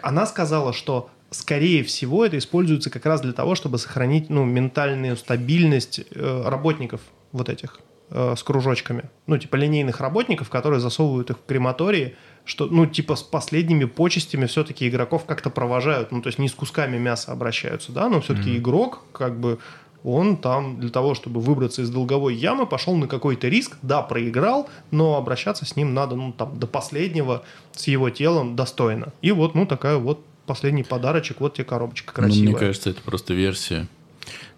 [0.02, 5.16] Она сказала, что скорее всего, это используется как раз для того, чтобы сохранить ну, ментальную
[5.16, 7.01] стабильность э, работников
[7.32, 9.10] вот этих э, с кружочками.
[9.27, 12.16] Ну, типа линейных работников, которые засовывают их в крематории,
[12.47, 16.12] что, ну, типа, с последними почестями все-таки игроков как-то провожают.
[16.12, 18.59] Ну, то есть не с кусками мяса обращаются, да, но все-таки mm-hmm.
[18.59, 19.59] игрок, как бы,
[20.05, 24.70] он там для того, чтобы выбраться из долговой ямы, пошел на какой-то риск, да, проиграл,
[24.93, 27.43] но обращаться с ним надо, ну, там, до последнего
[27.73, 29.12] с его телом достойно.
[29.20, 32.44] И вот, ну, такая вот последний подарочек, вот тебе коробочка красивая.
[32.44, 33.89] Ну, мне кажется, это просто версия.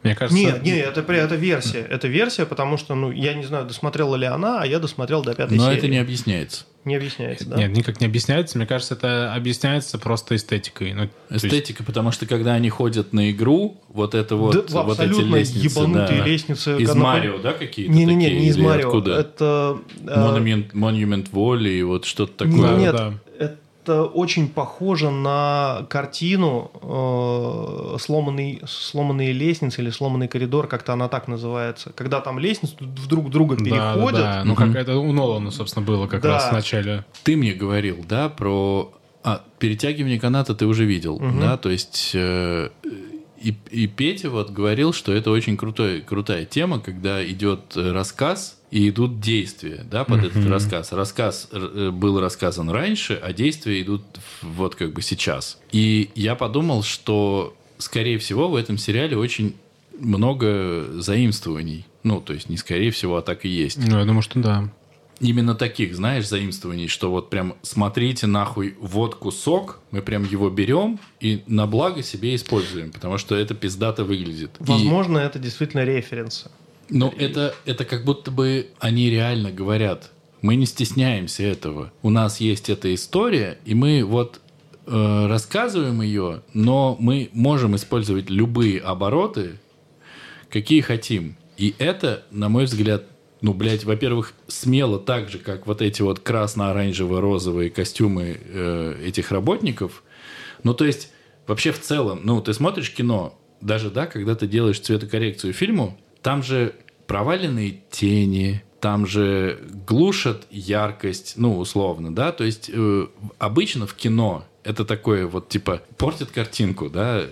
[0.02, 0.40] Мне кажется...
[0.40, 1.80] Нет, нет, это, это версия.
[1.80, 5.34] Это версия, потому что, ну, я не знаю, досмотрела ли она, а я досмотрел до
[5.34, 5.74] пятой Но серии.
[5.74, 6.64] Но это не объясняется.
[6.84, 7.56] Не объясняется, да?
[7.56, 8.56] Нет, никак не объясняется.
[8.56, 10.94] Мне кажется, это объясняется просто эстетикой.
[10.94, 11.86] Ну, Эстетика, есть...
[11.86, 16.20] потому что когда они ходят на игру, вот это вот, да, вот эти лестницы, ебанутые
[16.20, 16.26] да.
[16.26, 16.76] лестницы.
[16.78, 18.88] Из Марио, да, какие-то Не, не, не, не из Марио.
[18.88, 19.18] Откуда?
[19.18, 19.78] Это...
[20.02, 22.68] Монумент, Монумент воли и вот что-то такое.
[22.68, 23.14] Да, нет, да.
[23.38, 23.56] это
[23.88, 31.26] это очень похоже на картину э, сломанный, сломанные лестницы или сломанный коридор, как-то она так
[31.26, 31.92] называется.
[31.94, 34.20] Когда там лестницы друг друга переходят.
[34.20, 34.44] Да, да, да.
[34.44, 36.34] Ну, как это у Нолана, собственно, было как да.
[36.34, 37.04] раз в начале.
[37.24, 38.92] Ты мне говорил, да, про...
[39.24, 41.40] А, перетягивание каната ты уже видел, угу.
[41.40, 42.12] да, то есть...
[42.14, 42.68] Э,
[43.40, 48.88] и, и Петя вот говорил, что это очень крутой, крутая тема, когда идет рассказ, и
[48.88, 50.92] идут действия, да, под этот рассказ.
[50.92, 54.02] Рассказ э, был рассказан раньше, а действия идут
[54.42, 55.58] вот как бы сейчас.
[55.72, 59.56] И я подумал, что, скорее всего, в этом сериале очень
[59.98, 61.86] много заимствований.
[62.02, 63.78] Ну, то есть не скорее всего, а так и есть.
[63.78, 64.70] Ну, я думаю, что да.
[65.20, 71.00] Именно таких, знаешь, заимствований, что вот прям смотрите нахуй вот кусок, мы прям его берем
[71.18, 74.52] и на благо себе используем, потому что это пиздато выглядит.
[74.60, 75.22] Возможно, и...
[75.22, 76.50] это действительно референсы.
[76.90, 80.10] Но это, это как будто бы они реально говорят.
[80.40, 81.92] Мы не стесняемся этого.
[82.02, 84.40] У нас есть эта история, и мы вот
[84.86, 89.58] э, рассказываем ее, но мы можем использовать любые обороты,
[90.48, 91.36] какие хотим.
[91.56, 93.04] И это, на мой взгляд,
[93.40, 100.02] ну, блядь, во-первых, смело так же, как вот эти вот красно-оранжево-розовые костюмы э, этих работников.
[100.64, 101.10] Ну, то есть,
[101.46, 106.42] вообще в целом, ну, ты смотришь кино, даже, да, когда ты делаешь цветокоррекцию фильму, там
[106.42, 106.74] же
[107.06, 113.06] проваленные тени, там же глушат яркость, ну, условно, да, то есть э,
[113.38, 117.24] обычно в кино это такое вот, типа, портит картинку, да,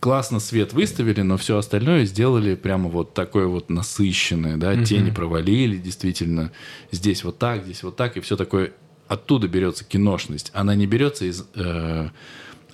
[0.00, 4.84] классно свет выставили, но все остальное сделали прямо вот такое вот насыщенное, да, угу.
[4.84, 6.52] тени провалили, действительно,
[6.90, 8.72] здесь вот так, здесь вот так, и все такое,
[9.08, 12.08] оттуда берется киношность, она не берется из э,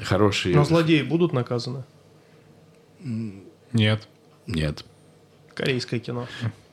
[0.01, 0.55] хорошей...
[0.55, 1.85] Но злодеи будут наказаны?
[3.73, 4.09] Нет.
[4.47, 4.85] Нет.
[5.55, 6.27] Корейское кино.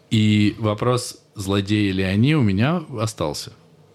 [0.09, 3.51] И вопрос, злодеи ли они, у меня остался.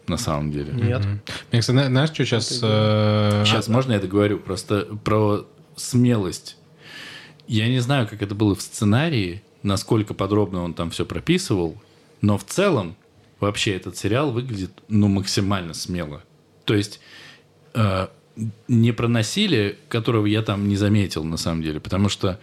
[0.08, 0.72] На самом деле.
[0.72, 1.06] Нет.
[1.52, 2.60] Мне, кстати, знаешь, что сейчас...
[2.62, 3.44] Э...
[3.46, 4.40] Сейчас можно я договорю?
[4.40, 5.46] Просто про
[5.76, 6.56] смелость.
[7.46, 11.80] Я не знаю, как это было в сценарии, насколько подробно он там все прописывал,
[12.20, 12.96] но в целом
[13.40, 16.22] вообще этот сериал выглядит ну максимально смело.
[16.64, 17.00] То есть
[17.74, 18.08] э,
[18.68, 22.38] не проносили, которого я там не заметил на самом деле, потому что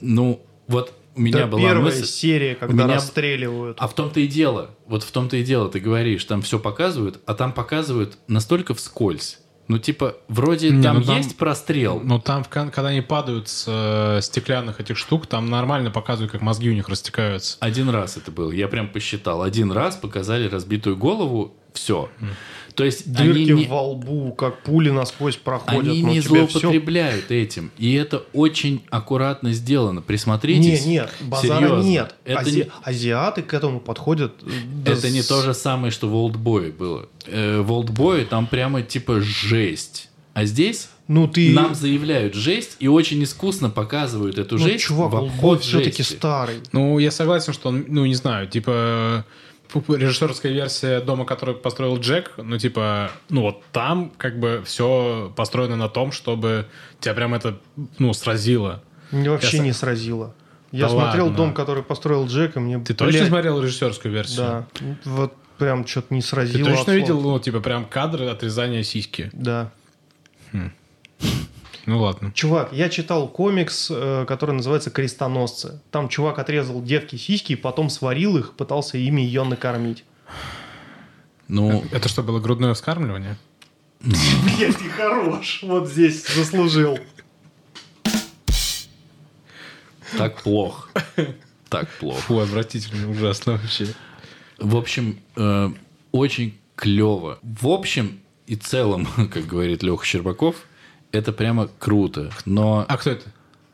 [0.00, 2.06] ну вот у меня да была первая мысль...
[2.06, 2.94] серия, когда меня...
[2.94, 3.76] расстреливают.
[3.80, 4.70] А в том-то и дело.
[4.86, 9.38] Вот в том-то и дело, ты говоришь, там все показывают, а там показывают настолько вскользь.
[9.66, 12.00] Ну, типа, вроде не, там, ну, там есть прострел.
[12.04, 16.68] Ну, там, когда они падают с э, стеклянных этих штук, там нормально показывают, как мозги
[16.68, 17.56] у них растекаются.
[17.60, 18.50] Один раз это был.
[18.50, 19.42] Я прям посчитал.
[19.42, 22.10] Один раз показали разбитую голову, Все.
[22.74, 25.92] То есть Дырки они не, во лбу, как пули насквозь проходят.
[25.92, 27.70] они не злоупотребляют этим.
[27.78, 30.02] И это очень аккуратно сделано.
[30.02, 30.84] Присмотритесь.
[30.84, 31.88] Не, нет, базара Серьезно.
[31.88, 32.14] нет.
[32.24, 34.32] Это, Ази- не, Азиаты к этому подходят.
[34.84, 37.08] да это не то же самое, что в Олдбое было.
[37.26, 40.08] Э, в Олдбое там прямо типа жесть.
[40.34, 41.52] А здесь Ну ты...
[41.52, 46.56] нам заявляют жесть и очень искусно показывают эту ну, жесть чувак, в обход все-таки старый.
[46.72, 49.24] Ну, я согласен, что он, ну, не знаю, типа
[49.88, 55.76] режиссерская версия дома, который построил Джек, ну, типа, ну, вот там как бы все построено
[55.76, 56.66] на том, чтобы
[57.00, 57.58] тебя прям это,
[57.98, 58.82] ну, сразило.
[59.10, 60.34] Мне вообще Я не сразило.
[60.72, 61.36] Я Да смотрел ладно.
[61.36, 62.78] дом, который построил Джек, и мне...
[62.80, 64.38] Ты точно блядь, смотрел режиссерскую версию?
[64.38, 64.66] Да.
[65.04, 66.64] Вот прям что-то не Ты сразило.
[66.64, 66.96] точно от слова.
[66.96, 69.30] видел, ну, типа, прям кадры отрезания сиськи?
[69.32, 69.70] Да.
[71.86, 72.32] Ну, ладно.
[72.32, 75.80] Чувак, я читал комикс, э, который называется «Крестоносцы».
[75.90, 80.04] Там чувак отрезал девки сиськи, и потом сварил их, пытался ими ее накормить.
[81.48, 83.36] Ну, Это что, было грудное вскармливание?
[84.00, 85.60] Блять, ты хорош.
[85.62, 86.98] Вот здесь заслужил.
[90.16, 90.88] так плохо.
[91.68, 92.20] Так плохо.
[92.22, 93.88] Фу, отвратительно, ужасно вообще.
[94.58, 95.70] В общем, э,
[96.12, 97.38] очень клево.
[97.42, 100.56] В общем и целом, как говорит Леха Щербаков,
[101.14, 102.30] это прямо круто.
[102.44, 103.26] Но А кто это?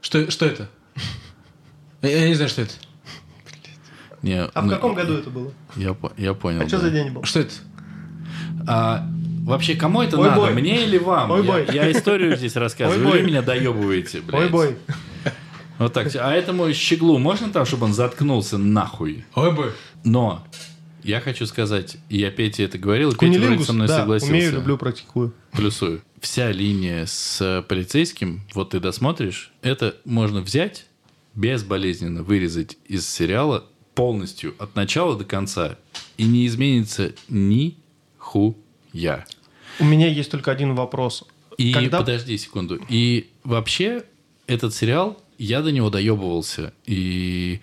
[0.03, 0.69] Что, что это?
[2.03, 2.73] Я, не знаю, что это.
[4.23, 5.53] не, А в ну, каком году это было?
[5.77, 6.61] Я, я понял.
[6.62, 6.83] А что да.
[6.85, 7.25] за день был?
[7.25, 7.55] Что это?
[8.67, 9.07] А,
[9.43, 10.41] вообще, кому это Ой, надо?
[10.41, 10.53] бой.
[10.53, 11.31] Мне или вам?
[11.31, 11.67] Ой, я, бой.
[11.73, 13.07] я историю здесь рассказываю.
[13.07, 13.27] Ой, Вы бой.
[13.27, 14.43] меня доебываете, блядь.
[14.43, 14.77] Ой, бой.
[15.79, 16.15] Вот так.
[16.17, 19.25] А этому щеглу можно там, чтобы он заткнулся нахуй?
[19.35, 19.73] Ой, бой.
[20.05, 20.45] Но
[21.03, 24.33] я хочу сказать, я Пете это говорил, и Петя вроде со мной да, согласился.
[24.35, 25.33] умею, люблю, практикую.
[25.53, 26.03] Плюсую.
[26.21, 30.87] Вся линия с полицейским, вот ты досмотришь, это можно взять,
[31.35, 33.65] безболезненно вырезать из сериала
[33.95, 35.79] полностью от начала до конца,
[36.19, 37.77] и не изменится ни
[38.19, 39.25] хуя.
[39.79, 41.25] У меня есть только один вопрос.
[41.57, 42.81] И Когда- подожди секунду.
[42.89, 44.05] И вообще
[44.47, 46.75] этот сериал, я до него доебывался.
[46.85, 47.61] И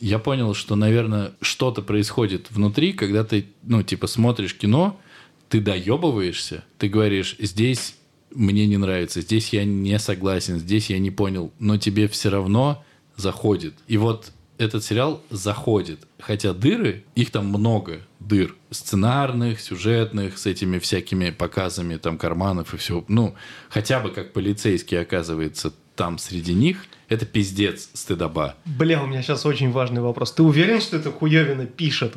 [0.00, 5.00] я понял, что, наверное, что-то происходит внутри, когда ты, ну, типа, смотришь кино,
[5.48, 7.96] ты доебываешься, ты говоришь, здесь
[8.30, 12.84] мне не нравится, здесь я не согласен, здесь я не понял, но тебе все равно
[13.16, 13.74] заходит.
[13.86, 16.06] И вот этот сериал заходит.
[16.18, 18.54] Хотя дыры, их там много дыр.
[18.70, 23.04] Сценарных, сюжетных, с этими всякими показами там карманов и все.
[23.08, 23.34] Ну,
[23.68, 28.56] хотя бы как полицейский оказывается там среди них, это пиздец стыдоба.
[28.64, 30.32] Бля, у меня сейчас очень важный вопрос.
[30.32, 32.16] Ты уверен, что это хуевина пишет?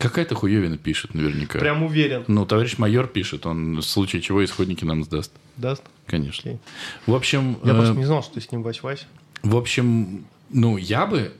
[0.00, 1.58] Какая-то хуевина пишет наверняка.
[1.58, 2.24] Прям уверен.
[2.26, 5.30] Ну, товарищ майор пишет, он в случае чего исходники нам сдаст.
[5.56, 5.82] Даст?
[6.06, 6.50] Конечно.
[6.52, 6.60] Окей.
[7.06, 9.06] В общем, Я э, просто не знал, что ты с ним вась-вась.
[9.42, 11.32] в общем, ну, я бы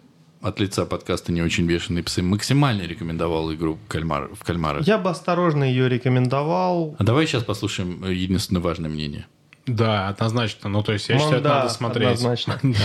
[0.43, 4.83] от лица подкаста «Не очень бешеные псы» максимально рекомендовал игру кальмар, в кальмара.
[4.83, 6.97] Я бы осторожно ее рекомендовал.
[6.99, 9.27] А давай сейчас послушаем э, единственное важное мнение.
[9.67, 10.69] Да, однозначно.
[10.71, 12.09] Ну, то есть, я Ну, считаю, это да, надо смотреть.
[12.09, 12.59] однозначно.
[12.63, 12.79] Да.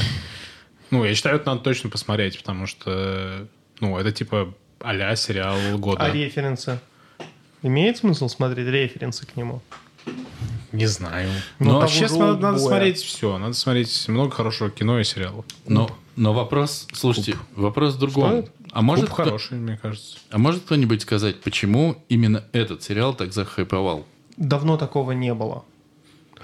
[0.92, 3.48] Ну, я считаю, это надо точно посмотреть, потому что,
[3.80, 4.54] ну, это типа
[4.90, 6.04] а сериал года.
[6.04, 6.80] А референсы?
[7.62, 9.62] Имеет смысл смотреть референсы к нему?
[10.72, 11.30] Не знаю.
[11.60, 13.38] Ну, Ну, того вообще надо, надо смотреть все.
[13.38, 15.46] Надо смотреть много хорошего кино и сериалов.
[15.68, 18.30] Но, но вопрос, слушайте, вопрос в другом.
[18.44, 18.52] Стоит?
[18.72, 20.18] А может, Куб кто- хороший, мне кажется.
[20.30, 24.06] а может кто-нибудь сказать, почему именно этот сериал так захайповал?
[24.38, 25.64] Давно такого не было.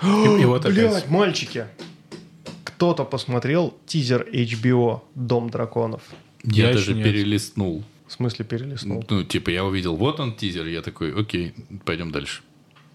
[0.02, 1.10] И, и вот опять.
[1.10, 1.68] мальчики.
[2.64, 6.02] Кто-то посмотрел тизер HBO «Дом драконов».
[6.44, 7.84] Я, Я даже перелистнул.
[8.12, 9.06] В смысле перелистнул?
[9.10, 11.54] Ну, типа, я увидел, вот он тизер, я такой, окей,
[11.86, 12.42] пойдем дальше.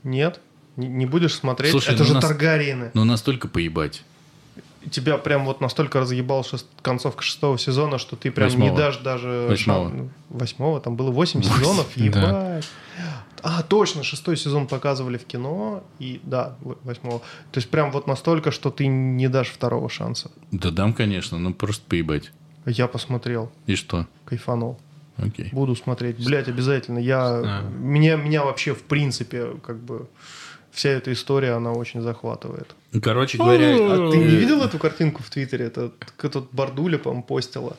[0.02, 0.40] Нет?
[0.76, 1.70] Не, не будешь смотреть?
[1.70, 2.90] Слушай, Это ну же нас- Таргариены.
[2.92, 4.02] Ну, настолько поебать.
[4.90, 8.76] Тебя прям вот настолько разъебал шест- концовка шестого сезона, что ты прям не Восьмого.
[8.76, 9.46] дашь даже...
[9.48, 9.88] Восьмого.
[9.88, 10.80] шан- Восьмого?
[10.82, 11.86] Там было восемь сезонов?
[11.96, 12.04] да.
[12.04, 12.68] Ебать.
[13.42, 17.20] А, точно, шестой сезон показывали в кино, и да, восьмого.
[17.52, 20.30] То есть прям вот настолько, что ты не дашь второго шанса.
[20.52, 22.32] Да дам, конечно, ну просто поебать.
[22.66, 24.06] Я посмотрел, И что?
[24.26, 24.78] кайфанул.
[25.18, 25.48] Окей.
[25.52, 26.24] Буду смотреть.
[26.24, 26.98] Блять, обязательно.
[26.98, 27.40] Я...
[27.40, 27.70] знаю.
[27.70, 30.06] Меня, меня вообще, в принципе, как бы...
[30.72, 32.74] Вся эта история, она очень захватывает.
[33.02, 35.64] Короче говоря, А ты не видел эту картинку в Твиттере?
[35.66, 37.78] Это к- тут Бардуля, по-моему, постила.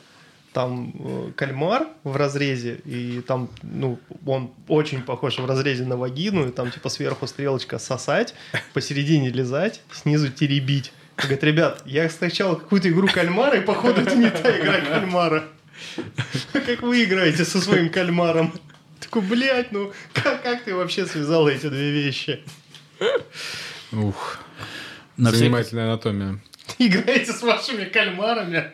[0.52, 6.48] Там э, кальмар в разрезе, и там, ну, он очень похож в разрезе на вагину,
[6.48, 8.34] и там, типа, сверху стрелочка сосать,
[8.72, 10.90] посередине лизать, снизу теребить.
[11.18, 15.44] Говорит, ребят, я скачал какую-то игру кальмара, и, походу, это не та игра кальмара.
[16.52, 18.52] Как вы играете со своим кальмаром?
[19.00, 22.40] Такой, блядь, ну, как, как ты вообще связал эти две вещи?
[23.92, 24.38] Ух,
[25.16, 26.40] на занимательная анатомия.
[26.78, 28.72] Играете с вашими кальмарами?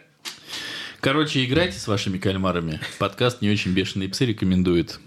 [1.01, 2.81] Короче, играйте с вашими кальмарами.
[2.99, 4.99] Подкаст «Не очень бешеные псы» рекомендует.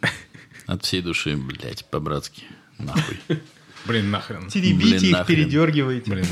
[0.68, 2.44] От всей души, блядь, по-братски.
[2.78, 3.18] Нахуй.
[3.86, 4.48] Блин, нахрен.
[4.50, 5.26] Теребите Блин, их, нахрен.
[5.38, 6.12] передергивайте.
[6.12, 6.26] Блин.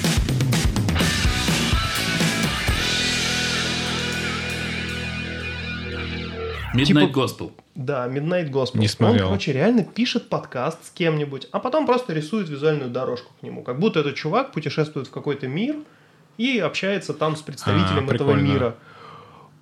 [6.76, 7.52] Midnight Типа- Gospel.
[7.76, 8.80] Да, Midnight Gospel.
[8.80, 9.26] Не смотрел.
[9.26, 13.64] Он, короче, реально пишет подкаст с кем-нибудь, а потом просто рисует визуальную дорожку к нему.
[13.64, 15.76] Как будто этот чувак путешествует в какой-то мир
[16.38, 18.42] и общается там с представителем А, этого прикольно.
[18.42, 18.76] мира.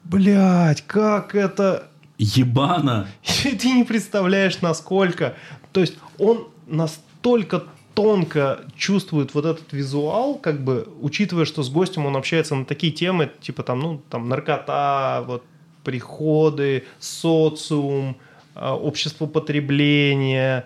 [0.03, 1.87] Блять, как это...
[2.17, 3.07] Ебана.
[3.43, 5.35] Ты не представляешь, насколько...
[5.71, 7.63] То есть он настолько
[7.95, 12.91] тонко чувствует вот этот визуал, как бы, учитывая, что с гостем он общается на такие
[12.91, 15.43] темы, типа там, ну, там, наркота, вот,
[15.83, 18.17] приходы, социум,
[18.55, 20.65] э, общество потребления,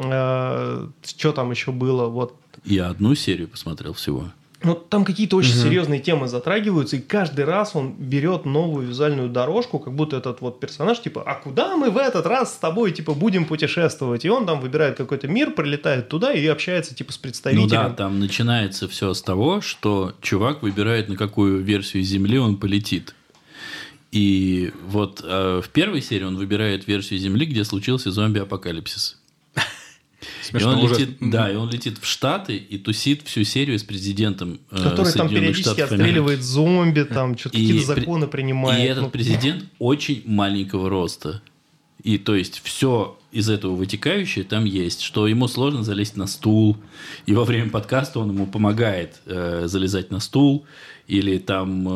[0.00, 2.34] что там еще было, вот,
[2.64, 4.24] Я одну серию посмотрел всего.
[4.62, 9.80] ну, там какие-то очень серьезные темы затрагиваются, и каждый раз он берет новую визуальную дорожку,
[9.80, 13.14] как будто этот вот персонаж, типа, а куда мы в этот раз с тобой, типа,
[13.14, 14.24] будем путешествовать?
[14.24, 17.68] И он там выбирает какой-то мир, прилетает туда и общается, типа, с Ну представителем.
[17.70, 23.16] да, там начинается все с того, что чувак выбирает, на какую версию Земли он полетит.
[24.12, 29.18] И вот э, в первой серии он выбирает версию Земли, где случился зомби-апокалипсис.
[30.52, 30.94] И он уже.
[30.94, 35.12] летит, да, и он летит в Штаты и тусит всю серию с президентом э, который
[35.12, 36.02] там периодически Штатов Америки.
[36.02, 38.80] отстреливает зомби, там что-то какие-то при- законы принимает.
[38.80, 41.40] И этот ну, президент очень маленького роста.
[42.02, 46.76] И то есть все из этого вытекающее там есть, что ему сложно залезть на стул,
[47.24, 50.66] и во время подкаста он ему помогает э, залезать на стул,
[51.08, 51.86] или там,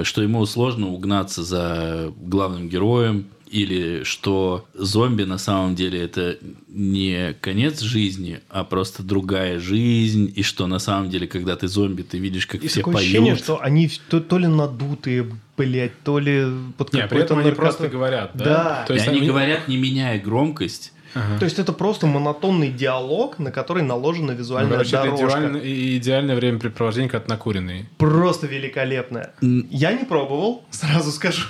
[0.00, 6.38] э, что ему сложно угнаться за главным героем, или что зомби на самом деле это
[6.66, 12.02] не конец жизни, а просто другая жизнь, и что на самом деле, когда ты зомби,
[12.02, 13.06] ты видишь, как и все такое поют.
[13.08, 16.46] ощущение, что они то, то ли надутые, блядь, то ли
[16.76, 18.44] под Не, при этом они просто говорят, да?
[18.44, 18.84] Да.
[18.88, 20.92] То И есть они они- говорят, не меняя громкость.
[21.14, 25.26] То есть это просто монотонный диалог, на который наложена Ну, визуальная короче, это дорожка.
[25.38, 27.88] идеально- и идеальное времяпрепровождение, ты накуренный.
[27.98, 29.32] Просто великолепная.
[29.42, 29.66] М.
[29.70, 31.46] Я не пробовал, сразу скажу.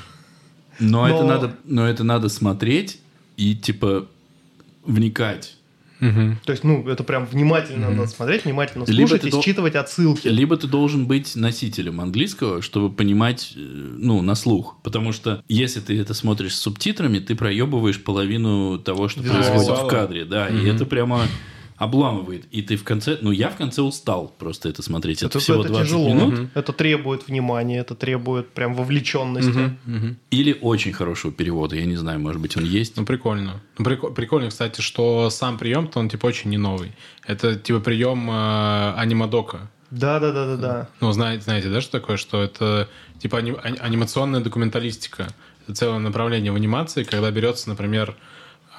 [0.78, 2.98] Но, Но- это надо, но это надо смотреть
[3.36, 4.06] и типа
[4.84, 5.56] вникать.
[6.04, 6.38] Мгм.
[6.44, 10.28] То есть, ну, это прям внимательно надо смотреть, внимательно Либо слушать и дол- считывать отсылки.
[10.28, 14.76] Либо ты должен быть носителем английского, чтобы понимать, э, ну, на слух.
[14.82, 19.42] Потому что если ты это смотришь с субтитрами, ты проебываешь половину того, что Визуала.
[19.42, 20.24] происходит в кадре.
[20.24, 21.22] Да, и это прямо
[21.76, 22.44] обламывает.
[22.52, 23.18] И ты в конце...
[23.20, 25.18] Ну, я в конце устал просто это смотреть.
[25.18, 26.08] Это, Это, всего это 20 тяжело.
[26.08, 26.48] минут.
[26.54, 29.76] Это требует внимания, это требует прям вовлеченности.
[30.30, 31.76] Или очень хорошего перевода.
[31.76, 32.96] Я не знаю, может быть, он есть.
[32.96, 33.60] Ну, прикольно.
[33.78, 36.92] Ну, прико- прикольно, кстати, что сам прием-то, он, типа, очень не новый.
[37.26, 39.70] Это, типа, прием э, анимадока.
[39.90, 40.88] Да, да, да, да, да.
[41.00, 42.16] Ну, знаете, знаете, да, что такое?
[42.16, 42.88] Что это,
[43.18, 45.28] типа, ани- ани- анимационная документалистика.
[45.66, 48.16] Это целое направление в анимации, когда берется, например...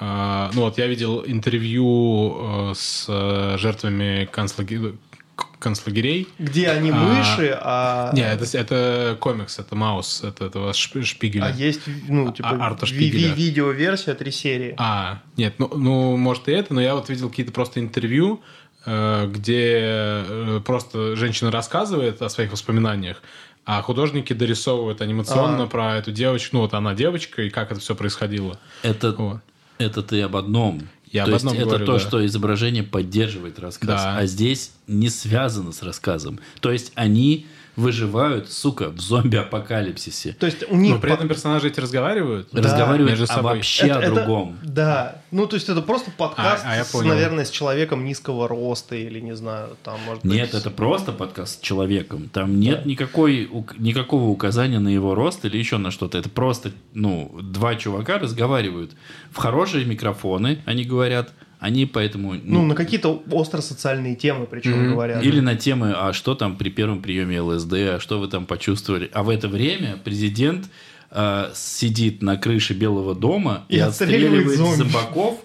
[0.00, 4.96] э, ну, вот я видел интервью э, с э, жертвами концлаги-
[5.34, 6.28] к- концлагерей.
[6.38, 8.10] Где они А, мыши, а...
[8.14, 11.44] Не, это, это комикс, это Маус, это этого Шп- Шпигеля.
[11.46, 14.74] А есть, ну, типа, А- Арта ви- видеоверсия, три серии.
[14.78, 18.40] А, нет, ну, ну, может и это, но я вот видел какие-то просто интервью,
[18.86, 23.22] э, где просто женщина рассказывает о своих воспоминаниях,
[23.64, 25.66] а художники дорисовывают анимационно А.
[25.66, 28.58] про эту девочку, ну вот она девочка, и как это все происходило.
[28.82, 29.40] Это, Вот.
[29.78, 30.82] Это ты об одном.
[31.06, 31.98] Я то об есть это говорю, то, да.
[31.98, 34.02] что изображение поддерживает рассказ.
[34.02, 34.18] Да.
[34.18, 36.40] А здесь не связано с рассказом.
[36.60, 37.46] То есть они
[37.76, 40.32] выживают, сука, в зомби-апокалипсисе.
[40.38, 40.94] То есть у них...
[40.94, 42.48] Но при этом персонажи эти разговаривают.
[42.52, 42.62] Да.
[42.62, 43.56] Разговаривают между о собой.
[43.56, 44.58] вообще это- о это- другом.
[44.62, 45.22] Да.
[45.30, 48.96] Ну, то есть это просто подкаст, А, а я с, наверное, с человеком низкого роста
[48.96, 50.32] или, не знаю, там, может быть...
[50.32, 52.28] Нет, это просто подкаст с человеком.
[52.32, 56.18] Там нет никакой, ук- никакого указания на его рост или еще на что-то.
[56.18, 58.92] Это просто, ну, два чувака разговаривают
[59.30, 61.32] в хорошие микрофоны, они говорят.
[61.58, 62.34] Они поэтому...
[62.34, 64.92] Ну, на какие-то остро-социальные темы, причем Мгм.
[64.92, 65.22] говорят.
[65.24, 69.10] Или на темы, а что там при первом приеме ЛСД, а что вы там почувствовали.
[69.12, 70.66] А в это время президент
[71.10, 75.40] э, сидит на крыше Белого дома и, И отстреливает отстреливает зомбаков,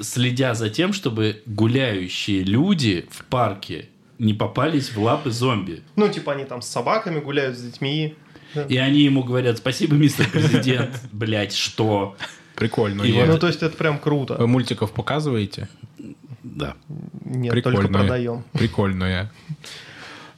[0.00, 3.88] следя за тем, чтобы гуляющие люди в парке
[4.18, 5.82] не попались в лапы зомби.
[5.96, 8.14] Ну, типа они там с собаками гуляют, с детьми.
[8.68, 11.00] И они ему говорят, спасибо, мистер президент.
[11.12, 12.16] Блять, что?
[12.56, 13.02] Прикольно.
[13.02, 14.34] И Я- Ну, то есть это прям круто.
[14.34, 15.68] Вы мультиков показываете?
[16.42, 16.74] Да.
[17.24, 17.80] Нет, Прикольно.
[17.80, 18.44] только продаем.
[18.52, 19.30] Прикольно.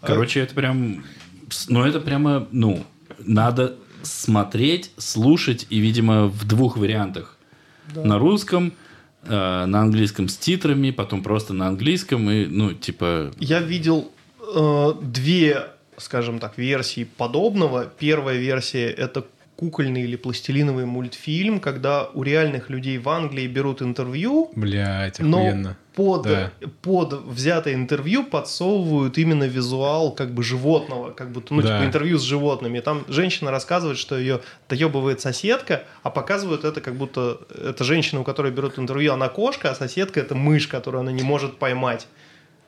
[0.01, 1.05] Короче, это прям...
[1.69, 2.85] Ну, это прямо, ну,
[3.19, 7.37] надо смотреть, слушать, и, видимо, в двух вариантах.
[7.95, 8.73] На русском,
[9.25, 13.33] э, на английском с титрами, потом просто на английском, и, ну, типа...
[13.39, 14.11] Я видел
[14.55, 17.87] э, две, скажем так, версии подобного.
[17.99, 19.25] Первая версия это
[19.59, 25.77] кукольный или пластилиновый мультфильм, когда у реальных людей в Англии берут интервью, Блять, но охуенно.
[25.97, 26.53] под, Да.
[26.81, 31.77] под взятое интервью подсовывают именно визуал как бы животного, как будто, ну, Да.
[31.77, 32.79] типа интервью с животными.
[32.79, 38.25] Там женщина рассказывает, что ее доебывает соседка, а показывают это как будто это женщина, у
[38.25, 42.07] которой берут интервью, она кошка, а соседка это мышь, которую она не может поймать.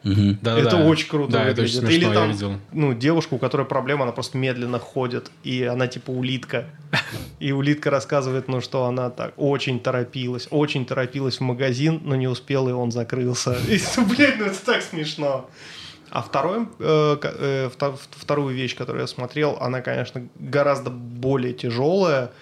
[0.02, 0.38] Мгм.
[0.40, 0.66] Да-да-да.
[0.68, 1.82] это очень круто Да, это выглядит.
[1.84, 2.52] очень смешно, Или я там, видел.
[2.72, 6.64] ну, девушка, у которой проблема, она просто медленно ходит, и она типа улитка.
[7.38, 12.28] И улитка рассказывает, ну, что она так очень торопилась, очень торопилась в магазин, но не
[12.28, 13.56] успела, и он закрылся.
[13.68, 13.78] И,
[14.16, 15.48] блядь, ну это так смешно.
[16.10, 22.32] А второй, э, э, вто- вторую вещь, которую я смотрел, она, конечно, гораздо более тяжелая.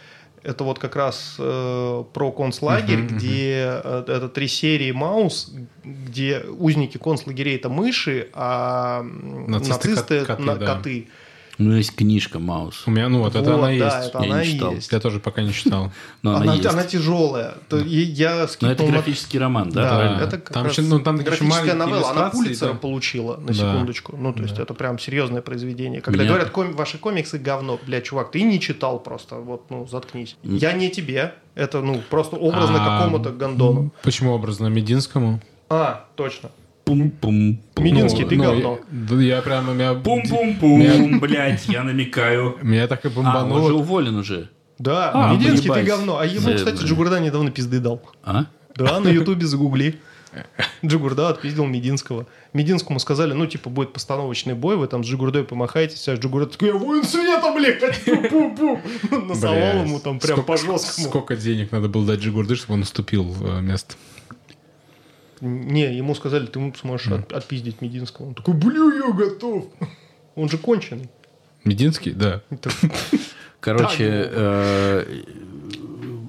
[0.48, 5.52] Это вот как раз э, про концлагерь, Мгм, где э, это три серии Маус,
[5.84, 10.66] где узники концлагерей это мыши, а Нацисты нацисты, кот- коты, на- да.
[10.76, 11.08] коты.
[11.58, 12.84] Ну, есть книжка Маус.
[12.86, 14.08] У меня, ну вот, это Вот, она да, есть.
[14.10, 14.72] это Я она не читал.
[14.74, 14.92] есть.
[14.92, 15.90] Я тоже пока не читал.
[16.22, 16.66] Но она, Она, есть.
[16.66, 17.54] она тяжелая.
[17.68, 19.82] То я Но скипнул это на- графический роман, да?
[19.82, 20.20] Да, правильно?
[20.22, 22.10] это как Там раз еще- ну, там графическая новелла.
[22.12, 22.78] Она Пулитцера да.
[22.78, 23.54] получила, на Да.
[23.54, 24.16] секундочку.
[24.16, 26.00] Ну, то есть это прям серьезное произведение.
[26.00, 29.86] Когда Меня- говорят, «Ком- ваши комиксы говно, бля, чувак, ты не читал просто, вот, ну,
[29.88, 30.36] заткнись.
[30.44, 33.90] Я не тебе, это, ну, просто образно А, какому-то гондону.
[34.04, 34.68] Почему образно?
[34.68, 35.40] Мединскому?
[35.68, 36.50] А, точно.
[36.88, 37.60] Пум-пум.
[37.76, 38.78] Мединский, ты ну, говно.
[39.20, 39.92] Я, я прям, у меня...
[39.92, 42.56] Пум-пум-пум, блядь, я намекаю.
[42.62, 43.72] Меня так и А, он же бомбануло.
[43.72, 44.48] уволен уже.
[44.78, 46.18] Да, А, Мединский, ты говно.
[46.18, 46.82] А ему, кстати.
[46.82, 48.00] Джигурда недавно пизды дал.
[48.24, 48.46] А?
[48.74, 50.00] Да, на Ютубе загугли.
[50.84, 52.26] Джигурда отпиздил Мединского.
[52.54, 56.68] Мединскому сказали, ну, типа, будет постановочный бой, вы там с Джигурдой помахаетесь, а Джигурда такой,
[56.68, 57.82] я воин света, блядь!
[59.28, 61.08] Насовал ему там прям по жесткому.
[61.08, 63.94] Сколько денег надо было дать Джигурды, чтобы он уступил э, место?
[65.40, 68.26] Не, ему сказали, ты сможешь от- отпиздить Мединского.
[68.28, 69.66] Он такой, бля, я готов.
[70.34, 71.08] Он же конченый.
[71.64, 72.12] Мединский?
[72.12, 72.42] Да.
[73.60, 75.04] Короче, э,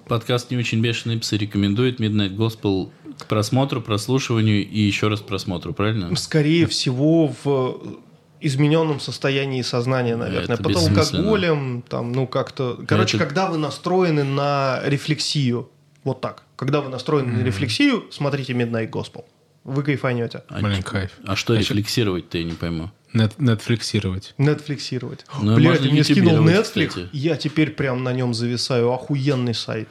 [0.07, 5.73] подкаст «Не очень бешеные псы» рекомендует Midnight Gospel к просмотру, прослушиванию и еще раз просмотру,
[5.73, 6.15] правильно?
[6.15, 7.99] Скорее всего, в
[8.41, 10.55] измененном состоянии сознания, наверное.
[10.55, 12.79] Это Под алкоголем, там, ну, как-то...
[12.87, 15.69] Короче, Это- когда вы настроены на рефлексию,
[16.03, 16.43] вот так.
[16.55, 19.25] Когда вы настроены на рефлексию, смотрите Midnight Gospel.
[19.63, 20.43] Вы кайфанете.
[20.49, 21.11] А, Блин, кайф.
[21.25, 22.91] А что рефлексировать-то, я не пойму.
[23.13, 24.33] Нет, нетфликсировать.
[24.37, 25.25] Нетфликсировать.
[25.41, 27.09] Ну, Бля, можно ты мне скинул Netflix, кстати.
[27.11, 28.91] я теперь прям на нем зависаю.
[28.91, 29.89] Охуенный сайт.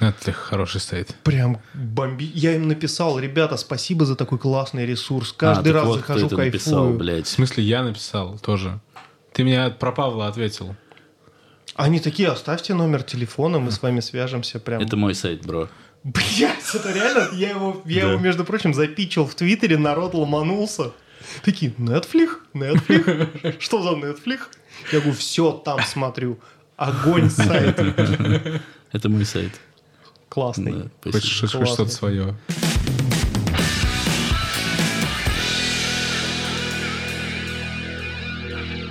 [0.00, 1.14] Это хороший сайт.
[1.22, 2.30] Прям бомби.
[2.34, 5.32] Я им написал, ребята, спасибо за такой классный ресурс.
[5.32, 6.46] Каждый А, раз вот, захожу, кайфую.
[6.46, 7.26] написал, В блядь.
[7.26, 8.78] смысле, я написал тоже.
[9.32, 10.76] Ты мне про Павла ответил.
[11.76, 14.58] Они такие, оставьте номер телефона, мы с вами свяжемся.
[14.58, 14.80] Прям.
[14.82, 15.68] Это мой сайт, бро.
[16.04, 18.12] Блять, это реально, я его, я Да.
[18.12, 20.92] его, между прочим, запичил в Твиттере, народ ломанулся.
[21.44, 22.28] Такие, Netflix?
[22.54, 23.56] Netflix?
[23.60, 24.38] Что за Netflix?
[24.92, 26.38] Я говорю, все там смотрю.
[26.76, 27.78] Огонь сайт.
[28.92, 29.52] Это мой сайт.
[30.28, 30.72] Классный.
[31.04, 31.12] Да.
[31.12, 32.36] Хочешь, что-то свое.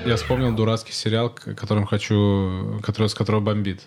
[0.05, 3.81] Я вспомнил дурацкий сериал, которым хочу, который, с которого бомбит.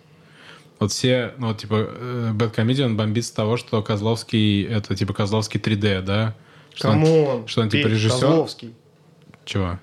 [0.81, 5.13] Вот все, ну, вот, типа, э, Bad Comedian бомбит с того, что Козловский, это, типа,
[5.13, 6.35] Козловский 3D, да?
[6.75, 7.49] Что он- Come on.
[7.49, 8.21] что он, типа, режиссер?
[8.21, 8.75] Козловский.
[9.45, 9.79] Чего?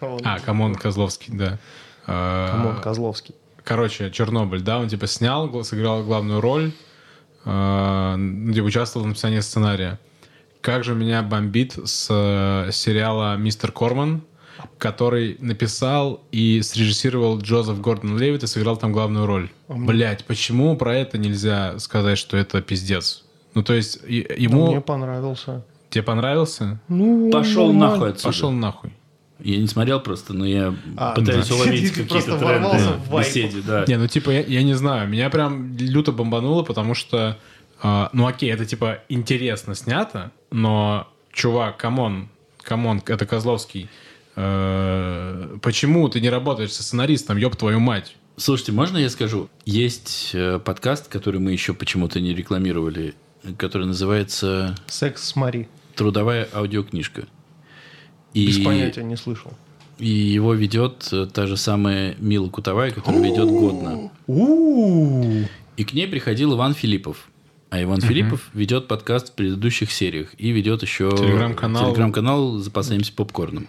[0.00, 1.58] Он- А, Come on Козловский, да.
[2.06, 3.34] А, Come on, Козловский.
[3.62, 6.72] Короче, Чернобыль, да, он типа снял, сыграл главную роль,
[7.44, 10.00] э, ну, типа участвовал в написании сценария.
[10.60, 14.22] Как же меня бомбит с э, сериала «Мистер Корман»,
[14.78, 19.50] который написал и срежиссировал Джозеф Гордон Левит и сыграл там главную роль.
[19.68, 23.24] Блять, почему про это нельзя сказать, что это пиздец?
[23.54, 24.70] Ну, то есть, и- Ну, ему...
[24.72, 25.64] Мне понравился.
[25.90, 26.80] Тебе понравился?
[26.88, 27.92] Ну, Пошел нормально.
[27.94, 28.28] нахуй отсюда.
[28.28, 28.92] Пошел нахуй.
[29.40, 31.54] Я не смотрел просто, но я А, пытаюсь да.
[31.56, 33.84] уловить Ты какие-то просто тренды ворвался в беседе, да.
[33.88, 37.36] Не, ну типа, я, я не знаю, меня прям люто бомбануло, потому что,
[37.82, 42.28] а, ну окей, это типа интересно снято, но, чувак, come on,
[42.62, 43.86] come on, это Козловский, э,
[44.34, 48.16] почему ты не работаешь со сценаристом, ёб твою мать?
[48.36, 49.48] Слушайте, можно я скажу?
[49.64, 53.14] Есть э, подкаст, который мы еще почему-то не рекламировали,
[53.58, 55.68] который называется Секс с Мари.
[55.94, 57.26] «Трудовая аудиокнижка».
[58.32, 59.52] И, Без понятия, не слышал.
[59.98, 64.10] и его ведет э, та же самая Мила Кутовая, которая ведет годно.
[65.76, 67.28] И к ней приходил Иван Филиппов.
[67.72, 70.34] А Иван Филиппов ведет подкаст в предыдущих сериях.
[70.36, 71.86] И ведет еще Телеграм-канал.
[71.86, 73.66] телеграм-канал «Запасаемся попкорном».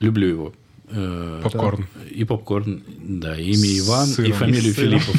[0.00, 0.54] Люблю его.
[0.88, 1.86] Э, Попкорн.
[2.08, 3.36] И попкорн, да.
[3.36, 4.30] Имя Иван сыром.
[4.30, 4.72] и фамилию И.
[4.72, 5.14] Филиппов.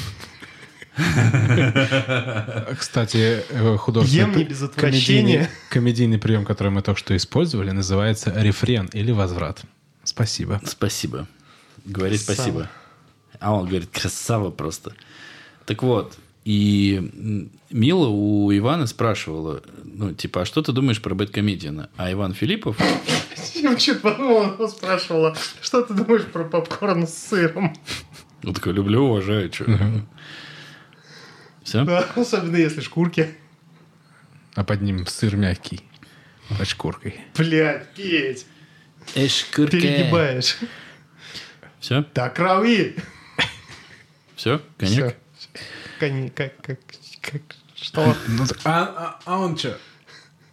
[2.79, 4.43] Кстати, э, художественный...
[4.43, 9.61] Без комедийный, комедийный прием, который мы только что использовали, называется рефрен или возврат.
[10.03, 10.59] Спасибо.
[10.65, 11.27] Спасибо.
[11.85, 12.33] Говори Сам.
[12.33, 12.71] спасибо.
[13.39, 14.93] А он говорит, красава просто.
[15.67, 21.89] Так вот, и Мила у Ивана спрашивала, ну, типа, а что ты думаешь про Бэткомедиана?
[21.97, 22.77] А Иван Филиппов...
[23.79, 27.73] Чуть подумал, она спрашивала, что ты думаешь про попкорн с сыром?
[28.41, 29.65] Ну, такой, люблю, уважаю, что.
[31.63, 31.85] Все?
[31.85, 33.29] Да, особенно если шкурки.
[34.55, 35.81] А под ним сыр мягкий.
[36.57, 37.15] Под шкуркой.
[37.37, 38.45] Блядь, Петь,
[39.15, 39.71] Эшкурка.
[39.71, 40.57] перегибаешь.
[41.79, 42.05] Все?
[42.13, 42.97] Да, крови.
[44.35, 44.61] Все?
[44.77, 45.15] Коньяк?
[45.37, 45.49] Всё.
[46.35, 46.79] Как, как,
[47.21, 47.41] как,
[47.75, 48.15] что?
[48.27, 49.77] Ну, так, а, а, а он что?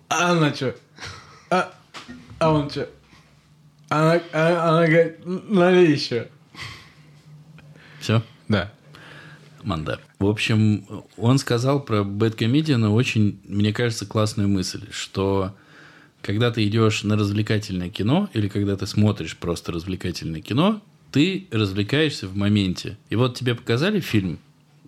[0.08, 0.76] А она что?
[1.50, 1.72] А,
[2.38, 2.88] а он что?
[3.88, 6.28] Она, а- она говорит, налей еще.
[7.98, 8.22] Все?
[8.48, 8.72] Да.
[9.64, 10.00] Манда.
[10.20, 10.86] В общем,
[11.16, 15.54] он сказал про Бэткомедиана очень, мне кажется, классную мысль, что
[16.22, 22.28] когда ты идешь на развлекательное кино или когда ты смотришь просто развлекательное кино, ты развлекаешься
[22.28, 22.98] в моменте.
[23.08, 24.38] И вот тебе показали фильм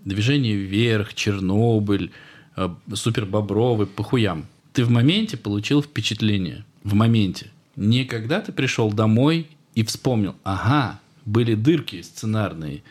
[0.05, 2.11] «Движение вверх», «Чернобыль»,
[2.57, 4.47] э, «Супер Бобровый», «Похуям».
[4.73, 6.65] Ты в моменте получил впечатление.
[6.83, 7.51] В моменте.
[7.77, 12.83] Не когда ты пришел домой и вспомнил, ага, были дырки сценарные,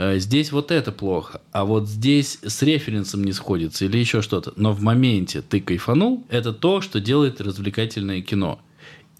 [0.00, 4.54] Э, здесь вот это плохо, а вот здесь с референсом не сходится или еще что-то.
[4.56, 8.60] Но в моменте ты кайфанул, это то, что делает развлекательное кино.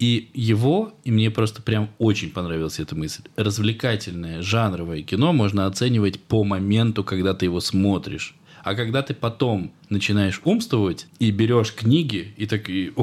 [0.01, 6.19] И его, и мне просто прям очень понравилась эта мысль, развлекательное жанровое кино можно оценивать
[6.19, 8.33] по моменту, когда ты его смотришь.
[8.63, 12.93] А когда ты потом начинаешь умствовать и берешь книги и такие,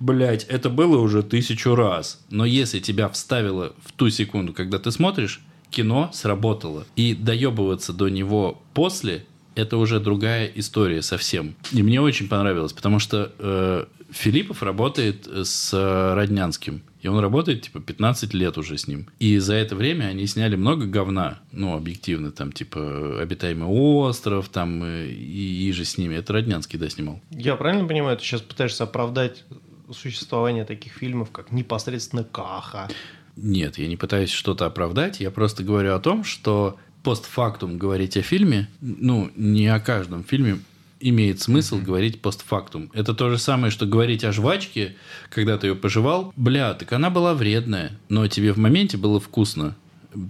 [0.00, 2.24] блядь, это было уже тысячу раз.
[2.30, 6.86] Но если тебя вставило в ту секунду, когда ты смотришь, кино сработало.
[6.96, 11.56] И доебываться до него после это уже другая история совсем.
[11.72, 15.72] И мне очень понравилось, потому что э, Филиппов работает с
[16.14, 16.82] Роднянским.
[17.02, 19.06] И он работает, типа, 15 лет уже с ним.
[19.20, 21.38] И за это время они сняли много говна.
[21.52, 26.16] Ну, объективно, там, типа, «Обитаемый остров», там, э, и, и же с ними.
[26.16, 27.20] Это Роднянский, да, снимал.
[27.30, 29.44] Я правильно понимаю, ты сейчас пытаешься оправдать
[29.92, 32.88] существование таких фильмов, как непосредственно Каха,
[33.36, 38.22] нет, я не пытаюсь что-то оправдать, я просто говорю о том, что постфактум говорить о
[38.22, 40.58] фильме, ну, не о каждом фильме
[41.00, 41.84] имеет смысл mm-hmm.
[41.84, 42.90] говорить постфактум.
[42.94, 44.96] Это то же самое, что говорить о жвачке,
[45.30, 46.32] когда ты ее пожевал.
[46.36, 49.76] Бля, так она была вредная, но тебе в моменте было вкусно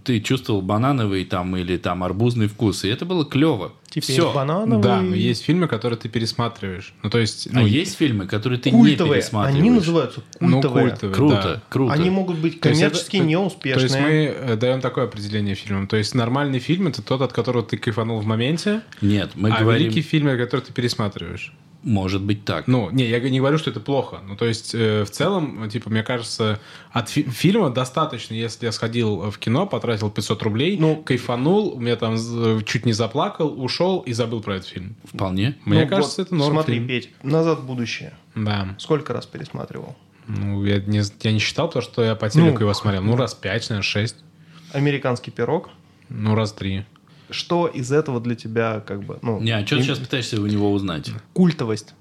[0.04, 3.72] ты чувствовал банановый там или там арбузный вкус, и это было клево.
[3.88, 4.32] Теперь Все.
[4.32, 4.82] банановый.
[4.82, 6.92] Да, но есть фильмы, которые ты пересматриваешь.
[7.02, 8.96] Ну, то есть, ну, а есть фильмы, которые ты культовые.
[8.96, 9.60] не пересматриваешь.
[9.60, 10.84] Они называются культовые.
[10.84, 11.62] Ну, культовые круто, да.
[11.68, 11.92] круто.
[11.94, 13.74] Они могут быть коммерчески это, неуспешные.
[13.74, 15.86] То есть мы э, даем такое определение фильмам.
[15.86, 18.82] То есть нормальный фильм это тот, от которого ты кайфанул в моменте.
[19.00, 19.84] Нет, мы а говорим...
[19.84, 21.52] великий фильм, который ты пересматриваешь.
[21.82, 22.66] Может быть так.
[22.66, 24.20] Ну, не, я не говорю, что это плохо.
[24.26, 26.58] Ну, то есть, э, в целом, типа, мне кажется,
[26.90, 31.80] от фи- фильма достаточно, если я сходил в кино, потратил 500 рублей, ну, кайфанул, у
[31.80, 32.16] меня там
[32.64, 34.96] чуть не заплакал, ушел и забыл про этот фильм.
[35.04, 35.56] Вполне.
[35.64, 36.88] Мне ну, кажется, вот, это норм Смотри, фильм.
[36.88, 38.14] Петь, «Назад в будущее».
[38.34, 38.74] Да.
[38.78, 39.96] Сколько раз пересматривал?
[40.26, 43.02] Ну, я не, я не считал, потому что я по телеку ну, его смотрел.
[43.02, 44.16] Ну, раз пять, наверное, шесть.
[44.72, 45.70] «Американский пирог»?
[46.08, 46.84] Ну, раз три
[47.30, 49.18] что из этого для тебя как бы...
[49.22, 49.80] Ну, не, а что им...
[49.80, 51.10] ты сейчас пытаешься у него узнать?
[51.32, 51.94] Культовость.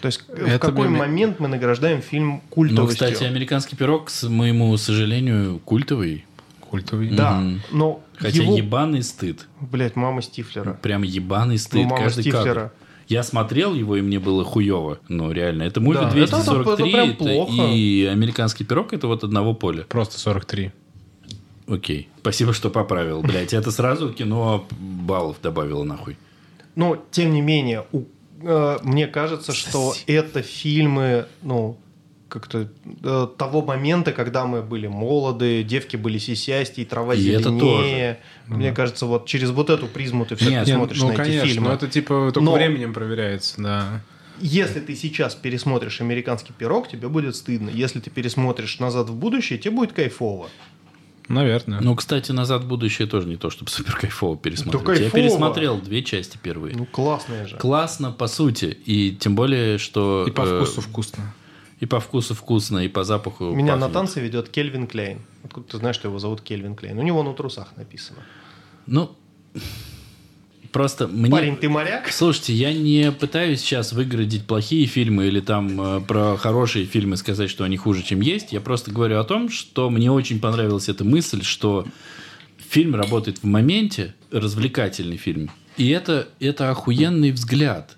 [0.00, 0.96] То есть Это в какой бы...
[0.96, 3.06] момент мы награждаем фильм культовостью?
[3.06, 6.24] Ну, кстати, «Американский пирог», к моему сожалению, культовый.
[6.60, 7.10] Культовый.
[7.10, 8.56] Да, но Хотя его...
[8.56, 9.46] ебаный стыд.
[9.60, 10.74] Блять, мама Стифлера.
[10.82, 11.82] Прям ебаный стыд.
[11.82, 12.54] Ну, мама Каждый Стифлера.
[12.54, 12.72] кадр.
[13.06, 14.98] Я смотрел его, и мне было хуево.
[15.08, 15.62] Ну, реально.
[15.62, 17.62] Это муви да, 243, это, это, это плохо.
[17.72, 19.84] и «Американский пирог»— это вот одного поля.
[19.84, 20.72] Просто 43.
[21.68, 22.08] Окей.
[22.20, 23.22] Спасибо, что поправил.
[23.22, 26.16] Блять, это сразу кино баллов добавило нахуй.
[26.74, 28.04] Но, тем не менее, у,
[28.42, 31.78] э, мне кажется, что это фильмы, ну,
[32.28, 32.70] как-то
[33.02, 37.40] э, того момента, когда мы были молоды, девки были сисястей, трава и зеленее.
[37.40, 38.18] Это тоже.
[38.46, 41.48] Мне mm кажется, вот через вот эту призму ты все-таки смотришь ну, на конечно, эти
[41.48, 41.68] фильмы.
[41.68, 44.02] Но это типа только но, временем проверяется, да.
[44.40, 47.70] Если ты сейчас пересмотришь «Американский пирог», тебе будет стыдно.
[47.70, 50.48] Если ты пересмотришь «Назад в будущее», тебе будет кайфово.
[51.28, 51.80] Наверное.
[51.80, 54.84] Ну, кстати, «Назад в будущее» тоже не то, чтобы супер кайфово пересмотреть.
[54.84, 56.74] Да Я пересмотрел две части первые.
[56.74, 57.56] Ну, классные же.
[57.56, 58.76] Классно, по сути.
[58.86, 60.24] И тем более, что...
[60.26, 61.34] И по э, вкусу вкусно.
[61.80, 63.88] И по вкусу вкусно, и по запаху Меня пахнет.
[63.88, 65.20] на танцы ведет Кельвин Клейн.
[65.44, 66.98] Откуда ты знаешь, что его зовут Кельвин Клейн?
[66.98, 68.20] У него на трусах написано.
[68.86, 69.14] Ну,
[70.72, 71.30] Просто мне...
[71.30, 72.08] Парень, ты моряк?
[72.10, 77.48] Слушайте, я не пытаюсь сейчас выградить плохие фильмы или там э, про хорошие фильмы сказать,
[77.48, 78.52] что они хуже, чем есть.
[78.52, 81.86] Я просто говорю о том, что мне очень понравилась эта мысль, что
[82.58, 85.50] фильм работает в моменте, развлекательный фильм.
[85.78, 87.96] И это, это охуенный взгляд.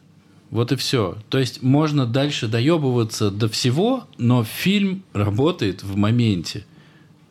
[0.51, 1.17] Вот и все.
[1.29, 6.65] То есть можно дальше доебываться до всего, но фильм работает в моменте.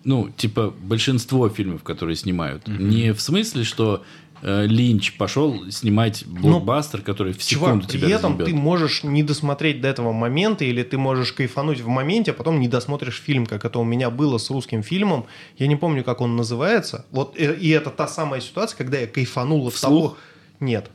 [0.04, 2.68] ну, типа, большинство фильмов, которые снимают.
[2.68, 4.04] Не в смысле, что
[4.42, 8.48] Линч пошел снимать блокбастер, который в секунду Чувак, тебя при этом разъебет.
[8.48, 12.60] ты можешь не досмотреть до этого момента, или ты можешь кайфануть в моменте, а потом
[12.60, 15.26] не досмотришь фильм, как это у меня было с русским фильмом.
[15.58, 17.06] Я не помню, как он называется.
[17.12, 19.82] Вот э, и это та самая ситуация, когда я кайфанул Вслух?
[20.14, 20.18] того...
[20.60, 20.90] Нет.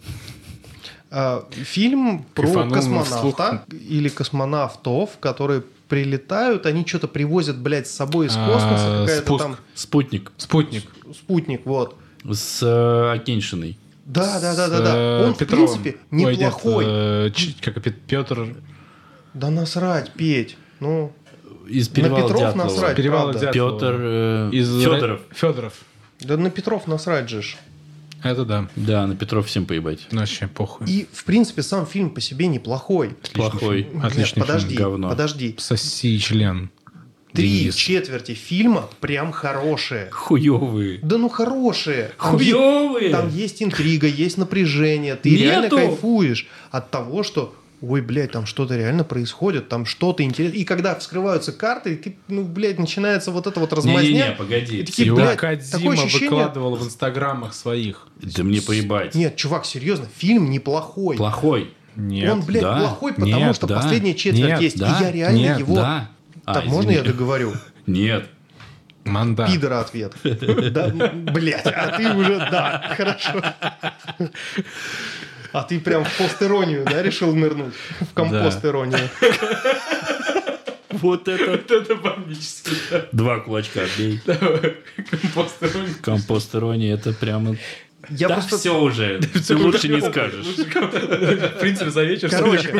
[1.10, 8.26] А, Фильм про Кайфанул космонавта или космонавтов, которые прилетают, они что-то привозят, блядь, с собой
[8.26, 9.42] из космоса, А, какая-то спуск.
[9.44, 10.84] там Спутник Спутник.
[11.14, 11.96] спутник, вот.
[12.30, 13.76] С э, Акиньшиной.
[14.06, 14.96] Да, да, да, да, да.
[14.96, 16.84] э, Он, в принципе, Ой, нет, неплохой.
[16.86, 18.54] э, Ч- как Пет- Петр.
[19.34, 20.56] Да насрать, Петь.
[20.80, 21.12] Ну,
[21.68, 22.64] Из перевала Петров Дятлова.
[22.68, 22.96] насрать.
[22.96, 23.46] Перевал правда.
[23.46, 23.72] Дятлова.
[23.78, 25.20] Петр э, Из Федоров.
[25.32, 25.72] Федоров.
[26.20, 27.42] да на Петров насрать же.
[27.42, 27.56] ж.
[28.22, 28.68] Это да.
[28.76, 30.06] Да, на Петров всем поебать.
[30.10, 30.86] Ну, Вообще похуй.
[30.86, 33.10] И, в принципе, сам фильм по себе неплохой.
[33.34, 33.82] Плохой.
[33.84, 34.02] фильм.
[34.02, 35.08] Отличный Нет, подожди, фильм, говно.
[35.10, 35.54] подожди.
[35.58, 36.70] Соси член.
[37.34, 37.74] Три Денис.
[37.74, 40.08] четверти фильма прям хорошие.
[40.12, 41.00] Хуёвые.
[41.02, 42.12] Да ну хорошие.
[42.16, 43.10] Хуёвые!
[43.10, 45.16] Там есть интрига, есть напряжение.
[45.16, 45.76] Ты реально Нету!
[45.76, 50.60] кайфуешь от того, что ой, блядь, там что-то реально происходит, там что-то интересное.
[50.60, 54.08] И когда вскрываются карты, ты, ну, блядь, начинается вот это вот размазня.
[54.08, 54.78] Не-не-не, погоди.
[54.78, 58.06] И такие, Его блядь, такое ощущение- выкладывал в инстаграмах своих.
[58.22, 59.14] Да мне поебать.
[59.14, 61.16] Нет, чувак, серьезно, фильм неплохой.
[61.16, 61.74] Плохой.
[61.96, 62.32] Нет.
[62.32, 64.78] Он, блядь, да, плохой, потому нет, что да, последняя четверть нет, есть.
[64.78, 65.74] да, и я реально нет, его...
[65.74, 66.10] Да.
[66.46, 67.12] А, Так, можно я извини.
[67.12, 67.52] договорю?
[67.86, 68.28] Нет.
[69.04, 69.46] Манда.
[69.46, 70.14] Пидора ответ.
[70.22, 73.42] Да, блядь, а ты уже, да, хорошо.
[75.52, 77.74] А ты прям в постеронию, да, решил нырнуть?
[78.00, 79.08] В компост-иронию.
[80.90, 82.70] Вот это Это бомбически.
[83.12, 84.20] два кулачка отбей.
[85.20, 85.94] Компост-ирония.
[86.00, 87.56] Компост ирония, это прямо...
[88.10, 88.58] Я да просто...
[88.58, 89.20] все уже.
[89.48, 90.46] Ты лучше не скажешь.
[90.46, 92.72] В принципе, за вечер Короче,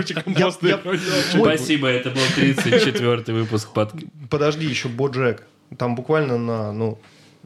[1.31, 3.93] Спасибо, это был 34-й выпуск под...
[4.31, 5.45] Подожди, еще Боджек.
[5.79, 6.99] Там буквально на, ну...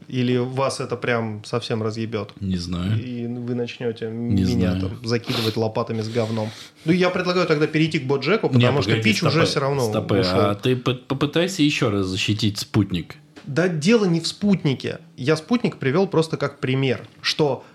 [0.07, 2.31] Или вас это прям совсем разъебет.
[2.39, 2.97] Не знаю.
[3.03, 4.81] И вы начнете Не меня знаю.
[4.81, 6.49] там закидывать лопатами с говном.
[6.85, 9.59] Ну, я предлагаю тогда перейти к Боджеку, Не, потому что погоди, Пич уже стопэ, все
[9.59, 10.39] равно стопэ, ушел.
[10.39, 13.15] а ты по- попытайся еще раз защитить спутник.
[13.49, 14.99] Да дело не в спутнике.
[15.17, 17.65] Я спутник привел просто как пример, что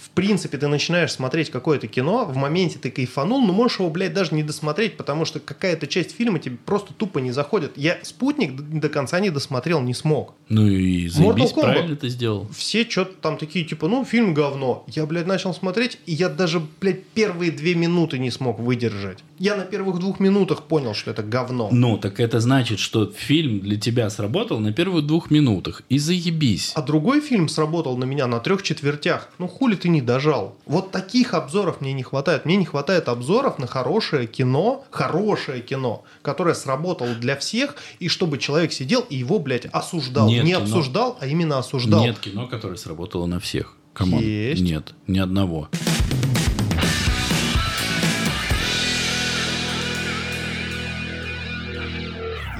[0.00, 4.14] в принципе ты начинаешь смотреть какое-то кино, в моменте ты кайфанул, но можешь его, блядь,
[4.14, 7.72] даже не досмотреть, потому что какая-то часть фильма тебе просто тупо не заходит.
[7.76, 10.34] Я спутник до конца не досмотрел, не смог.
[10.48, 12.48] Ну и заебись, правильно ты сделал.
[12.54, 14.84] Все что-то там такие, типа, ну, фильм говно.
[14.88, 19.18] Я, блядь, начал смотреть, и я даже, блядь, первые две минуты не смог выдержать.
[19.38, 21.68] Я на первых двух минутах понял, что это говно.
[21.72, 25.82] Ну, так это значит, что фильм для тебя сработал на первых двух минутах.
[25.88, 26.72] И заебись.
[26.74, 29.28] А другой фильм сработал на меня на трех четвертях.
[29.38, 30.56] Ну хули ты не дожал?
[30.66, 32.44] Вот таких обзоров мне не хватает.
[32.44, 38.38] Мне не хватает обзоров на хорошее кино, хорошее кино, которое сработало для всех, и чтобы
[38.38, 40.28] человек сидел и его, блядь, осуждал.
[40.28, 40.62] Нет не кино.
[40.62, 42.02] обсуждал, а именно осуждал.
[42.02, 43.76] Нет кино, которое сработало на всех.
[43.92, 44.20] Come on.
[44.20, 44.62] Есть.
[44.62, 45.68] Нет, ни одного.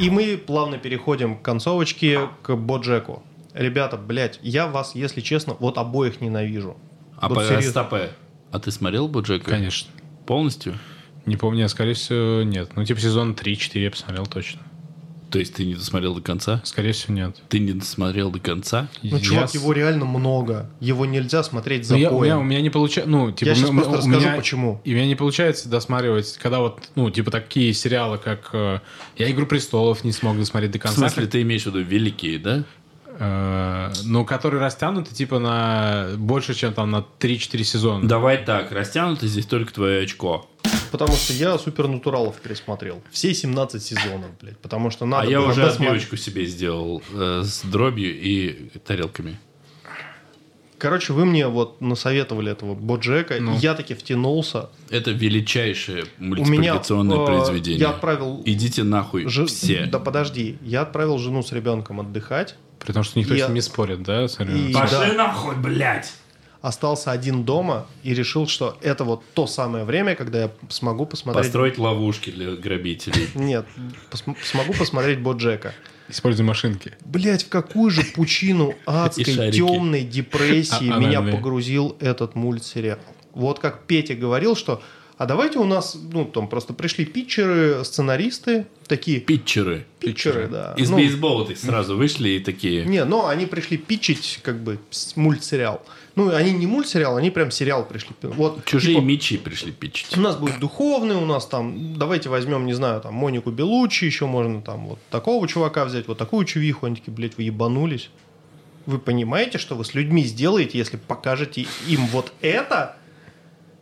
[0.01, 3.23] И мы плавно переходим к концовочке, к Боджеку.
[3.53, 6.77] Ребята, блядь, я вас, если честно, вот обоих ненавижу.
[7.21, 7.71] А Вот по серьезно.
[7.71, 8.11] стопе.
[8.51, 9.51] А ты смотрел Боджека?
[9.51, 9.89] Конечно.
[10.27, 10.77] Полностью?
[11.27, 12.71] Не помню, а скорее всего, нет.
[12.75, 14.61] Ну, типа сезон 3-4 я посмотрел точно.
[15.31, 16.61] То есть ты не досмотрел до конца?
[16.65, 17.37] Скорее всего, нет.
[17.49, 18.89] Ты не досмотрел до конца?
[19.05, 20.69] Ну, Я чувак, его реально много.
[20.81, 23.09] Его нельзя смотреть за Ну, я- у, меня, у меня не получается...
[23.09, 24.81] Ну, типа, Я щас у- просто у расскажу, меня- почему.
[24.83, 28.51] И у меня не получается досматривать, когда вот, ну, типа, такие сериалы, как...
[28.55, 28.81] э,
[29.19, 30.99] я «Игру престолов» не смог досмотреть до В конца.
[30.99, 32.65] смысле, ты имеешь в виду великие, да?
[33.23, 38.09] Э, ну, которые растянуты, типа, на больше, чем там на 3-4 сезона.
[38.09, 40.49] Давай так, растянуто здесь только твое очко.
[40.91, 43.03] Потому что я супернатуралов пересмотрел.
[43.11, 44.59] Все 17 сезонов, блядь.
[44.59, 45.81] Потому что надо а я уже досмотреть.
[45.81, 49.39] отбивочку себе сделал э, с дробью и тарелками.
[50.79, 53.37] Короче, вы мне вот насоветовали этого Боджека.
[53.39, 53.55] Ну.
[53.59, 54.71] Я таки втянулся.
[54.89, 57.81] Это величайшее меня мультипликационное э, произведение.
[57.81, 58.43] Я отправил...
[58.47, 59.85] Идите нахуй же- все.
[59.85, 60.57] Да подожди.
[60.63, 62.57] Я отправил жену с ребенком отдыхать.
[62.81, 64.25] При том, что никто Я- с ним не спорит, да?
[64.25, 65.13] И- Пошли да.
[65.15, 66.13] нахуй, блядь!
[66.63, 71.45] Остался один дома и решил, что это вот то самое время, когда я смогу посмотреть...
[71.47, 73.29] Построить ловушки для грабителей.
[73.35, 73.65] Нет,
[74.11, 75.73] пос- смогу посмотреть Боджека.
[76.11, 76.93] Используй машинки.
[77.07, 81.37] Блять, в какую же пучину адской, темной депрессии А- меня анальные.
[81.37, 82.99] погрузил этот мультсериал.
[83.33, 84.83] Вот как Петя говорил, что
[85.21, 89.85] а давайте у нас, ну, там просто пришли питчеры, сценаристы, такие Питчеры.
[89.99, 90.73] питчеры, да.
[90.79, 92.85] Из Ну, бейсбола ты сразу вышли и такие...
[92.87, 94.79] Не, но они пришли питчить как бы
[95.17, 95.83] мультсериал.
[96.15, 98.17] Ну, они не мультсериал, они прям сериал пришли.
[98.23, 100.17] Вот, Чужие типа, мечи пришли пичить.
[100.17, 104.25] у нас будет духовный, у нас там, давайте возьмем, не знаю, там, Монику Белучи, еще
[104.25, 108.09] можно там вот такого чувака взять, вот такую чувиху, они такие, блядь, вы ебанулись.
[108.87, 112.97] Вы понимаете, что вы с людьми сделаете, если покажете им вот это?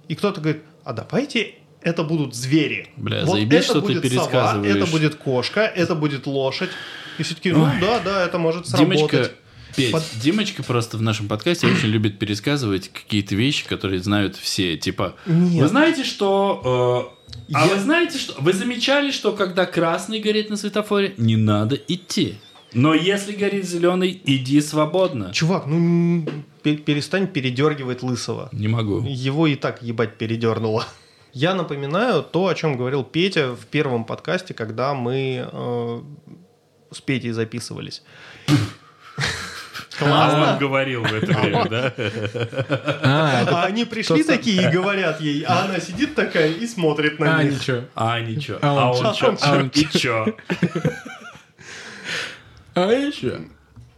[0.09, 2.89] И кто-то говорит, а давайте это будут звери.
[2.97, 4.73] Бля, вот заебись, это что ты будет пересказываешь.
[4.73, 6.70] Сова, это будет кошка, это будет лошадь.
[7.19, 8.97] И все таки ну да, да, это может сработать.
[8.98, 9.31] Димочка,
[9.77, 14.78] Петь, Под- Димочка просто в нашем подкасте очень любит пересказывать какие-то вещи, которые знают все.
[14.78, 15.62] Типа, Нет.
[15.62, 17.12] вы знаете, что...
[17.28, 18.35] э, а Я- вы знаете, что...
[18.40, 22.39] Вы замечали, что когда красный горит на светофоре, не надо идти.
[22.74, 25.32] Но если горит зеленый, иди свободно.
[25.32, 26.27] Чувак, ну
[26.62, 28.49] перестань передергивать лысого.
[28.53, 29.03] Не могу.
[29.07, 30.85] Его и так ебать передернуло.
[31.32, 36.01] Я напоминаю то, о чем говорил Петя в первом подкасте, когда мы э,
[36.90, 38.03] с Петей записывались.
[40.01, 41.93] А он говорил в это время, да?
[43.03, 47.19] А, это- А они пришли такие и говорят ей, а она сидит такая и смотрит
[47.19, 47.55] на а, них.
[47.55, 47.81] ничего.
[47.97, 48.59] А, ничего.
[48.62, 49.35] А он А он чё?
[49.35, 49.39] чё?
[49.43, 50.27] А он И чё?
[52.87, 53.41] А еще?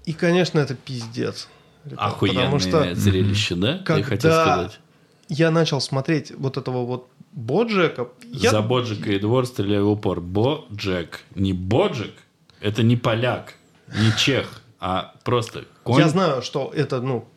[0.04, 1.48] И, конечно, это пиздец.
[1.84, 3.78] ребят, Охуенное Потому что зрелище, да?
[3.84, 4.80] Когда хотел сказать?
[5.28, 10.20] я начал смотреть вот этого вот Боджека, я За Боджика и двор стреляю в упор.
[10.20, 11.20] Боджек.
[11.36, 12.14] Не Боджик.
[12.60, 13.54] Это не поляк,
[13.96, 16.00] не чех, а просто конь.
[16.00, 17.28] Я знаю, что это, ну,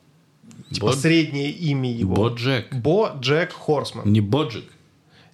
[0.71, 2.15] типа Бод- среднее имя его.
[2.15, 2.73] Боджек.
[2.73, 4.11] Бо Джек Хорсман.
[4.11, 4.65] Не Боджик.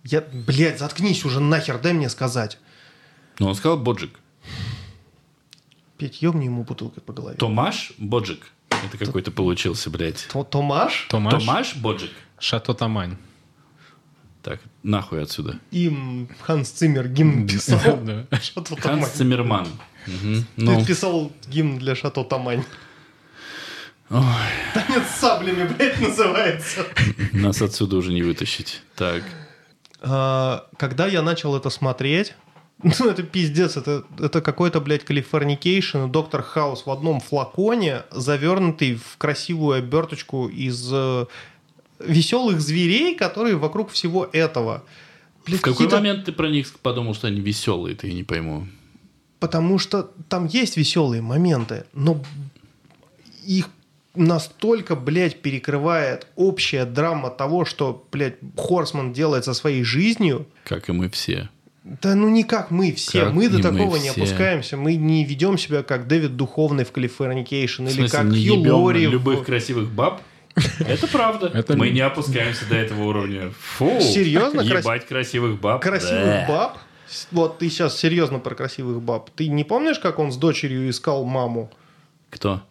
[0.03, 2.59] Я, блядь, заткнись уже нахер, дай мне сказать.
[3.39, 4.19] Но он сказал Боджик.
[5.99, 7.35] Петь, ёбни ему бутылкой по голове.
[7.37, 8.47] Томаш Боджик.
[8.69, 10.27] Это какой-то получился, блядь.
[10.31, 11.33] То- Томаш Томаш?
[11.43, 12.11] Томаш Боджик.
[12.39, 13.17] Шато Тамань.
[14.41, 15.59] Так, нахуй отсюда.
[15.71, 17.97] им Ханс Циммер гимн писал.
[17.97, 18.25] Да.
[18.41, 19.09] Шато Ханс Тамань.
[19.13, 19.67] Циммерман.
[20.07, 20.45] Мгм.
[20.55, 22.63] Ты Ну, писал гимн для Шато Тамань.
[24.09, 24.23] Ой.
[24.73, 26.85] Танец с саблями, блядь, называется.
[27.33, 28.81] нас отсюда уже не вытащить.
[28.95, 29.23] Так.
[30.01, 32.33] А, Когда я начал это смотреть,
[32.99, 39.17] ну, это пиздец, это, это какой-то, блядь, Californication, доктор Хаус в одном флаконе, завернутый в
[39.17, 41.25] красивую оберточку из э,
[41.99, 44.83] веселых зверей, которые вокруг всего этого.
[45.45, 48.65] Блядь, В какой момент ты про них подумал, что они веселые, я не пойму.
[49.39, 52.21] Потому что там есть веселые моменты, но
[53.45, 53.69] их
[54.15, 60.47] настолько, блядь, перекрывает общая драма того, что, блядь, Хорсман делает со своей жизнью.
[60.63, 61.49] Как и мы все.
[61.83, 63.25] Да ну не как мы все.
[63.25, 64.21] Как мы до и мы такого не все.
[64.21, 64.77] опускаемся.
[64.77, 69.11] Мы не ведем себя как Дэвид Духовны в Californication или как не Хью Лори в-
[69.11, 70.21] любых красивых баб?
[70.79, 71.47] Это правда.
[71.53, 73.51] Это- Мы не опускаемся до этого уровня.
[73.77, 73.99] Фу.
[74.01, 74.61] Серьезно?
[74.61, 75.81] Ебать красивых баб.
[75.81, 76.77] красивых баб.
[77.31, 79.29] Вот ты сейчас серьезно про красивых баб.
[79.31, 81.71] Ты не помнишь, как он с дочерью искал маму
[82.29, 82.61] Кто?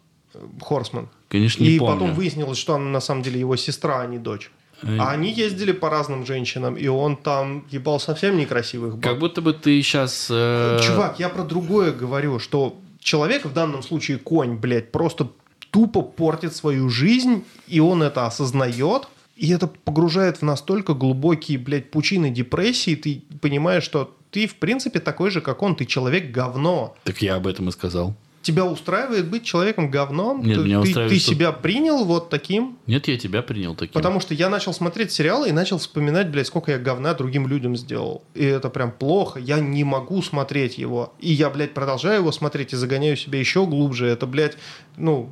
[0.61, 1.09] Хорсман?
[1.29, 1.95] Конечно, не И помню.
[1.95, 4.51] потом выяснилось, что она на самом деле его сестра, а не дочь.
[4.83, 9.03] А они ездили по разным женщинам, и он там ебал совсем некрасивых баб.
[9.03, 10.29] Как будто бы ты сейчас...
[10.31, 15.29] э, Чувак, я про другое говорю, что человек, в данном случае конь, блядь, просто
[15.71, 21.91] тупо портит свою жизнь, и он это осознает, и это погружает в настолько глубокие, блядь,
[21.91, 26.97] пучины депрессии, ты понимаешь, что ты, в принципе, такой же, как он, ты человек говно.
[27.05, 28.15] Так я об этом и сказал.
[28.49, 30.43] Тебя устраивает быть человеком говном?
[30.43, 32.79] Нет, ты, меня ты- устраивает, ты что- себя принял вот таким?
[32.87, 33.93] Нет, я тебя принял таким.
[33.93, 37.77] Потому что я начал смотреть сериалы и начал вспоминать, блядь, сколько я говна другим людям
[37.77, 38.23] сделал.
[38.35, 39.39] И это прям плохо.
[39.39, 41.13] Я не могу смотреть его.
[41.21, 44.07] И я, блядь, продолжаю его смотреть и загоняю себя еще глубже.
[44.07, 44.57] Это, блядь,
[44.97, 45.31] ну,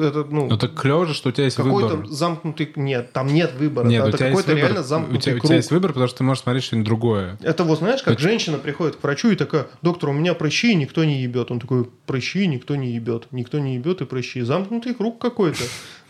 [0.00, 2.06] это, ну, Ну так клево же, что у тебя есть какой-то выбор.
[2.10, 2.70] замкнутый...
[2.76, 3.86] Нет, там нет выбора.
[3.86, 4.64] Нет, у это тебя есть какой-то выбор.
[4.68, 5.46] реально У замкнутый тебя, у круг.
[5.48, 7.38] тебя есть выбор, потому что ты можешь смотреть что-нибудь другое.
[7.42, 10.74] Это вот, знаешь, как женщина приходит к врачу и такая, доктор, у меня прыщи, и
[10.74, 11.50] никто не ебет.
[11.50, 11.88] Он такой,
[12.18, 13.28] прыщи, никто не ебет.
[13.30, 14.40] Никто не ебет и прыщи.
[14.40, 15.62] Замкнутый круг какой-то.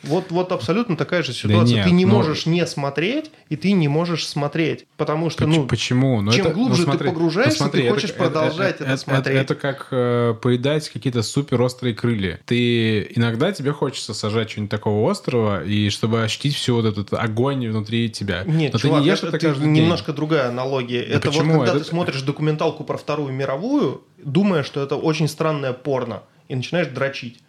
[0.05, 1.77] Вот, вот абсолютно такая же ситуация.
[1.77, 4.87] нет, ты не ну- можешь не смотреть, и ты не можешь смотреть.
[4.97, 6.21] Потому что, ну, Почему?
[6.21, 9.37] Ну, чем это- ну, глубже ты смотри, погружаешься, ну, смотри, ты хочешь продолжать это смотреть.
[9.37, 12.39] Это, как э, поедать какие-то супер острые крылья.
[12.47, 17.69] Ты иногда тебе хочется сажать что-нибудь такого острого, и чтобы ощутить всю вот этот огонь
[17.69, 18.45] внутри тебя.
[18.47, 19.73] Нет, Но чувак, ты не ешь это, это, это каждый день.
[19.73, 21.03] немножко другая аналогия.
[21.03, 21.45] это почему?
[21.55, 26.23] вот когда Это- ты смотришь документалку про Вторую мировую, думая, что это очень странное порно,
[26.49, 27.41] и начинаешь дрочить.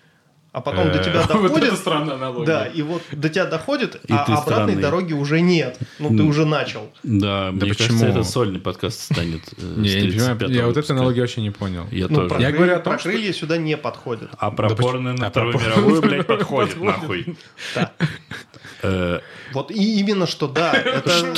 [0.51, 1.73] А потом до Э, тебя Вот это доходит...
[1.77, 2.45] странная аналогия.
[2.47, 4.75] Да, и вот до тебя доходит, И а обратной странный.
[4.77, 5.77] дороги уже нет.
[5.99, 6.91] Ну, ты уже начал.
[7.03, 7.99] Да, мне почему?
[7.99, 9.41] кажется, это сольный подкаст станет.
[9.57, 11.85] э, Не, я не понимаю, 35-го я вот эту аналогию вообще не понял.
[11.91, 12.29] Я Ну, тоже.
[12.29, 14.29] про, Я крылья, говорю о том, что- крылья сюда не подходит.
[14.39, 17.35] А про Да порно на а Вторую мировую, блядь, подходит, нахуй.
[17.75, 17.91] Да.
[18.81, 19.19] Э,
[19.53, 20.71] Вот и именно что да.
[20.73, 21.35] Это...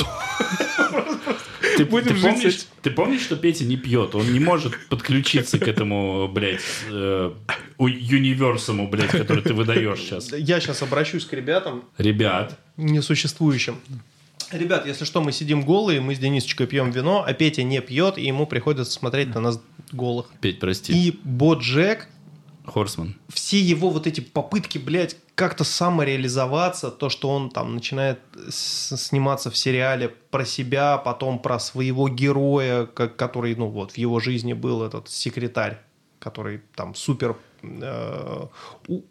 [1.76, 4.14] Ты, Будем ты жить помнишь, с ты помнишь, что Петя не пьет?
[4.14, 7.32] Он не может подключиться к этому, блядь, э,
[7.78, 10.32] универсуму, блядь, который ты выдаешь сейчас.
[10.36, 13.78] Я сейчас обращусь к ребятам, Ребят, несуществующим.
[14.50, 18.18] Ребят, если что, мы сидим голые, мы с Денисочкой пьем вино, а Петя не пьет,
[18.18, 19.60] и ему приходится смотреть на нас
[19.92, 20.26] голых.
[20.40, 20.92] Петь, прости.
[20.92, 22.08] И Боджек,
[22.64, 23.16] Хорсман.
[23.28, 28.20] все его вот эти попытки, блядь, как-то самореализоваться, то, что он там начинает
[28.50, 34.20] сниматься в сериале про себя, потом про своего героя, как- который, ну вот, в его
[34.20, 35.80] жизни был этот секретарь,
[36.18, 38.46] который там супер э,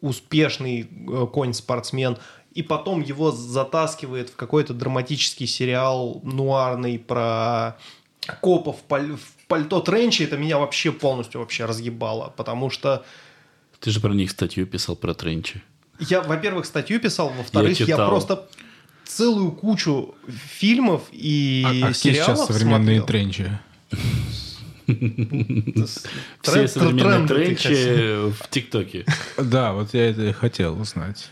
[0.00, 2.18] успешный э, конь-спортсмен,
[2.54, 7.76] и потом его затаскивает в какой-то драматический сериал нуарный про
[8.40, 13.04] копов в пальто Тренчи, это меня вообще полностью вообще разъебало, потому что
[13.82, 15.60] Ты же про них статью писал про Тренчи.
[15.98, 18.08] я, во-первых, статью писал, во-вторых, я, читал.
[18.08, 18.48] просто
[19.04, 23.06] целую кучу фильмов и А, а сериалов сейчас современные смотрел.
[23.06, 23.58] тренчи?
[26.42, 27.26] Все современные.
[27.26, 29.04] Тренчи в ТикТоке.
[29.36, 31.30] Да, вот я это и хотел узнать.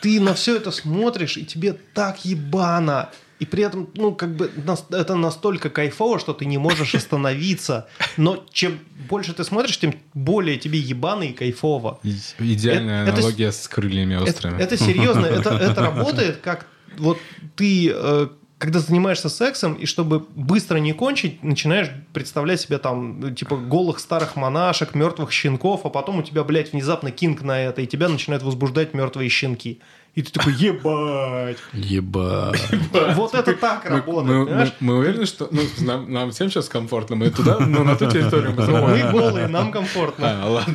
[0.00, 3.10] Ты на все это смотришь, и тебе так ебано.
[3.38, 4.50] И при этом, ну, как бы,
[4.90, 7.86] это настолько кайфово, что ты не можешь остановиться.
[8.16, 8.78] Но чем
[9.08, 12.00] больше ты смотришь, тем более тебе ебано и кайфово.
[12.38, 14.60] Идеальная Это- это с- аналогия с крыльями Это, острыми.
[14.60, 16.66] это серьезно, это, это работает как
[16.96, 17.18] вот
[17.54, 18.28] ты, э,
[18.58, 24.34] когда занимаешься сексом, и чтобы быстро не кончить, начинаешь представлять себе там, типа, голых старых
[24.34, 28.42] монашек, мертвых щенков, а потом у тебя, блядь, внезапно кинг на это, и тебя начинают
[28.42, 29.78] возбуждать мертвые щенки.
[30.18, 31.58] И ты такой, ебать.
[31.72, 32.52] Еба.
[33.14, 35.62] Вот это так работает, мы- уверены, что ну,
[36.08, 37.14] нам, всем сейчас комфортно.
[37.14, 38.66] Мы туда, ну, на ту территорию мы
[39.12, 40.42] голые, нам комфортно.
[40.42, 40.74] А, ладно.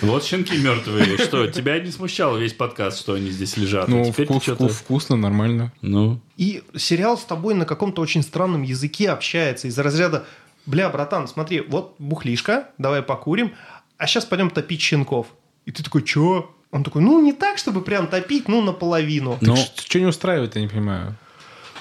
[0.00, 1.18] Вот щенки мертвые.
[1.18, 3.88] Что, тебя не смущало весь подкаст, что они здесь лежат?
[3.88, 4.68] А Ну, теперь вкус- что-то...
[4.68, 5.70] вкус- вкусно, нормально.
[5.82, 10.24] Ну, И сериал с тобой на каком-то очень странном языке общается из разряда
[10.64, 13.52] «Бля, братан, смотри, вот бухлишка, давай покурим,
[13.98, 15.26] а сейчас пойдем топить щенков».
[15.66, 19.38] И ты такой «Чё?» Он такой «Ну, не так, чтобы прям топить, ну, наполовину».
[19.40, 21.14] ну, Что не устраивает, я не понимаю.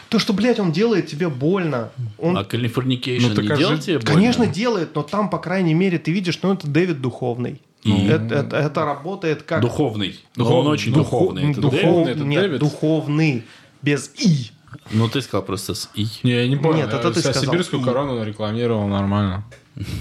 [0.10, 1.90] То, что, блядь, он делает тебе больно.
[2.18, 4.14] Он, а Californication Ну, так не а делал тебе больно?
[4.14, 7.62] конечно, делает, но там, по крайней мере, ты видишь, ну, это Дэвид Духовный.
[7.84, 9.60] И- Это, это- это работает как...
[9.62, 10.18] Духовный.
[10.38, 11.52] Но Духов- он очень Духо- духовный.
[11.52, 12.08] Это духов- Дэвид?
[12.16, 12.60] это Нет, Дэвид?
[12.60, 13.44] духовный.
[13.82, 14.52] Без «и».
[14.92, 16.08] Ну, ты сказал просто с «и».
[16.24, 16.86] Не, я не понял.
[16.86, 17.44] Нет, это ты сказал.
[17.44, 19.44] Сибирскую корону рекламировал нормально.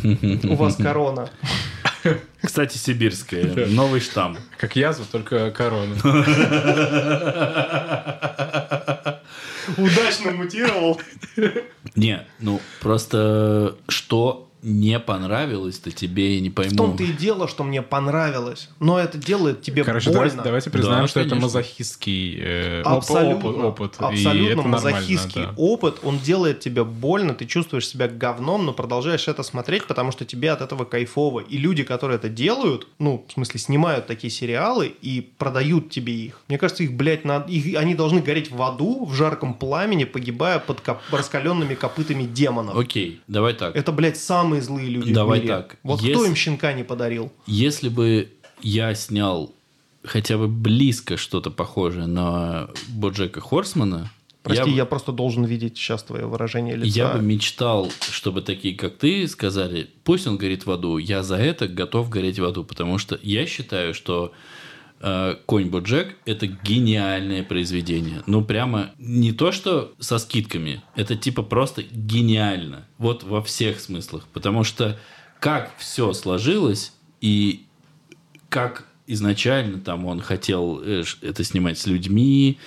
[0.04, 1.28] У вас корона.
[2.42, 3.66] Кстати, сибирская.
[3.66, 4.38] Новый штамм.
[4.56, 5.94] Как язва, только корона.
[9.76, 11.00] Удачно мутировал.
[11.94, 16.72] Не, ну, просто что не понравилось-то тебе, я не пойму.
[16.72, 18.68] В том-то и дело, что мне понравилось.
[18.80, 20.18] Но это делает тебе Короче, больно.
[20.22, 21.46] давайте, давайте признаем, Да, что это конечно.
[21.46, 23.64] мазохистский э, оп- Абсолютно, опыт.
[23.64, 23.94] опыт.
[24.00, 25.54] и абсолютно это нормально, мазохистский да.
[25.56, 30.24] опыт, он делает тебе больно, ты чувствуешь себя говном, но продолжаешь это смотреть, потому что
[30.24, 31.40] тебе от этого кайфово.
[31.40, 36.40] И люди, которые это делают, ну, в смысле, снимают такие сериалы и продают тебе их.
[36.48, 40.58] Мне кажется, их, блядь, надо, их, они должны гореть в аду, в жарком пламени, погибая
[40.58, 42.76] под коп- раскаленными копытами демонов.
[42.76, 43.76] Окей, давай так.
[43.76, 44.16] Это, блядь,
[44.46, 45.54] самые злые люди Давай в мире.
[45.54, 45.76] так.
[45.82, 47.32] Вот Если- кто им щенка не подарил?
[47.46, 48.30] Если бы
[48.62, 49.52] я снял
[50.04, 54.10] хотя бы близко что-то похожее на Боджека Хорсмана,
[54.44, 56.96] Прости, я, я, просто должен видеть сейчас твое выражение лица.
[56.96, 61.34] я бы мечтал, чтобы такие, как ты, сказали, пусть он горит в аду, я за
[61.36, 64.30] это готов гореть в аду, потому что я считаю, что
[65.00, 68.22] Конь Боджек это гениальное произведение.
[68.26, 72.86] Ну, прямо не то, что со скидками, это типа просто гениально.
[72.98, 74.26] Вот во всех смыслах.
[74.32, 74.98] Потому что
[75.38, 77.66] как все сложилось и
[78.48, 82.58] как изначально там он хотел э, это снимать с людьми,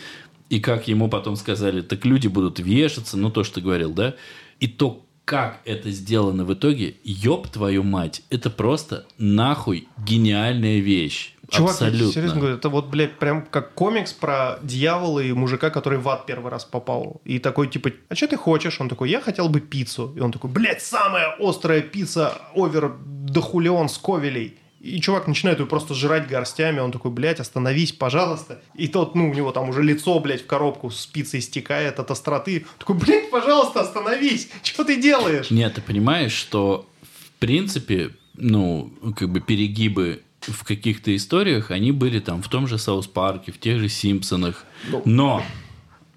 [0.50, 4.16] и как ему потом сказали, так люди будут вешаться, ну то, что ты говорил, да?
[4.60, 11.36] И то, как это сделано в итоге, ёб твою мать, это просто нахуй гениальная вещь.
[11.50, 12.12] Чувак, Абсолютно.
[12.12, 16.26] серьезно говорю, это вот, блядь, прям как комикс про дьявола и мужика, который в ад
[16.26, 17.22] первый раз попал.
[17.26, 18.80] И такой, типа, а что ты хочешь?
[18.80, 20.14] Он такой, я хотел бы пиццу.
[20.16, 24.58] И он такой, блядь, самая острая пицца овер дохулион сковелей.
[24.80, 26.80] И чувак начинает ее просто жрать горстями.
[26.80, 28.62] Он такой, блядь, остановись, пожалуйста.
[28.76, 32.12] И тот, ну, у него там уже лицо, блядь, в коробку с пиццей стекает от
[32.12, 32.66] остроты.
[32.78, 34.50] Такой, блядь, пожалуйста, остановись.
[34.64, 35.52] Что ты делаешь?
[35.52, 42.20] Нет, ты понимаешь, что в принципе, ну, как бы перегибы в каких-то историях, они были
[42.20, 44.66] там в том же Саус Парке, в тех же Симпсонах.
[44.90, 45.44] Ну, Но,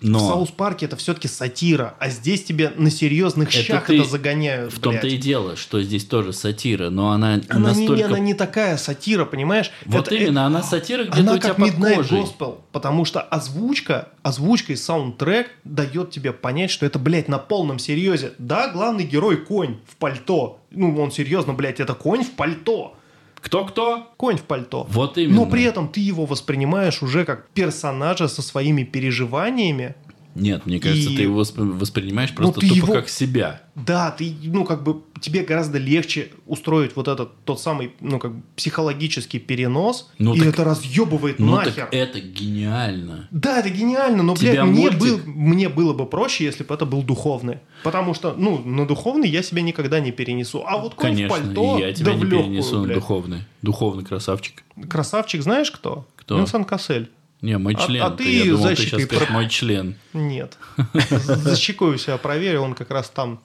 [0.01, 3.99] но В Саус Парке это все-таки сатира, а здесь тебе на серьезных Это щах ты-
[4.01, 4.73] это загоняют.
[4.73, 8.07] в том-то и дело, что здесь тоже сатира, но она, Она, не, настолько...
[8.07, 9.71] она не такая сатира, понимаешь?
[9.87, 12.21] Вот Это- именно, это- она сатира где-то Она у тебя как под Midnight кожей.
[12.21, 17.79] Gospel, потому что озвучка, озвучка и саундтрек дает тебе понять, что это, блядь, на полном
[17.79, 18.33] серьезе.
[18.39, 20.59] Да, главный герой конь в пальто.
[20.73, 22.97] Ну, он серьезно, блядь, это конь в пальто.
[23.43, 24.13] Кто-кто?
[24.17, 24.87] Конь в пальто.
[24.89, 25.41] Вот именно.
[25.41, 29.97] Но при этом ты его воспринимаешь уже как персонажа со своими переживаниями.
[30.35, 33.61] Нет, мне кажется, И- ты его воспри- воспринимаешь просто ты тупо его- как себя.
[33.75, 38.35] Да, ты, ну, как бы, тебе гораздо легче устроить вот этот, тот самый, ну, как
[38.37, 41.73] бы, психологический перенос, Ну и так- это разъебывает Ну нахер.
[41.73, 43.29] так это гениально.
[43.31, 46.75] Да, это гениально, но, Тебя блядь, мне, мультик- был, мне было бы проще, если бы
[46.75, 47.59] это был духовный.
[47.83, 50.63] Потому что, ну, на духовный я себя никогда не перенесу.
[50.67, 53.39] А вот Конечно, в пальто, я тебя да не в легкую, перенесу на духовный.
[53.63, 54.65] Духовный красавчик.
[54.89, 56.07] Красавчик знаешь кто?
[56.17, 56.39] Кто?
[56.39, 57.11] Винсент Кассель.
[57.43, 58.03] Не, мой А- член.
[58.03, 59.97] а ты я думал, ты сейчас скажешь про- мой член.
[60.13, 60.57] Нет.
[61.19, 63.41] За щекой у себя проверю, он как раз там.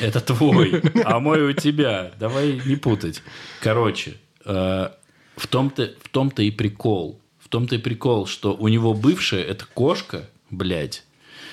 [0.00, 2.12] Это твой, а мой у тебя.
[2.20, 3.20] Давай не путать.
[3.60, 4.14] Короче,
[4.44, 4.90] э,
[5.36, 7.20] в том-то в том-то и прикол.
[7.40, 11.04] В том-то и прикол, что у него бывшая это кошка, блядь.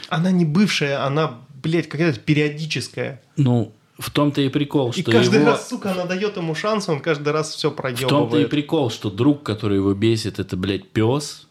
[0.10, 3.22] Она не бывшая, она, блядь, какая-то периодическая.
[3.36, 5.52] Ну, в том-то и прикол, И что каждый его...
[5.52, 9.10] раз, сука, она дает ему шанс, он каждый раз все В том-то и прикол, что
[9.10, 11.49] друг, который его бесит, это, блядь, пес.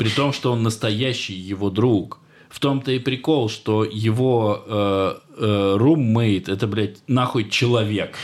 [0.00, 2.18] При том, что он настоящий его друг.
[2.48, 8.16] В том-то и прикол, что его э, э, руммейт это, блядь, нахуй человек.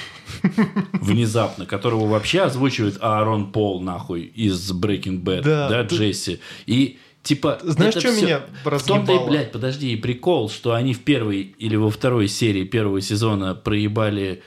[0.95, 6.41] Внезапно, которого вообще озвучивает Аарон Пол, нахуй, из Breaking Bad, да, Да, Джесси.
[6.67, 7.61] И типа...
[7.63, 9.29] Знаешь, что всё- меня В том-то и, разъебало?
[9.29, 14.43] блядь, подожди, и прикол, что они в первой или во второй серии первого сезона проебали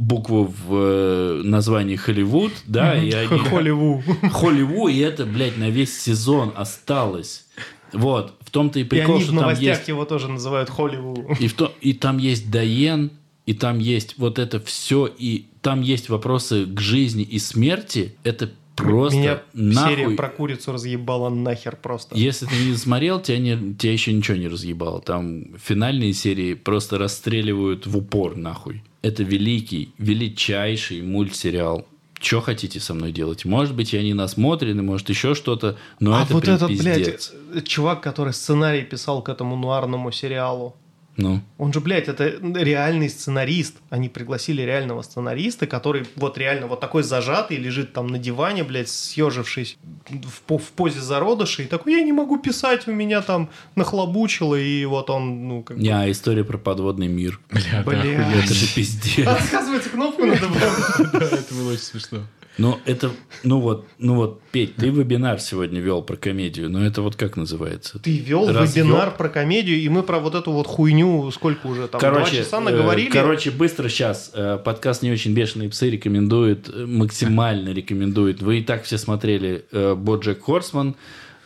[0.00, 3.38] букву в э, названии Холливуд, да, и они...
[3.38, 4.02] Холливу.
[4.32, 7.46] Холливу, и это, блядь, на весь сезон осталось.
[7.92, 9.88] Вот, в том-то и И прикол, они в что там новостях есть...
[9.88, 11.36] его тоже называют Холливу.
[11.38, 13.10] И, в то, и там есть Дайен,
[13.44, 18.14] и там есть вот это все, и там есть вопросы к жизни и смерти.
[18.24, 19.96] Это просто Меня нахуй...
[19.96, 22.16] серия про курицу разъебала нахер просто.
[22.16, 25.02] Если ты не смотрел, тебя, не, тебя еще ничего не разъебало.
[25.02, 28.82] Там финальные серии просто расстреливают в упор нахуй.
[29.02, 31.86] Это великий, величайший мультсериал.
[32.20, 33.46] Что хотите со мной делать?
[33.46, 37.32] Может быть, я не насмотренный, может, еще что-то, но а это вот прям этот, пиздец.
[37.50, 40.76] блядь, чувак, который сценарий писал к этому нуарному сериалу,
[41.16, 43.76] Ну, он же, блядь, это реальный сценарист.
[43.90, 48.88] Они пригласили реального сценариста, который вот реально вот такой зажатый, лежит там на диване, блядь,
[48.88, 49.76] съежившись
[50.08, 54.84] в, в позе зародыша, и такой, я не могу писать, у меня там нахлобучило, и
[54.84, 55.82] вот он, ну, как бы...
[55.82, 57.40] не, а история про подводный мир.
[57.50, 58.32] Бля, да, Бля.
[58.42, 59.26] Это же пиздец.
[59.26, 61.10] Отказывается кнопку надо было.
[61.20, 62.20] Да, это было очень смешно.
[62.60, 63.10] Ну, это,
[63.42, 67.38] ну вот, ну вот, Петь, ты вебинар сегодня вел про комедию, но это вот как
[67.38, 67.98] называется?
[67.98, 68.86] Ты вел Разъёб.
[68.86, 72.36] вебинар про комедию, и мы про вот эту вот хуйню сколько уже там, два Короче,
[72.36, 73.08] часа э, наговорили.
[73.08, 74.30] короче, быстро сейчас.
[74.62, 78.42] Подкаст «Не очень бешеные псы» рекомендует, э, максимально рекомендует.
[78.42, 80.96] Вы и так все смотрели э, «Боджек Хорсман».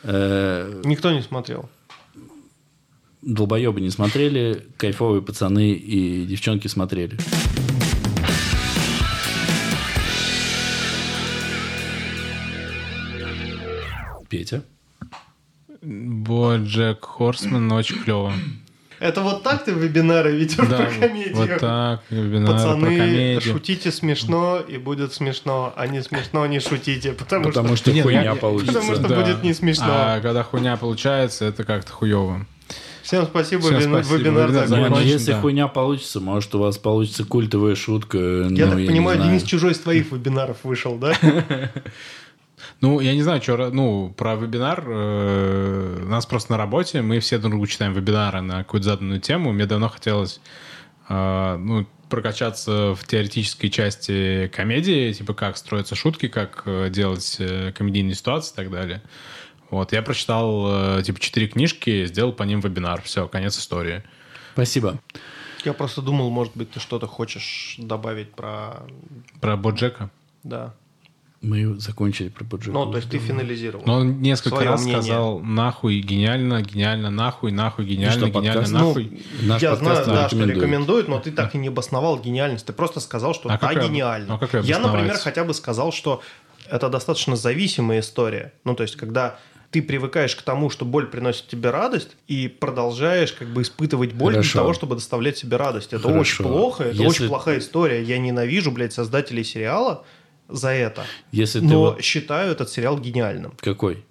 [0.02, 1.68] Э, Никто не смотрел.
[3.22, 7.16] Долбоебы не смотрели, кайфовые пацаны и девчонки смотрели.
[14.34, 14.64] Петя.
[15.80, 18.32] Боджек Хорсман очень клево.
[18.98, 21.36] Это вот так ты вебинары ведешь Да, про комедию?
[21.36, 23.40] вот так, вебинар про Пацаны, комедию.
[23.40, 25.72] шутите смешно, и будет смешно.
[25.76, 28.72] А не смешно, не шутите, потому, Потому что Не, ну, хуйня я- я- получится.
[28.80, 29.86] Потому что будет не смешно.
[29.88, 32.38] А когда хуйня получается, это как-то хуево.
[32.38, 32.46] что...
[33.04, 35.06] Всем спасибо, Всем вебин- спасибо, вебинар вебинар Не, закончен.
[35.06, 35.40] если да.
[35.42, 38.18] хуйня получится, может, у вас получится культовая шутка.
[38.18, 39.22] Я ну, так не понимаю.
[39.22, 41.12] Денис Чужой из твоих вебинаров вышел, да?
[42.84, 44.84] Ну, я не знаю, что, ну, про вебинар.
[44.86, 49.22] э, у нас просто на работе, мы все друг другу читаем вебинары на какую-то заданную
[49.22, 49.52] тему.
[49.52, 50.38] Мне давно хотелось,
[51.08, 57.72] э, ну, прокачаться в теоретической части комедии, типа как строятся шутки, как э, делать э,
[57.72, 59.00] комедийные ситуации и так далее.
[59.70, 63.00] Вот, я прочитал, э, типа, четыре книжки, сделал по ним вебинар.
[63.00, 64.02] Все, конец истории.
[64.52, 64.98] Спасибо.
[65.64, 68.82] Я просто думал, может быть, ты что-то хочешь добавить про...
[69.40, 70.10] Про Боджека.
[70.42, 70.74] Да.
[71.44, 72.72] Мы закончили про Боджека.
[72.72, 73.84] Ну, то есть ты финализировал.
[73.86, 75.02] Но он несколько Своё раз мнение.
[75.02, 78.72] сказал нахуй, гениально, гениально, нахуй, нахуй, гениально, что, гениально, подкаст?
[78.72, 79.22] нахуй.
[79.42, 82.64] Ну, Наш я знаю, да, что рекомендует, но ты так и не обосновал гениальность.
[82.66, 84.34] Ты просто сказал, что А да, как я- гениально.
[84.34, 86.22] а как я я, например, хотя бы сказал, что
[86.70, 88.54] это достаточно зависимая история.
[88.64, 89.38] Ну, то есть, когда
[89.70, 94.32] ты привыкаешь к тому, что боль приносит тебе радость, и продолжаешь как бы испытывать боль
[94.34, 94.52] Хорошо.
[94.52, 95.92] для того, чтобы доставлять себе радость.
[95.92, 96.20] Это Хорошо.
[96.20, 98.02] очень плохо, это Если- очень плохая история.
[98.02, 100.04] Я ненавижу, блядь, создателей сериала
[100.48, 101.04] за это.
[101.32, 102.02] Если ты Но вот...
[102.02, 103.54] считаю этот сериал гениальным.
[103.60, 104.04] Какой?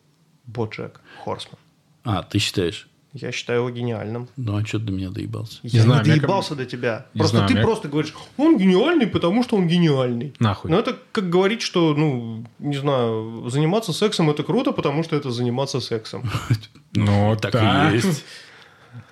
[0.45, 1.57] Боджек Хорсман.
[2.03, 2.88] А, ты считаешь?
[3.14, 4.27] Я считаю его гениальным.
[4.38, 5.60] Ну, а что ты до меня доебался?
[5.61, 7.05] Я знаю, не мне доебался до тебя.
[7.14, 10.34] Не просто знаю, ты мне- просто говоришь, он гениальный, потому что он гениальный.
[10.39, 10.72] Нахуй.
[10.72, 15.30] Ну, это как говорить, что, ну, не знаю, заниматься сексом это круто, потому что это
[15.31, 16.30] заниматься сексом.
[16.95, 18.23] Ну, Так и есть.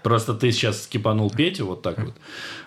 [0.04, 2.16] Просто ты сейчас скипанул Петю вот так вот.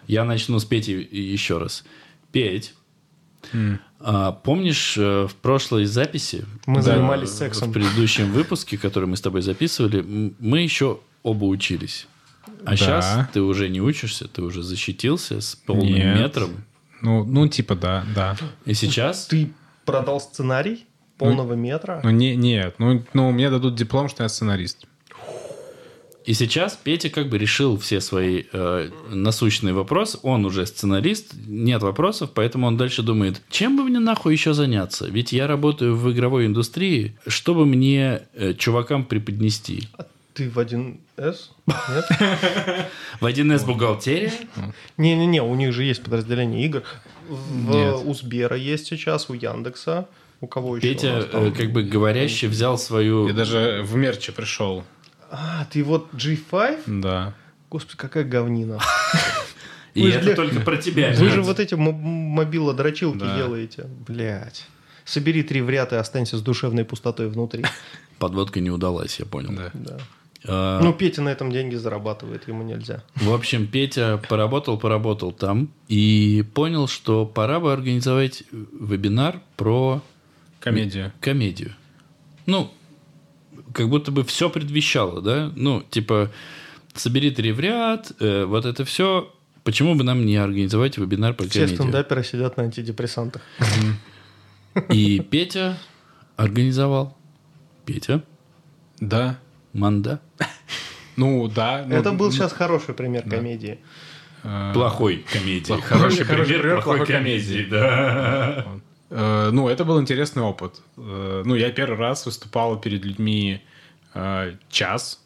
[0.09, 1.85] Я начну с Пети еще раз.
[2.32, 2.74] Петь,
[4.00, 6.44] А, помнишь, э, в прошлой записи...
[6.66, 7.70] Мы да, занимались сексом.
[7.70, 10.04] В предыдущем выпуске, который мы с тобой записывали,
[10.38, 12.06] мы еще оба учились.
[12.66, 12.76] А Да.
[12.76, 16.18] сейчас ты уже не учишься, ты уже защитился с полным Нет.
[16.18, 16.64] метром.
[17.00, 18.36] Ну, ну, типа, да, да.
[18.64, 19.26] И сейчас...
[19.26, 19.52] Ты
[19.84, 20.86] продал сценарий
[21.18, 22.00] полного метра?
[22.02, 24.86] Ну, не, нет, ну, ну, мне дадут диплом, что я сценарист.
[26.24, 30.18] И сейчас Петя как бы решил все свои э, насущные вопросы.
[30.22, 35.06] Он уже сценарист, нет вопросов, поэтому он дальше думает, чем бы мне нахуй еще заняться?
[35.06, 39.88] Ведь я работаю в игровой индустрии, что бы мне э, чувакам преподнести?
[39.98, 41.36] А Ты в 1С?
[41.66, 42.05] Нет?
[43.20, 44.32] В 1С бухгалтерия?
[44.96, 46.84] Не-не-не, у них же есть подразделение игр.
[47.28, 50.09] В, у Сбера есть сейчас, у Яндекса.
[50.40, 50.88] У кого еще?
[50.88, 53.28] Петя, э, как бы говоряще, взял свою...
[53.28, 54.84] Я даже в мерче пришел.
[55.30, 57.01] А, ты вот G5?
[57.01, 57.34] Да.
[57.70, 58.78] Господи, какая говнина.
[59.94, 61.12] И это только про тебя.
[61.16, 63.86] Вы же вот эти мобилодрочилки делаете.
[64.06, 64.66] Блять.
[65.05, 67.64] Собери три в ряд и останься с душевной пустотой внутри.
[68.18, 69.52] Подводка не удалась, я понял.
[69.74, 69.98] Да.
[70.46, 73.02] А, Ну, Петя на этом деньги зарабатывает, ему нельзя.
[73.16, 80.02] В общем, Петя поработал, поработал там и понял, что пора бы организовать вебинар про
[80.60, 81.12] Комедия.
[81.20, 81.72] комедию.
[82.46, 82.70] Ну,
[83.74, 85.52] как будто бы все предвещало, да?
[85.56, 86.30] Ну, типа,
[86.94, 89.30] собери три в ряд, э, вот это все.
[89.64, 91.74] Почему бы нам не организовать вебинар по Все комедии?
[91.74, 93.42] стендаперы сидят на антидепрессантах.
[94.90, 95.78] И Петя
[96.36, 97.16] организовал.
[97.86, 98.22] Петя,
[99.01, 99.38] Да.
[99.72, 100.20] манда.
[101.16, 101.84] Ну, да.
[101.86, 103.78] ну, Это был сейчас хороший пример комедии.
[104.42, 105.68] э, Плохой комедии.
[105.72, 108.66] Плохой- Хороший хороший пример плохой комедии, да.
[109.10, 110.81] Э, Ну, это был интересный опыт.
[110.97, 113.60] Э, Ну, я первый раз выступал перед людьми
[114.14, 115.20] э, час,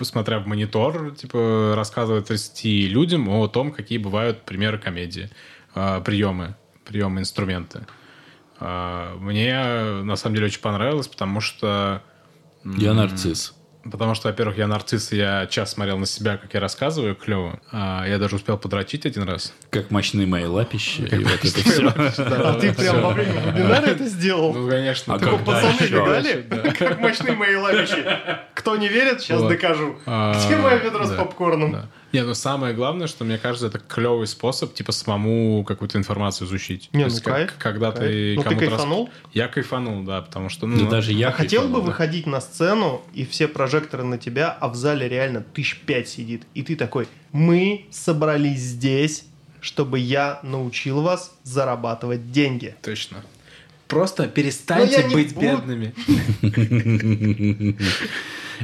[0.00, 5.30] смотря в монитор, типа, рассказывая 30 людям о том, какие бывают примеры комедии,
[5.72, 7.86] приемы, приемы, инструменты.
[8.58, 12.02] Мне, на самом деле, очень понравилось, потому что...
[12.64, 13.54] Я нарцисс.
[13.90, 17.58] Потому что, во-первых, я нарцисс, и я час смотрел на себя, как я рассказываю, клево.
[17.72, 19.52] А, Я даже успел подрочить один раз.
[19.70, 21.02] Как мощны мои лапища.
[21.04, 21.88] И вот это все.
[21.88, 24.54] А ты прям во время вебинара это сделал?
[24.54, 25.14] Ну, конечно.
[25.14, 26.72] А Такой, когда пацаны, видали?
[26.78, 28.04] Как мощны мои лавищи.
[28.54, 29.96] Кто не верит, сейчас докажу.
[30.06, 31.88] А, Где мое ведро с попкорном?
[32.12, 36.90] Не, ну самое главное, что мне кажется, это клевый способ, типа, самому какую-то информацию изучить.
[36.92, 38.06] Не, То ну есть, как- кайф, Когда кайф.
[38.10, 39.10] ты Ну, ты кому-то рас- кайфанул?
[39.32, 40.66] Я кайфанул, да, потому что...
[40.66, 41.86] Да Ну, даже я А хотел бы кайфанул, да.
[41.90, 46.42] выходить на сцену, и все прожекторы на тебя, а в зале реально тысяч пять сидит.
[46.54, 49.24] И ты такой, мы собрались здесь,
[49.60, 52.74] чтобы я научил вас зарабатывать деньги.
[52.82, 53.24] Точно.
[53.88, 55.46] Просто Но перестаньте быть буду.
[55.46, 55.94] бедными.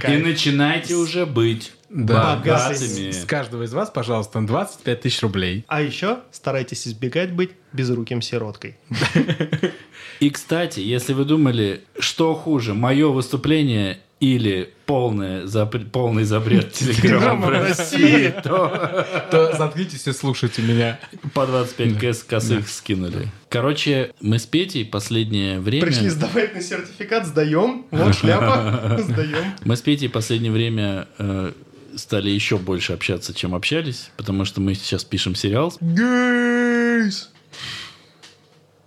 [0.08, 2.36] И начинайте уже быть Да.
[2.36, 3.10] богатыми.
[3.10, 5.64] С каждого из вас, пожалуйста, 25 тысяч рублей.
[5.68, 8.76] А еще старайтесь избегать быть безруким сироткой.
[10.20, 17.46] И, кстати, если вы думали, что хуже, мое выступление или полное запр- полный запрет телеграмма
[17.46, 20.98] в России, то То заткнитесь и слушайте меня.
[21.34, 23.28] по 25 кс косых скинули.
[23.48, 25.86] Короче, мы с Петей последнее время...
[25.86, 27.86] Пришли сдавать на сертификат, сдаем.
[27.92, 29.54] Вот шляпа, сдаем.
[29.64, 31.52] Мы с Петей последнее время э,
[31.96, 37.30] стали еще больше общаться, чем общались, потому что мы сейчас пишем сериал Гейс!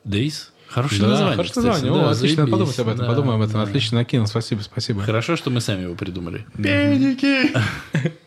[0.06, 0.48] Days.
[0.68, 1.66] Хорошее Да, название, хорошее кстати.
[1.84, 2.02] название.
[2.02, 2.52] Да, О, отлично, заебись.
[2.52, 3.00] подумать об этом.
[3.00, 3.62] Да, Подумаем об этом.
[3.62, 3.70] да.
[3.70, 4.28] Отлично накинул.
[4.28, 5.02] Спасибо, спасибо.
[5.02, 6.46] Хорошо, что мы сами его придумали.
[6.56, 7.52] Педики!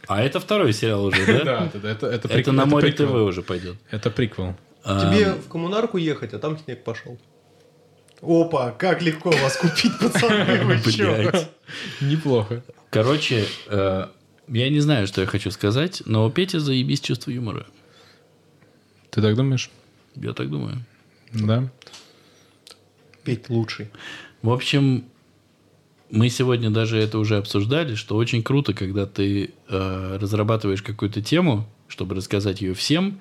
[0.07, 1.71] А это второй сериал уже, да?
[1.73, 3.77] Да, это, это, это, на море ТВ уже пойдет.
[3.91, 4.55] Это приквел.
[4.85, 7.19] Тебе в коммунарку ехать, а там снег пошел.
[8.21, 10.79] Опа, как легко вас купить, пацаны, вы.
[12.03, 12.63] Неплохо.
[12.91, 14.07] Короче, э,
[14.49, 17.67] я не знаю, что я хочу сказать, но у Пети заебись чувство юмора.
[19.11, 19.71] Ты так думаешь?
[20.17, 20.85] Я так думаю.
[21.33, 21.71] Да.
[23.25, 23.91] Петь лучший.
[24.43, 25.05] В общем,
[26.11, 31.69] мы сегодня даже это уже обсуждали, что очень круто, когда ты э, разрабатываешь какую-то тему,
[31.89, 33.21] чтобы рассказать ее всем,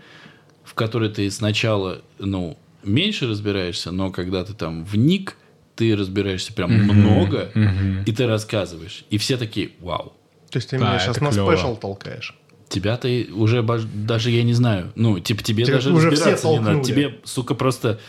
[0.64, 5.38] в которой ты сначала, ну, меньше разбираешься, но когда ты там вник,
[5.76, 7.52] ты разбираешься прям много,
[8.06, 9.06] и ты рассказываешь.
[9.10, 10.14] И все такие, вау.
[10.54, 11.52] То есть ты Да, меня сейчас на клёво.
[11.56, 12.36] спешл толкаешь.
[12.70, 14.92] Тебя ты уже даже я не знаю.
[14.96, 16.72] Ну, типа тебе Тебя даже уже разбираться все не надо.
[16.78, 16.92] толкнули.
[16.92, 18.00] Тебе, сука, просто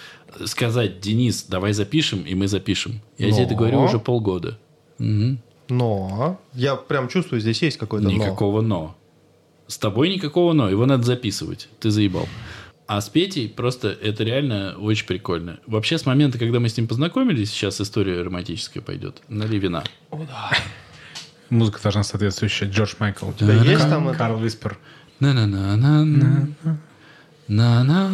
[0.45, 3.01] сказать, Денис, давай запишем, и мы запишем.
[3.19, 3.59] Я тебе это Но.
[3.59, 4.59] говорю уже полгода.
[4.99, 5.41] Мгм.
[5.69, 8.13] Но я прям чувствую, здесь есть какое-то но.
[8.15, 8.95] Никакого но.
[9.67, 10.69] С тобой никакого но.
[10.69, 11.69] Его надо записывать.
[11.81, 12.29] Ты заебал.
[12.87, 15.59] А с Петей просто это реально очень прикольно.
[15.67, 19.23] Вообще, с момента, когда мы с ним познакомились, сейчас история романтическая пойдет.
[19.29, 19.85] Налей вина.
[21.51, 22.67] Музыка должна соответствующая.
[22.67, 23.29] Джордж Майкл.
[23.29, 24.19] У тебя есть там это?
[24.19, 24.79] Карл Виспер.
[25.21, 26.49] На-на-на-на-на.
[27.49, 28.11] На-на.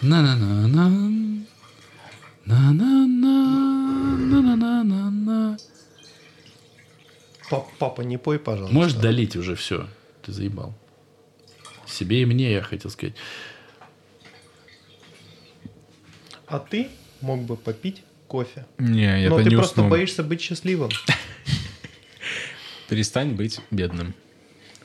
[0.00, 0.88] На-на-на-на.
[2.46, 3.06] На-на-на.
[4.16, 5.56] На-на-на-на-на.
[7.50, 8.74] Пап- Папа, не пой, пожалуйста.
[8.74, 9.86] Можешь долить уже все.
[10.22, 10.74] Ты заебал.
[11.86, 13.14] Себе и мне, я хотел сказать.
[16.46, 16.88] А ты
[17.20, 18.66] мог бы попить кофе.
[18.78, 19.90] Не, я Но ты не просто уснул.
[19.90, 20.90] боишься быть счастливым.
[22.92, 24.12] Перестань быть бедным.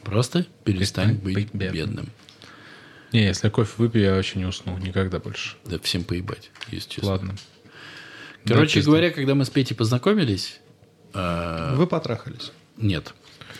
[0.02, 1.74] Просто перестань Перестань быть быть бедным.
[1.74, 2.10] бедным.
[3.12, 4.78] Не, если я кофе выпью, я вообще не усну.
[4.78, 5.58] Никогда больше.
[5.66, 7.10] Да всем поебать, если честно.
[7.10, 7.36] Ладно.
[8.46, 10.62] Короче Да, говоря, когда мы с Петей познакомились,
[11.14, 12.54] э, Вы потрахались.
[12.78, 13.14] нет.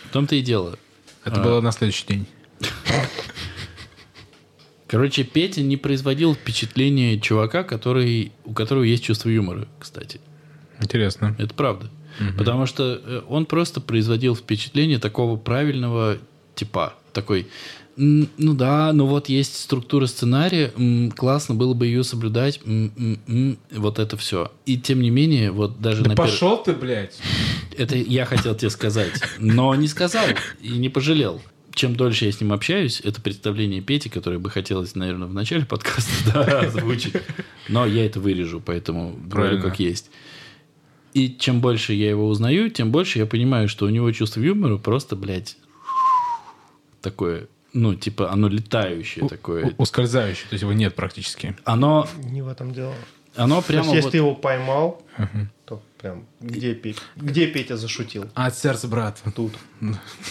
[0.06, 0.78] В том-то и дело.
[1.26, 2.26] Это было на следующий день.
[4.86, 10.22] Короче, Петя не производил впечатления чувака, который, у которого есть чувство юмора, кстати.
[10.80, 11.36] Интересно.
[11.38, 11.90] Это правда.
[12.36, 16.18] Потому что э, он просто производил впечатление такого правильного
[16.54, 16.94] типа.
[17.12, 17.46] Такой,
[17.96, 22.92] «М, ну да, ну вот есть структура сценария, м, классно было бы ее соблюдать, м,
[22.96, 24.52] м, м, вот это все.
[24.66, 27.18] И тем не менее, вот даже Да на пер- пошел ты, блядь.
[27.76, 30.26] Это я хотел тебе сказать, но не сказал
[30.60, 31.40] и не пожалел.
[31.74, 35.64] Чем дольше я с ним общаюсь, это представление Пети, которое бы хотелось, наверное, в начале
[35.64, 37.14] подкаста да, озвучить.
[37.68, 40.10] Но я это вырежу, поэтому говорю как есть.
[41.18, 44.76] И чем больше я его узнаю, тем больше я понимаю, что у него чувство юмора
[44.78, 45.56] просто, блядь,
[47.00, 49.74] такое, ну, типа, оно летающее такое.
[49.76, 51.56] У- Ускользающий, то есть его нет практически.
[51.64, 52.94] Оно, Не в этом дело.
[53.36, 55.02] оно То есть, прямо если вот- ты его поймал,
[55.64, 58.26] то прям где, Петя, где Петя зашутил?
[58.34, 59.20] От сердца, брат.
[59.34, 59.52] Тут.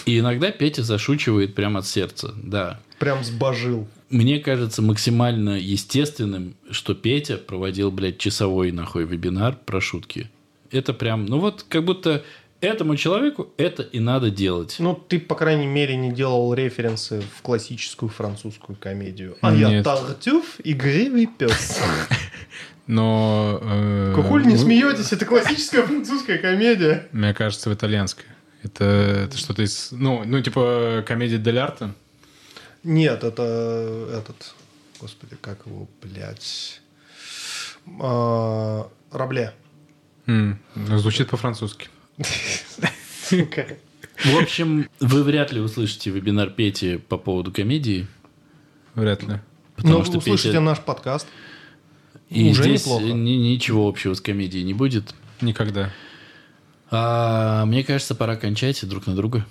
[0.06, 2.80] И иногда Петя зашучивает прямо от сердца, да.
[2.98, 3.86] Прям сбожил.
[4.08, 10.30] Мне кажется максимально естественным, что Петя проводил, блядь, часовой нахуй вебинар про шутки.
[10.70, 12.24] Это прям, ну вот как будто
[12.60, 14.76] этому человеку это и надо делать.
[14.78, 19.36] Ну, ты, по крайней мере, не делал референсы в классическую французскую комедию.
[19.40, 19.84] А я Нет.
[19.84, 21.78] Тартюф, игривый пес.
[22.86, 23.60] Но...
[23.62, 27.06] э, Какой не вы- смеетесь, это классическая французская комедия.
[27.12, 28.24] Мне кажется, в итальянской.
[28.62, 29.90] Это, это что-то из...
[29.92, 31.90] Ну, ну, типа комедия Дель Арте.
[32.82, 34.54] Нет, это этот...
[35.00, 36.80] Господи, как его, блядь...
[38.00, 39.52] А, Рабле.
[40.96, 41.88] Звучит по-французски.
[43.30, 48.06] В общем, вы вряд ли услышите вебинар Пети по поводу комедии.
[48.94, 49.40] Вряд ли.
[49.76, 50.60] Потому Ну, что услышите Петя...
[50.60, 51.26] наш подкаст.
[52.30, 53.04] И уже здесь неплохо.
[53.04, 55.14] ни- ничего общего с комедией не будет.
[55.40, 55.92] Никогда.
[56.90, 59.46] А, мне кажется, пора кончать друг на друга.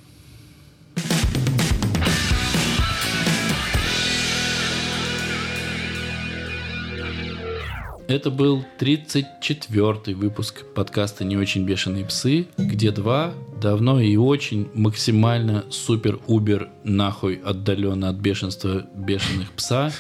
[8.07, 15.65] Это был 34-й выпуск подкаста «Не очень бешеные псы», где два давно и очень максимально
[15.69, 19.91] супер-убер нахуй отдаленно от бешенства бешеных пса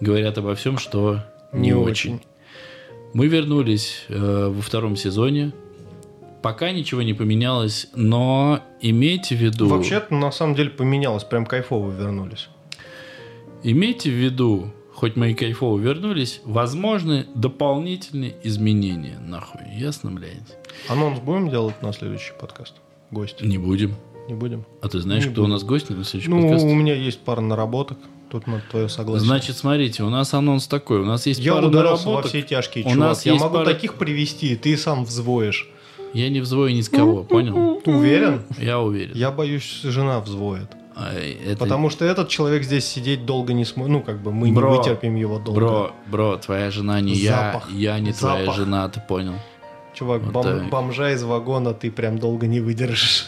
[0.00, 2.16] говорят обо всем, что не, Не очень.
[2.16, 2.26] очень.
[3.14, 5.52] Мы вернулись э, во втором сезоне.
[6.42, 9.68] Пока ничего не поменялось, но имейте в виду...
[9.68, 11.24] Вообще-то, на самом деле, поменялось.
[11.24, 12.48] Прям кайфово вернулись.
[13.62, 14.72] Имейте в виду,
[15.02, 19.18] хоть мы и кайфово вернулись, возможны дополнительные изменения.
[19.18, 20.56] Нахуй, ясно, блядь?
[20.88, 22.74] Анонс будем делать на следующий подкаст?
[23.10, 23.42] Гости.
[23.44, 23.96] Не будем.
[24.28, 24.64] Не будем?
[24.80, 25.54] А ты знаешь, Не кто у будем.
[25.54, 26.64] нас гость на следующий Ну, подкаст?
[26.66, 27.98] у меня есть пара наработок.
[28.30, 29.26] Тут на твое согласие.
[29.26, 31.00] Значит, смотрите, у нас анонс такой.
[31.00, 32.30] У нас есть я пара ударился во наработок.
[32.30, 33.08] все тяжкие, У чувак.
[33.08, 35.68] нас я есть могу пара- таких привести, ты сам взвоишь.
[36.14, 37.80] Я не взвою ни с кого, понял?
[37.84, 38.42] Ты уверен?
[38.56, 39.16] Я уверен.
[39.16, 40.70] Я боюсь, жена взвоет.
[40.96, 43.92] Ай, это- Потому что этот человек здесь сидеть долго не сможет.
[43.92, 45.60] Ну, как бы мы Бро, не вытерпим его долго.
[45.60, 47.68] Бро, бро, твоя жена не Запах.
[47.70, 48.56] я, я не твоя Запах.
[48.56, 49.34] жена, ты понял?
[49.94, 50.70] Чувак, Вот бом- так.
[50.70, 53.26] бомжа из вагона ты прям долго не выдержишь.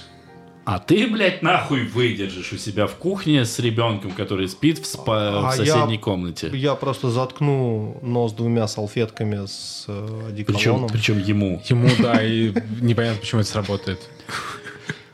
[0.66, 5.44] А ты, блядь, нахуй выдержишь у себя в кухне с ребенком, который спит в, спа-
[5.44, 6.50] А в я- соседней комнате.
[6.54, 10.88] Я просто заткну нос двумя салфетками с э, Причем, одеколоном.
[10.88, 11.62] причем ему.
[11.68, 14.00] Ему, да, и непонятно, почему это сработает.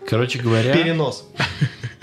[0.08, 1.24] Короче говоря, Перенос.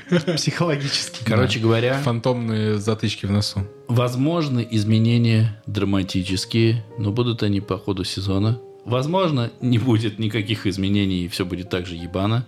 [0.35, 1.23] Психологически.
[1.23, 3.61] короче говоря, Фантомные затычки в носу.
[3.87, 8.59] возможны изменения драматические, но будут они по ходу сезона.
[8.85, 12.45] Возможно, не будет никаких изменений, и все будет так же ебано.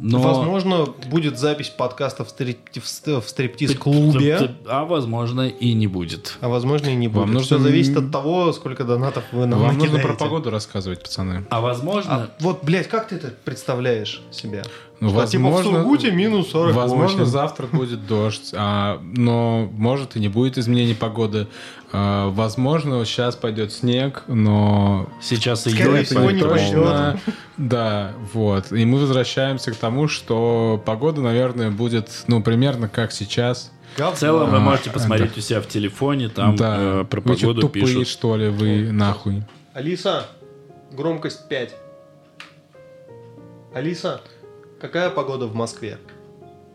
[0.00, 0.18] Но...
[0.20, 4.50] Возможно, будет запись подкаста в, стрип- в ст- в стриптиз-клубе.
[4.66, 6.36] А возможно и не будет.
[6.40, 7.20] А возможно и не будет.
[7.20, 10.08] Вам нужно Все зависит от того, сколько донатов вы нам Вам нужно накидаете.
[10.08, 11.46] про погоду рассказывать, пацаны.
[11.48, 12.12] А возможно...
[12.12, 14.64] А вот, блядь, как ты это представляешь себя?
[15.00, 16.80] Ну, Что, типа в возможно- Сургуте минус 48.
[16.80, 21.46] Возможно, завтра будет дождь, а, но может и не будет изменений погоды.
[21.92, 25.08] А, возможно, сейчас пойдет снег, но...
[25.20, 26.06] Сейчас июль,
[26.48, 27.20] пойдет.
[27.56, 28.72] Да, вот.
[28.72, 33.72] И мы возвращаемся к тому, что погода, наверное, будет, ну, примерно как сейчас.
[33.96, 34.94] В целом вы А, можете да.
[34.94, 36.76] посмотреть у себя в телефоне, там да.
[36.78, 38.08] э, про вы что, погоду тупые, пишут.
[38.08, 39.42] что ли, вы нахуй?
[39.72, 40.26] Алиса,
[40.92, 41.74] громкость 5.
[43.72, 44.20] Алиса,
[44.84, 45.98] какая погода в Москве?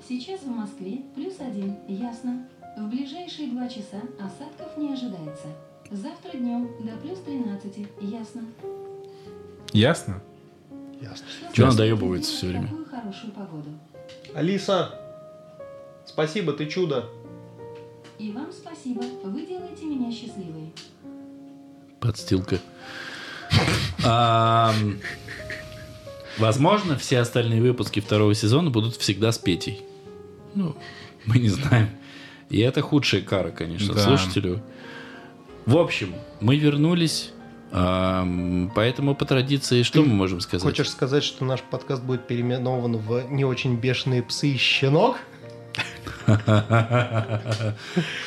[0.07, 2.49] Сейчас в Москве плюс один, ясно.
[2.75, 5.45] В ближайшие два часа осадков не ожидается.
[5.91, 8.41] Завтра днем до плюс 13, ясно.
[9.73, 10.23] Ясно?
[10.99, 11.27] Ясно.
[11.53, 12.63] Чё она доебывается всё время?
[12.63, 13.69] Такую хорошую погоду.
[14.33, 14.99] Алиса,
[16.07, 17.05] спасибо, ты чудо.
[18.17, 20.73] И вам спасибо, вы делаете меня счастливой.
[21.99, 22.57] Подстилка.
[26.39, 29.81] Возможно, все остальные выпуски второго сезона будут всегда с Петей.
[30.55, 30.75] Ну,
[31.25, 31.89] мы не знаем.
[32.49, 34.01] И это худшая кара, конечно, Да.
[34.01, 34.61] слушателю.
[35.65, 37.31] В общем, мы вернулись.
[37.71, 40.63] Поэтому по традиции, что мы можем сказать?
[40.63, 45.17] Хочешь сказать, что наш подкаст будет переименован в «Не очень бешеные псы и щенок»?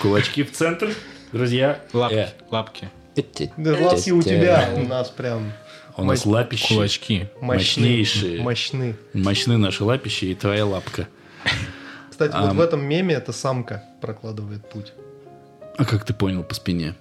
[0.00, 0.94] Кулачки в центр,
[1.32, 1.80] друзья.
[1.92, 2.14] Лапки.
[2.14, 2.88] Э, Лапки.
[3.56, 5.52] Да лапки у тебя, у нас прям
[5.96, 6.74] У нас лапищи.
[6.74, 7.28] Кулачки.
[7.40, 8.42] Мощнейшие.
[8.42, 8.96] Мощны.
[9.14, 11.08] Мощны наши лапищи и твоя лапка.
[12.10, 14.92] Кстати, вот в этом меме эта самка прокладывает путь.
[15.76, 16.94] А как ты понял по спине?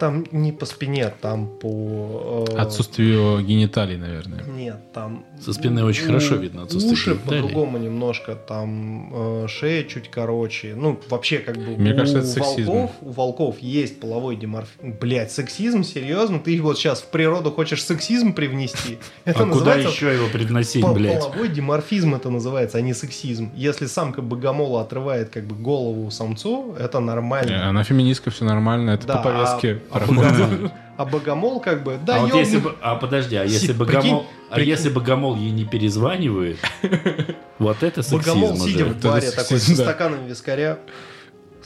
[0.00, 2.46] Там не по спине, там по...
[2.50, 4.42] э, Отсутствие гениталий, наверное.
[4.44, 5.26] Нет, там...
[5.44, 9.10] Со спины очень хорошо видно отсутствие Уши по-другому немножко, там
[9.44, 10.74] э, шея чуть короче.
[10.76, 12.70] Ну, вообще, как бы Мне у кажется, это сексизм.
[12.70, 14.94] волков, у волков есть половой диморфизм.
[15.00, 15.82] Блять, сексизм?
[15.82, 16.38] Серьезно?
[16.40, 18.98] Ты вот сейчас в природу хочешь сексизм привнести?
[19.24, 21.20] Это А куда еще его привносить, блядь?
[21.20, 23.50] половой диморфизм это называется, а не сексизм.
[23.54, 27.68] Если самка богомола отрывает как бы голову самцу, это нормально.
[27.68, 31.98] Она феминистка, все нормально, это Да, по повестке а, а богомол, а богомол как бы,
[32.04, 34.18] да, а вот если бы, а подожди, а если Си- богомол, прикинь,
[34.50, 34.70] а прикинь.
[34.70, 36.58] если богомол ей не перезванивает,
[37.58, 40.78] вот это сексизм Богомол сидя в баре такой со стаканом вискаря.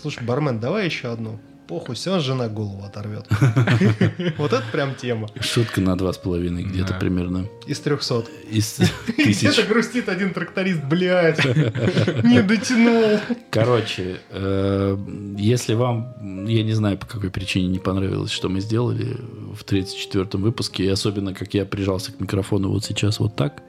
[0.01, 1.41] Слушай, бармен, давай еще одну.
[1.67, 3.27] Похуй, все, жена голову оторвет.
[4.39, 5.29] Вот это прям тема.
[5.41, 8.25] Шутка на два с половиной где-то примерно Из 300.
[8.51, 9.67] из Где-то тысяч.
[9.67, 11.43] грустит один тракторист, блядь.
[12.25, 13.19] Не дотянул.
[13.51, 14.99] Короче, э,
[15.39, 19.17] если вам, я не знаю, по какой причине не понравилось, что мы сделали
[19.55, 23.63] в 34-м выпуске, и особенно, как я прижался к микрофону вот сейчас вот так,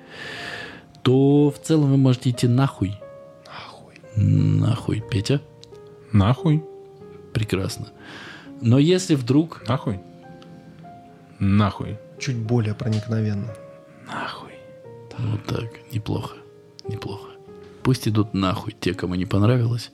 [1.01, 2.97] то в целом вы можете идти нахуй.
[3.45, 3.95] Нахуй.
[4.17, 5.39] Нахуй, Петя.
[6.11, 6.61] Нахуй.
[7.35, 7.87] Прекрасно.
[8.61, 9.61] Но если вдруг...
[9.67, 9.99] Нахуй.
[11.37, 11.97] Нахуй.
[12.17, 13.53] Чуть более проникновенно.
[14.07, 14.53] Нахуй.
[15.17, 15.65] Вот так.
[15.91, 16.37] Неплохо.
[16.87, 17.27] Неплохо.
[17.83, 19.91] Пусть идут нахуй те, кому не понравилось.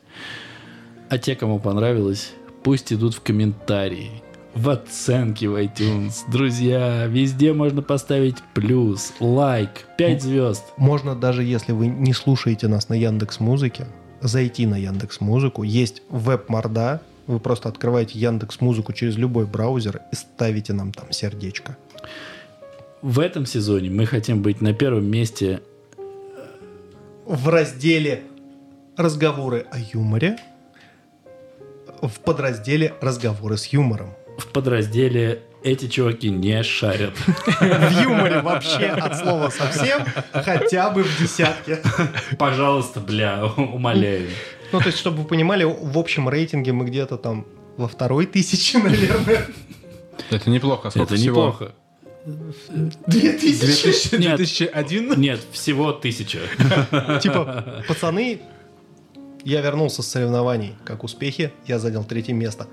[1.10, 2.32] А те, кому понравилось,
[2.64, 4.22] пусть идут в комментарии.
[4.54, 6.24] В оценки в iTunes.
[6.32, 10.64] Друзья, везде можно поставить плюс, лайк, 5 звезд.
[10.78, 13.88] Можно даже, если вы не слушаете нас на Яндекс Музыке,
[14.22, 15.64] зайти на Яндекс Музыку.
[15.64, 17.02] Есть веб-морда.
[17.28, 21.78] Вы просто открываете Яндекс Музыку через любой браузер и ставите нам там сердечко.
[23.02, 25.62] В этом сезоне мы хотим быть на первом месте
[27.26, 28.24] в разделе
[28.98, 30.38] «Разговоры о юморе»,
[32.02, 34.14] в подразделе «Разговоры с юмором».
[34.38, 37.16] в подразделе «Эти чуваки не шарят».
[37.18, 40.04] В юморе вообще от слова совсем,
[40.34, 41.80] хотя бы в десятке.
[42.38, 44.30] Пожалуйста, бля, умоляю.
[44.72, 47.46] Ну, то есть, чтобы вы понимали, в общем рейтинге мы где-то там
[47.78, 49.48] во второй тысяче, наверное.
[50.30, 50.90] Это неплохо.
[50.90, 51.36] Сколько Это всего?
[51.48, 51.72] неплохо.
[53.08, 53.66] Две тысячи.
[53.66, 54.38] 2000 Нет.
[54.38, 55.20] 2001?
[55.20, 56.40] Нет, всего тысяча.
[57.22, 58.42] Типа, пацаны,
[59.44, 60.76] я вернулся с соревнований.
[60.86, 61.52] Как успехи?
[61.66, 62.68] Я занял третье место.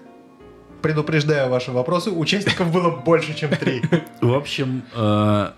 [0.83, 3.83] Предупреждаю ваши вопросы, участников было больше, чем три.
[4.21, 5.51] В общем, э,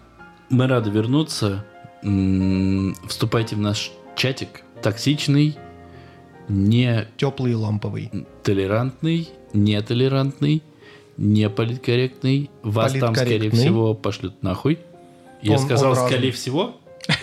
[0.49, 1.65] мы рады вернуться.
[3.07, 4.63] Вступайте в наш чатик.
[4.83, 5.59] Токсичный,
[6.51, 8.11] не Теплый и ламповый.
[8.43, 10.63] толерантный, нетолерантный,
[11.17, 12.51] не политкорректный.
[12.63, 14.79] Вас там, скорее всего, пошлют нахуй.
[15.43, 16.77] Я Он- сказал, он скорее всего.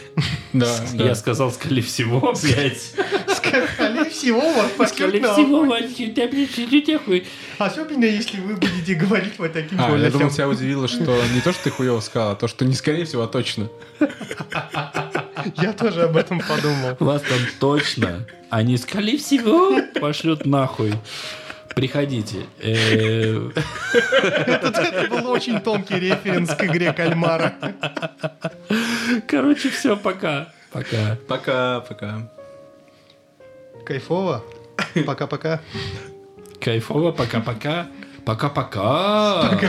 [0.54, 2.94] Да, Я сказал, скорее всего, блядь.
[3.36, 5.68] Скорее всего, вас Скорее пошлют всего, нахуй.
[5.68, 7.26] мальчики, да, блядь, идите нахуй.
[7.60, 10.12] Особенно, если вы будете говорить вот таким А, я голосом.
[10.14, 13.06] думал, тебя удивило, что не то, что ты хуево сказал, а то, что не скорее
[13.06, 13.70] всего, а точно.
[15.56, 16.96] Я тоже об этом подумал.
[17.00, 20.94] Вас там точно, они, скорее всего, пошлют нахуй.
[21.76, 22.46] Приходите.
[22.60, 23.52] Э,
[23.94, 27.54] Это, был очень тонкий референс к игре кальмара.
[29.28, 30.52] Короче, все, пока.
[30.72, 31.18] Пока.
[31.28, 32.32] Пока, пока.
[33.86, 34.44] Кайфово.
[35.06, 35.60] Пока-пока.
[36.60, 37.88] Кайфово, пока-пока.
[38.26, 39.60] Пока-пока.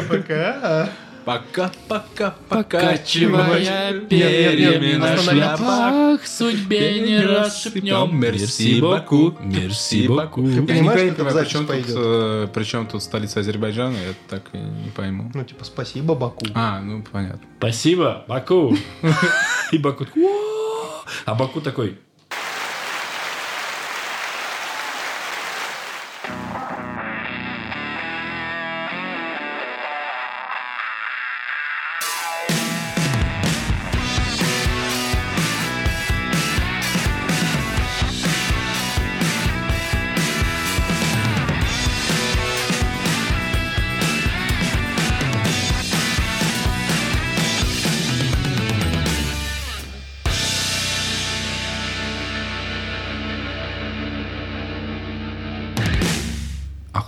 [1.28, 1.70] Пока.
[1.88, 10.42] Пока-пока, Покачивая перьями на шляпах, судьбе не раз шепнем «Мерси боку, мерси боку».
[10.42, 11.94] Ты Я понимаешь, как не понимаю, при чем, тут, пойдет?
[11.94, 15.30] э, при чем тут столица Азербайджана, я так и не пойму.
[15.34, 16.46] Ну, типа, спасибо, Баку.
[16.54, 17.46] А, ну понятно.
[17.58, 18.74] Спасибо, Баку.
[19.72, 20.06] И Баку!
[21.26, 21.98] А Баку такой,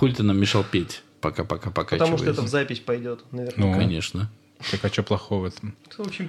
[0.01, 1.03] хули ты нам мешал петь?
[1.21, 1.97] Пока-пока-пока.
[1.97, 3.67] Потому что это в запись пойдет, наверное.
[3.67, 4.31] Ну, Конечно.
[4.71, 5.75] Так а что плохого в этом?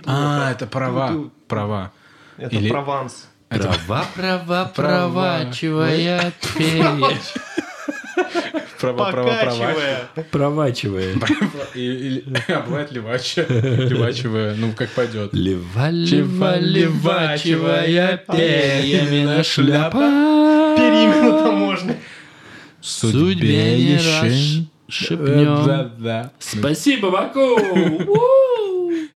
[0.05, 1.29] А, это права.
[1.47, 1.91] Права.
[2.37, 3.27] Это Или- Прованс.
[3.47, 5.37] Права, права, Права.
[5.37, 7.17] проворачивая перья.
[8.79, 9.73] Права, права, права.
[10.31, 11.13] Провачивая.
[12.47, 13.45] А бывает левача.
[13.49, 14.55] Левачевая.
[14.55, 15.33] Ну, как пойдет.
[15.33, 19.99] Лева, лева, левачивая перьями на шляпа.
[20.77, 21.95] Переименно-то можно.
[22.81, 25.65] Судьбе не раз шепнем.
[25.65, 26.31] Да, да.
[26.39, 27.57] Спасибо, Баку!